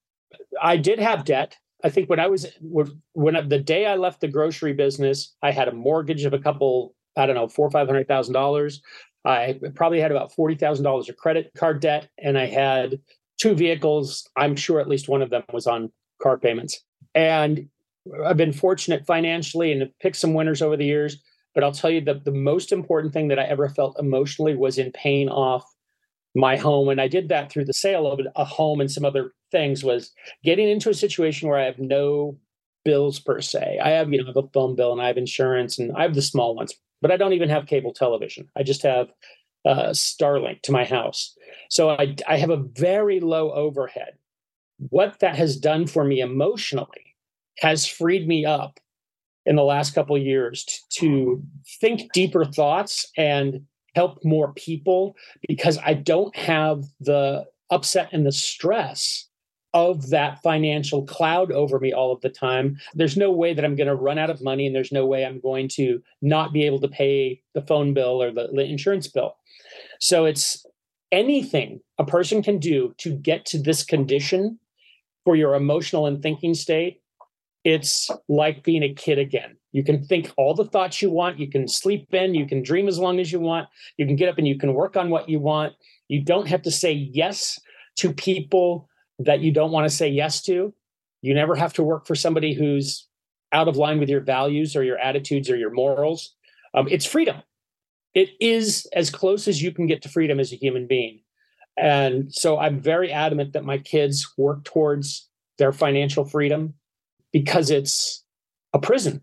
I 0.60 0.76
did 0.76 0.98
have 0.98 1.24
debt. 1.24 1.56
I 1.84 1.90
think 1.90 2.10
when 2.10 2.18
I 2.18 2.26
was 2.26 2.46
when 2.60 3.48
the 3.48 3.60
day 3.60 3.86
I 3.86 3.94
left 3.94 4.20
the 4.20 4.28
grocery 4.28 4.72
business, 4.72 5.36
I 5.42 5.52
had 5.52 5.68
a 5.68 5.72
mortgage 5.72 6.24
of 6.24 6.32
a 6.32 6.38
couple, 6.38 6.94
I 7.16 7.26
don't 7.26 7.36
know, 7.36 7.46
four 7.46 7.68
or 7.68 7.70
five 7.70 7.86
hundred 7.86 8.08
thousand 8.08 8.34
dollars. 8.34 8.82
I 9.24 9.58
probably 9.74 10.00
had 10.00 10.10
about 10.10 10.32
$40,000 10.34 11.08
of 11.08 11.16
credit 11.16 11.50
card 11.56 11.80
debt, 11.80 12.08
and 12.18 12.38
I 12.38 12.46
had 12.46 13.00
two 13.40 13.54
vehicles. 13.54 14.28
I'm 14.36 14.56
sure 14.56 14.80
at 14.80 14.88
least 14.88 15.08
one 15.08 15.22
of 15.22 15.30
them 15.30 15.42
was 15.52 15.66
on 15.66 15.92
car 16.22 16.38
payments. 16.38 16.82
And 17.14 17.68
I've 18.24 18.36
been 18.36 18.52
fortunate 18.52 19.06
financially 19.06 19.72
and 19.72 19.90
picked 20.00 20.16
some 20.16 20.34
winners 20.34 20.62
over 20.62 20.76
the 20.76 20.84
years. 20.84 21.22
But 21.54 21.64
I'll 21.64 21.72
tell 21.72 21.90
you 21.90 22.00
that 22.02 22.24
the 22.24 22.32
most 22.32 22.72
important 22.72 23.12
thing 23.12 23.28
that 23.28 23.38
I 23.38 23.44
ever 23.44 23.68
felt 23.68 23.98
emotionally 23.98 24.54
was 24.54 24.78
in 24.78 24.92
paying 24.92 25.28
off 25.28 25.64
my 26.34 26.56
home. 26.56 26.88
And 26.88 27.00
I 27.00 27.08
did 27.08 27.28
that 27.30 27.50
through 27.50 27.64
the 27.64 27.72
sale 27.72 28.06
of 28.06 28.20
a 28.36 28.44
home 28.44 28.80
and 28.80 28.90
some 28.90 29.04
other 29.04 29.32
things 29.50 29.82
was 29.82 30.12
getting 30.44 30.68
into 30.68 30.90
a 30.90 30.94
situation 30.94 31.48
where 31.48 31.58
I 31.58 31.64
have 31.64 31.78
no 31.78 32.38
bills 32.84 33.18
per 33.18 33.40
se. 33.40 33.80
I 33.82 33.90
have, 33.90 34.12
you 34.12 34.18
know, 34.18 34.24
I 34.24 34.28
have 34.28 34.44
a 34.44 34.48
phone 34.48 34.76
bill 34.76 34.92
and 34.92 35.00
I 35.00 35.08
have 35.08 35.16
insurance 35.16 35.78
and 35.78 35.96
I 35.96 36.02
have 36.02 36.14
the 36.14 36.22
small 36.22 36.54
ones 36.54 36.74
but 37.00 37.10
I 37.10 37.16
don't 37.16 37.32
even 37.32 37.48
have 37.48 37.66
cable 37.66 37.92
television. 37.92 38.48
I 38.56 38.62
just 38.62 38.82
have 38.82 39.08
uh, 39.64 39.90
Starlink 39.90 40.62
to 40.62 40.72
my 40.72 40.84
house. 40.84 41.36
So 41.70 41.90
I, 41.90 42.16
I 42.26 42.38
have 42.38 42.50
a 42.50 42.56
very 42.56 43.20
low 43.20 43.52
overhead. 43.52 44.14
What 44.90 45.18
that 45.20 45.36
has 45.36 45.56
done 45.56 45.86
for 45.86 46.04
me 46.04 46.20
emotionally 46.20 47.16
has 47.58 47.86
freed 47.86 48.28
me 48.28 48.44
up 48.44 48.78
in 49.44 49.56
the 49.56 49.64
last 49.64 49.94
couple 49.94 50.16
years 50.16 50.84
to 50.90 51.42
think 51.80 52.12
deeper 52.12 52.44
thoughts 52.44 53.10
and 53.16 53.62
help 53.94 54.18
more 54.24 54.52
people 54.52 55.16
because 55.48 55.78
I 55.84 55.94
don't 55.94 56.34
have 56.36 56.84
the 57.00 57.46
upset 57.70 58.10
and 58.12 58.24
the 58.24 58.32
stress 58.32 59.27
of 59.74 60.08
that 60.10 60.42
financial 60.42 61.04
cloud 61.04 61.52
over 61.52 61.78
me 61.78 61.92
all 61.92 62.12
of 62.12 62.20
the 62.22 62.30
time. 62.30 62.78
There's 62.94 63.16
no 63.16 63.30
way 63.30 63.52
that 63.52 63.64
I'm 63.64 63.76
going 63.76 63.88
to 63.88 63.94
run 63.94 64.18
out 64.18 64.30
of 64.30 64.42
money, 64.42 64.66
and 64.66 64.74
there's 64.74 64.92
no 64.92 65.06
way 65.06 65.24
I'm 65.24 65.40
going 65.40 65.68
to 65.74 66.02
not 66.22 66.52
be 66.52 66.64
able 66.64 66.80
to 66.80 66.88
pay 66.88 67.42
the 67.54 67.62
phone 67.62 67.92
bill 67.94 68.22
or 68.22 68.30
the, 68.32 68.48
the 68.52 68.64
insurance 68.64 69.08
bill. 69.08 69.36
So 70.00 70.24
it's 70.24 70.64
anything 71.12 71.80
a 71.98 72.04
person 72.04 72.42
can 72.42 72.58
do 72.58 72.94
to 72.98 73.14
get 73.14 73.44
to 73.46 73.60
this 73.60 73.84
condition 73.84 74.58
for 75.24 75.36
your 75.36 75.54
emotional 75.54 76.06
and 76.06 76.22
thinking 76.22 76.54
state. 76.54 77.02
It's 77.64 78.10
like 78.28 78.64
being 78.64 78.82
a 78.82 78.94
kid 78.94 79.18
again. 79.18 79.56
You 79.72 79.84
can 79.84 80.02
think 80.02 80.32
all 80.38 80.54
the 80.54 80.64
thoughts 80.64 81.02
you 81.02 81.10
want. 81.10 81.38
You 81.38 81.50
can 81.50 81.68
sleep 81.68 82.14
in. 82.14 82.34
You 82.34 82.46
can 82.46 82.62
dream 82.62 82.88
as 82.88 82.98
long 82.98 83.20
as 83.20 83.30
you 83.30 83.40
want. 83.40 83.68
You 83.98 84.06
can 84.06 84.16
get 84.16 84.28
up 84.28 84.38
and 84.38 84.48
you 84.48 84.58
can 84.58 84.72
work 84.72 84.96
on 84.96 85.10
what 85.10 85.28
you 85.28 85.40
want. 85.40 85.74
You 86.08 86.22
don't 86.24 86.48
have 86.48 86.62
to 86.62 86.70
say 86.70 86.92
yes 86.92 87.58
to 87.96 88.12
people 88.12 88.87
that 89.18 89.40
you 89.40 89.52
don't 89.52 89.72
want 89.72 89.88
to 89.88 89.94
say 89.94 90.08
yes 90.08 90.42
to. 90.42 90.72
You 91.22 91.34
never 91.34 91.56
have 91.56 91.72
to 91.74 91.82
work 91.82 92.06
for 92.06 92.14
somebody 92.14 92.54
who's 92.54 93.06
out 93.52 93.68
of 93.68 93.76
line 93.76 93.98
with 93.98 94.08
your 94.08 94.20
values 94.20 94.76
or 94.76 94.84
your 94.84 94.98
attitudes 94.98 95.50
or 95.50 95.56
your 95.56 95.72
morals. 95.72 96.34
Um, 96.74 96.86
it's 96.90 97.06
freedom. 97.06 97.42
It 98.14 98.30
is 98.40 98.86
as 98.92 99.10
close 99.10 99.48
as 99.48 99.62
you 99.62 99.72
can 99.72 99.86
get 99.86 100.02
to 100.02 100.08
freedom 100.08 100.38
as 100.38 100.52
a 100.52 100.56
human 100.56 100.86
being. 100.86 101.20
And 101.76 102.32
so 102.32 102.58
I'm 102.58 102.80
very 102.80 103.12
adamant 103.12 103.52
that 103.52 103.64
my 103.64 103.78
kids 103.78 104.26
work 104.36 104.64
towards 104.64 105.28
their 105.58 105.72
financial 105.72 106.24
freedom 106.24 106.74
because 107.32 107.70
it's 107.70 108.24
a 108.72 108.78
prison. 108.78 109.22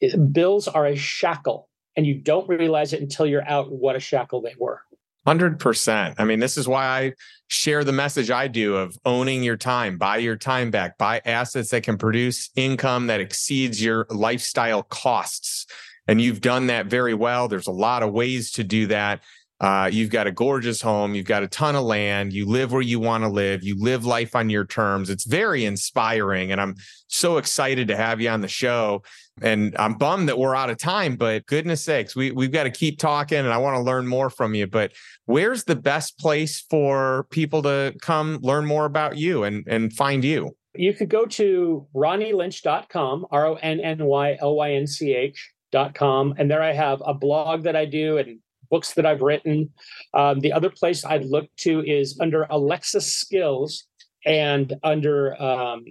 It, 0.00 0.32
bills 0.32 0.66
are 0.66 0.86
a 0.86 0.96
shackle, 0.96 1.68
and 1.96 2.06
you 2.06 2.14
don't 2.14 2.48
realize 2.48 2.92
it 2.92 3.00
until 3.00 3.26
you're 3.26 3.48
out 3.48 3.70
what 3.70 3.96
a 3.96 4.00
shackle 4.00 4.40
they 4.40 4.54
were. 4.58 4.80
100%. 5.26 6.14
I 6.18 6.24
mean, 6.24 6.40
this 6.40 6.56
is 6.56 6.68
why 6.68 6.86
I 6.86 7.12
share 7.48 7.84
the 7.84 7.92
message 7.92 8.30
I 8.30 8.48
do 8.48 8.76
of 8.76 8.96
owning 9.04 9.42
your 9.42 9.56
time, 9.56 9.96
buy 9.96 10.18
your 10.18 10.36
time 10.36 10.70
back, 10.70 10.98
buy 10.98 11.20
assets 11.24 11.70
that 11.70 11.82
can 11.82 11.96
produce 11.96 12.50
income 12.56 13.06
that 13.06 13.20
exceeds 13.20 13.82
your 13.82 14.06
lifestyle 14.10 14.82
costs. 14.82 15.66
And 16.06 16.20
you've 16.20 16.40
done 16.40 16.66
that 16.66 16.86
very 16.86 17.14
well. 17.14 17.48
There's 17.48 17.66
a 17.66 17.72
lot 17.72 18.02
of 18.02 18.12
ways 18.12 18.52
to 18.52 18.64
do 18.64 18.86
that. 18.88 19.22
Uh, 19.60 19.88
you've 19.90 20.10
got 20.10 20.26
a 20.26 20.32
gorgeous 20.32 20.82
home. 20.82 21.14
You've 21.14 21.26
got 21.26 21.42
a 21.42 21.48
ton 21.48 21.76
of 21.76 21.84
land. 21.84 22.32
You 22.32 22.44
live 22.46 22.72
where 22.72 22.82
you 22.82 23.00
want 23.00 23.24
to 23.24 23.30
live. 23.30 23.62
You 23.62 23.80
live 23.80 24.04
life 24.04 24.34
on 24.34 24.50
your 24.50 24.66
terms. 24.66 25.08
It's 25.08 25.24
very 25.24 25.64
inspiring. 25.64 26.52
And 26.52 26.60
I'm 26.60 26.74
so 27.06 27.38
excited 27.38 27.88
to 27.88 27.96
have 27.96 28.20
you 28.20 28.28
on 28.28 28.40
the 28.40 28.48
show. 28.48 29.02
And 29.42 29.74
I'm 29.78 29.94
bummed 29.94 30.28
that 30.28 30.38
we're 30.38 30.54
out 30.54 30.70
of 30.70 30.78
time, 30.78 31.16
but 31.16 31.44
goodness 31.46 31.82
sakes, 31.82 32.14
we, 32.14 32.30
we've 32.30 32.52
got 32.52 32.64
to 32.64 32.70
keep 32.70 32.98
talking 32.98 33.38
and 33.38 33.48
I 33.48 33.58
want 33.58 33.76
to 33.76 33.82
learn 33.82 34.06
more 34.06 34.30
from 34.30 34.54
you. 34.54 34.66
But 34.66 34.92
where's 35.26 35.64
the 35.64 35.74
best 35.74 36.18
place 36.18 36.64
for 36.70 37.26
people 37.30 37.62
to 37.62 37.94
come 38.00 38.38
learn 38.42 38.64
more 38.64 38.84
about 38.84 39.16
you 39.16 39.42
and, 39.42 39.66
and 39.66 39.92
find 39.92 40.24
you? 40.24 40.56
You 40.76 40.92
could 40.92 41.08
go 41.08 41.26
to 41.26 41.86
ronnylynch.com, 41.94 43.26
R 43.30 43.46
O 43.46 43.54
N 43.54 43.80
N 43.80 44.04
Y 44.04 44.36
L 44.40 44.56
Y 44.56 44.72
N 44.72 44.86
C 44.86 45.14
H.com. 45.14 46.34
And 46.38 46.50
there 46.50 46.62
I 46.62 46.72
have 46.72 47.02
a 47.04 47.14
blog 47.14 47.64
that 47.64 47.76
I 47.76 47.86
do 47.86 48.18
and 48.18 48.38
books 48.70 48.94
that 48.94 49.06
I've 49.06 49.20
written. 49.20 49.70
Um, 50.14 50.40
the 50.40 50.52
other 50.52 50.70
place 50.70 51.04
I'd 51.04 51.24
look 51.24 51.46
to 51.58 51.84
is 51.84 52.18
under 52.20 52.46
Alexa 52.50 53.00
Skills 53.00 53.84
and 54.24 54.72
under 54.82 55.40
um, 55.40 55.84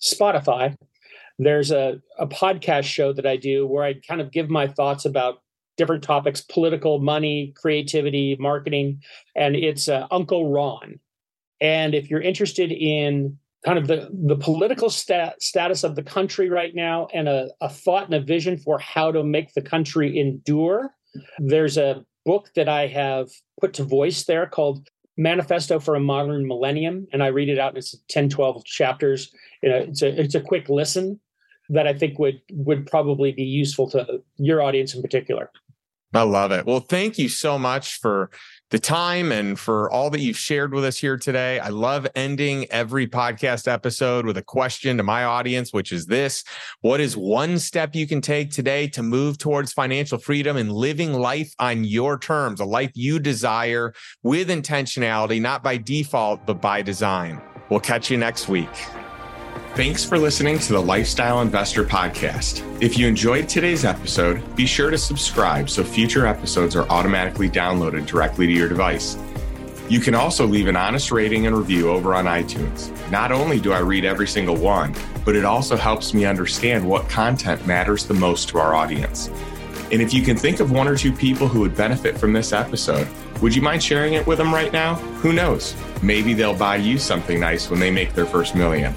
Spotify. 0.00 0.76
There's 1.38 1.70
a, 1.70 2.00
a 2.18 2.26
podcast 2.26 2.84
show 2.84 3.12
that 3.12 3.26
I 3.26 3.36
do 3.36 3.66
where 3.66 3.84
I 3.84 3.94
kind 4.06 4.20
of 4.20 4.32
give 4.32 4.50
my 4.50 4.66
thoughts 4.66 5.04
about 5.04 5.42
different 5.78 6.02
topics 6.02 6.42
political, 6.42 6.98
money, 6.98 7.54
creativity, 7.56 8.36
marketing. 8.38 9.00
And 9.34 9.56
it's 9.56 9.88
uh, 9.88 10.06
Uncle 10.10 10.50
Ron. 10.50 10.98
And 11.60 11.94
if 11.94 12.10
you're 12.10 12.20
interested 12.20 12.70
in 12.72 13.38
kind 13.64 13.78
of 13.78 13.86
the, 13.86 14.08
the 14.12 14.36
political 14.36 14.90
stat, 14.90 15.42
status 15.42 15.84
of 15.84 15.96
the 15.96 16.02
country 16.02 16.48
right 16.48 16.74
now 16.74 17.08
and 17.14 17.28
a, 17.28 17.50
a 17.60 17.68
thought 17.68 18.04
and 18.04 18.14
a 18.14 18.20
vision 18.20 18.58
for 18.58 18.78
how 18.78 19.10
to 19.10 19.24
make 19.24 19.54
the 19.54 19.62
country 19.62 20.18
endure, 20.18 20.90
there's 21.38 21.78
a 21.78 22.04
book 22.26 22.50
that 22.54 22.68
I 22.68 22.88
have 22.88 23.28
put 23.60 23.72
to 23.74 23.84
voice 23.84 24.24
there 24.24 24.46
called 24.46 24.88
Manifesto 25.16 25.80
for 25.80 25.94
a 25.94 26.00
Modern 26.00 26.46
Millennium. 26.46 27.06
And 27.12 27.22
I 27.22 27.28
read 27.28 27.48
it 27.48 27.58
out 27.58 27.72
in 27.72 27.78
it's 27.78 27.96
10, 28.08 28.28
12 28.28 28.64
chapters. 28.64 29.32
You 29.62 29.70
know, 29.70 29.76
it's 29.76 30.02
a 30.02 30.20
it's 30.20 30.34
a 30.34 30.40
quick 30.40 30.68
listen 30.68 31.20
that 31.68 31.86
I 31.86 31.94
think 31.94 32.18
would 32.18 32.40
would 32.50 32.86
probably 32.86 33.32
be 33.32 33.44
useful 33.44 33.88
to 33.90 34.22
your 34.36 34.62
audience 34.62 34.94
in 34.94 35.02
particular. 35.02 35.50
I 36.14 36.22
love 36.22 36.52
it. 36.52 36.64
Well, 36.64 36.80
thank 36.80 37.18
you 37.18 37.28
so 37.28 37.58
much 37.58 37.98
for 37.98 38.30
the 38.70 38.78
time 38.78 39.30
and 39.30 39.58
for 39.58 39.90
all 39.90 40.08
that 40.10 40.20
you've 40.20 40.38
shared 40.38 40.72
with 40.72 40.84
us 40.84 40.98
here 40.98 41.18
today. 41.18 41.58
I 41.58 41.68
love 41.68 42.06
ending 42.14 42.66
every 42.70 43.06
podcast 43.06 43.70
episode 43.70 44.24
with 44.24 44.38
a 44.38 44.42
question 44.42 44.96
to 44.96 45.02
my 45.02 45.24
audience, 45.24 45.72
which 45.72 45.92
is 45.92 46.06
this 46.06 46.44
What 46.80 47.00
is 47.00 47.16
one 47.16 47.58
step 47.58 47.94
you 47.94 48.06
can 48.06 48.22
take 48.22 48.50
today 48.50 48.88
to 48.88 49.02
move 49.02 49.36
towards 49.36 49.72
financial 49.72 50.18
freedom 50.18 50.56
and 50.56 50.72
living 50.72 51.12
life 51.12 51.52
on 51.58 51.84
your 51.84 52.18
terms, 52.18 52.60
a 52.60 52.64
life 52.64 52.92
you 52.94 53.18
desire 53.18 53.92
with 54.22 54.48
intentionality, 54.48 55.40
not 55.40 55.62
by 55.62 55.76
default, 55.76 56.46
but 56.46 56.62
by 56.62 56.80
design? 56.80 57.40
We'll 57.68 57.80
catch 57.80 58.10
you 58.10 58.16
next 58.16 58.48
week. 58.48 58.68
Thanks 59.78 60.04
for 60.04 60.18
listening 60.18 60.58
to 60.58 60.72
the 60.72 60.82
Lifestyle 60.82 61.40
Investor 61.40 61.84
Podcast. 61.84 62.64
If 62.82 62.98
you 62.98 63.06
enjoyed 63.06 63.48
today's 63.48 63.84
episode, 63.84 64.42
be 64.56 64.66
sure 64.66 64.90
to 64.90 64.98
subscribe 64.98 65.70
so 65.70 65.84
future 65.84 66.26
episodes 66.26 66.74
are 66.74 66.88
automatically 66.88 67.48
downloaded 67.48 68.04
directly 68.04 68.48
to 68.48 68.52
your 68.52 68.68
device. 68.68 69.16
You 69.88 70.00
can 70.00 70.16
also 70.16 70.48
leave 70.48 70.66
an 70.66 70.74
honest 70.74 71.12
rating 71.12 71.46
and 71.46 71.56
review 71.56 71.90
over 71.90 72.12
on 72.16 72.24
iTunes. 72.24 72.90
Not 73.12 73.30
only 73.30 73.60
do 73.60 73.72
I 73.72 73.78
read 73.78 74.04
every 74.04 74.26
single 74.26 74.56
one, 74.56 74.96
but 75.24 75.36
it 75.36 75.44
also 75.44 75.76
helps 75.76 76.12
me 76.12 76.24
understand 76.24 76.84
what 76.84 77.08
content 77.08 77.64
matters 77.64 78.04
the 78.04 78.14
most 78.14 78.48
to 78.48 78.58
our 78.58 78.74
audience. 78.74 79.30
And 79.92 80.02
if 80.02 80.12
you 80.12 80.22
can 80.24 80.36
think 80.36 80.58
of 80.58 80.72
one 80.72 80.88
or 80.88 80.96
two 80.96 81.12
people 81.12 81.46
who 81.46 81.60
would 81.60 81.76
benefit 81.76 82.18
from 82.18 82.32
this 82.32 82.52
episode, 82.52 83.06
would 83.40 83.54
you 83.54 83.62
mind 83.62 83.80
sharing 83.80 84.14
it 84.14 84.26
with 84.26 84.38
them 84.38 84.52
right 84.52 84.72
now? 84.72 84.96
Who 85.22 85.32
knows? 85.32 85.76
Maybe 86.02 86.34
they'll 86.34 86.58
buy 86.58 86.78
you 86.78 86.98
something 86.98 87.38
nice 87.38 87.70
when 87.70 87.78
they 87.78 87.92
make 87.92 88.12
their 88.14 88.26
first 88.26 88.56
million. 88.56 88.92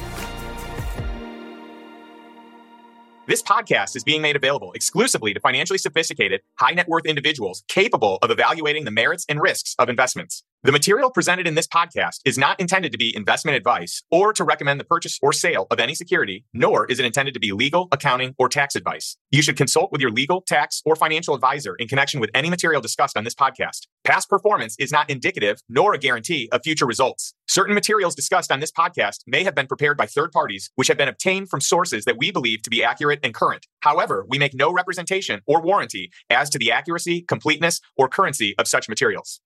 This 3.30 3.44
podcast 3.44 3.94
is 3.94 4.02
being 4.02 4.22
made 4.22 4.34
available 4.34 4.72
exclusively 4.72 5.32
to 5.32 5.38
financially 5.38 5.78
sophisticated, 5.78 6.40
high 6.58 6.72
net 6.72 6.88
worth 6.88 7.06
individuals 7.06 7.62
capable 7.68 8.18
of 8.22 8.30
evaluating 8.32 8.84
the 8.84 8.90
merits 8.90 9.24
and 9.28 9.40
risks 9.40 9.76
of 9.78 9.88
investments. 9.88 10.42
The 10.64 10.72
material 10.72 11.10
presented 11.10 11.46
in 11.46 11.54
this 11.54 11.68
podcast 11.68 12.18
is 12.26 12.36
not 12.36 12.60
intended 12.60 12.90
to 12.92 12.98
be 12.98 13.16
investment 13.16 13.56
advice 13.56 14.02
or 14.10 14.32
to 14.32 14.42
recommend 14.42 14.80
the 14.80 14.84
purchase 14.84 15.18
or 15.22 15.32
sale 15.32 15.68
of 15.70 15.78
any 15.78 15.94
security, 15.94 16.44
nor 16.52 16.86
is 16.86 16.98
it 16.98 17.06
intended 17.06 17.32
to 17.34 17.40
be 17.40 17.52
legal, 17.52 17.86
accounting, 17.92 18.34
or 18.36 18.48
tax 18.48 18.74
advice. 18.74 19.16
You 19.30 19.42
should 19.42 19.56
consult 19.56 19.92
with 19.92 20.00
your 20.00 20.10
legal, 20.10 20.42
tax, 20.42 20.82
or 20.84 20.96
financial 20.96 21.34
advisor 21.36 21.76
in 21.76 21.86
connection 21.86 22.20
with 22.20 22.30
any 22.34 22.50
material 22.50 22.82
discussed 22.82 23.16
on 23.16 23.22
this 23.22 23.34
podcast. 23.34 23.86
Past 24.04 24.28
performance 24.28 24.74
is 24.78 24.90
not 24.90 25.08
indicative 25.08 25.60
nor 25.68 25.94
a 25.94 25.98
guarantee 25.98 26.48
of 26.50 26.62
future 26.64 26.84
results. 26.84 27.32
Certain 27.50 27.74
materials 27.74 28.14
discussed 28.14 28.52
on 28.52 28.60
this 28.60 28.70
podcast 28.70 29.24
may 29.26 29.42
have 29.42 29.56
been 29.56 29.66
prepared 29.66 29.96
by 29.96 30.06
third 30.06 30.30
parties, 30.30 30.70
which 30.76 30.86
have 30.86 30.96
been 30.96 31.08
obtained 31.08 31.50
from 31.50 31.60
sources 31.60 32.04
that 32.04 32.16
we 32.16 32.30
believe 32.30 32.62
to 32.62 32.70
be 32.70 32.84
accurate 32.84 33.18
and 33.24 33.34
current. 33.34 33.66
However, 33.80 34.24
we 34.28 34.38
make 34.38 34.54
no 34.54 34.72
representation 34.72 35.40
or 35.48 35.60
warranty 35.60 36.12
as 36.30 36.48
to 36.50 36.60
the 36.60 36.70
accuracy, 36.70 37.22
completeness, 37.22 37.80
or 37.96 38.08
currency 38.08 38.54
of 38.56 38.68
such 38.68 38.88
materials. 38.88 39.40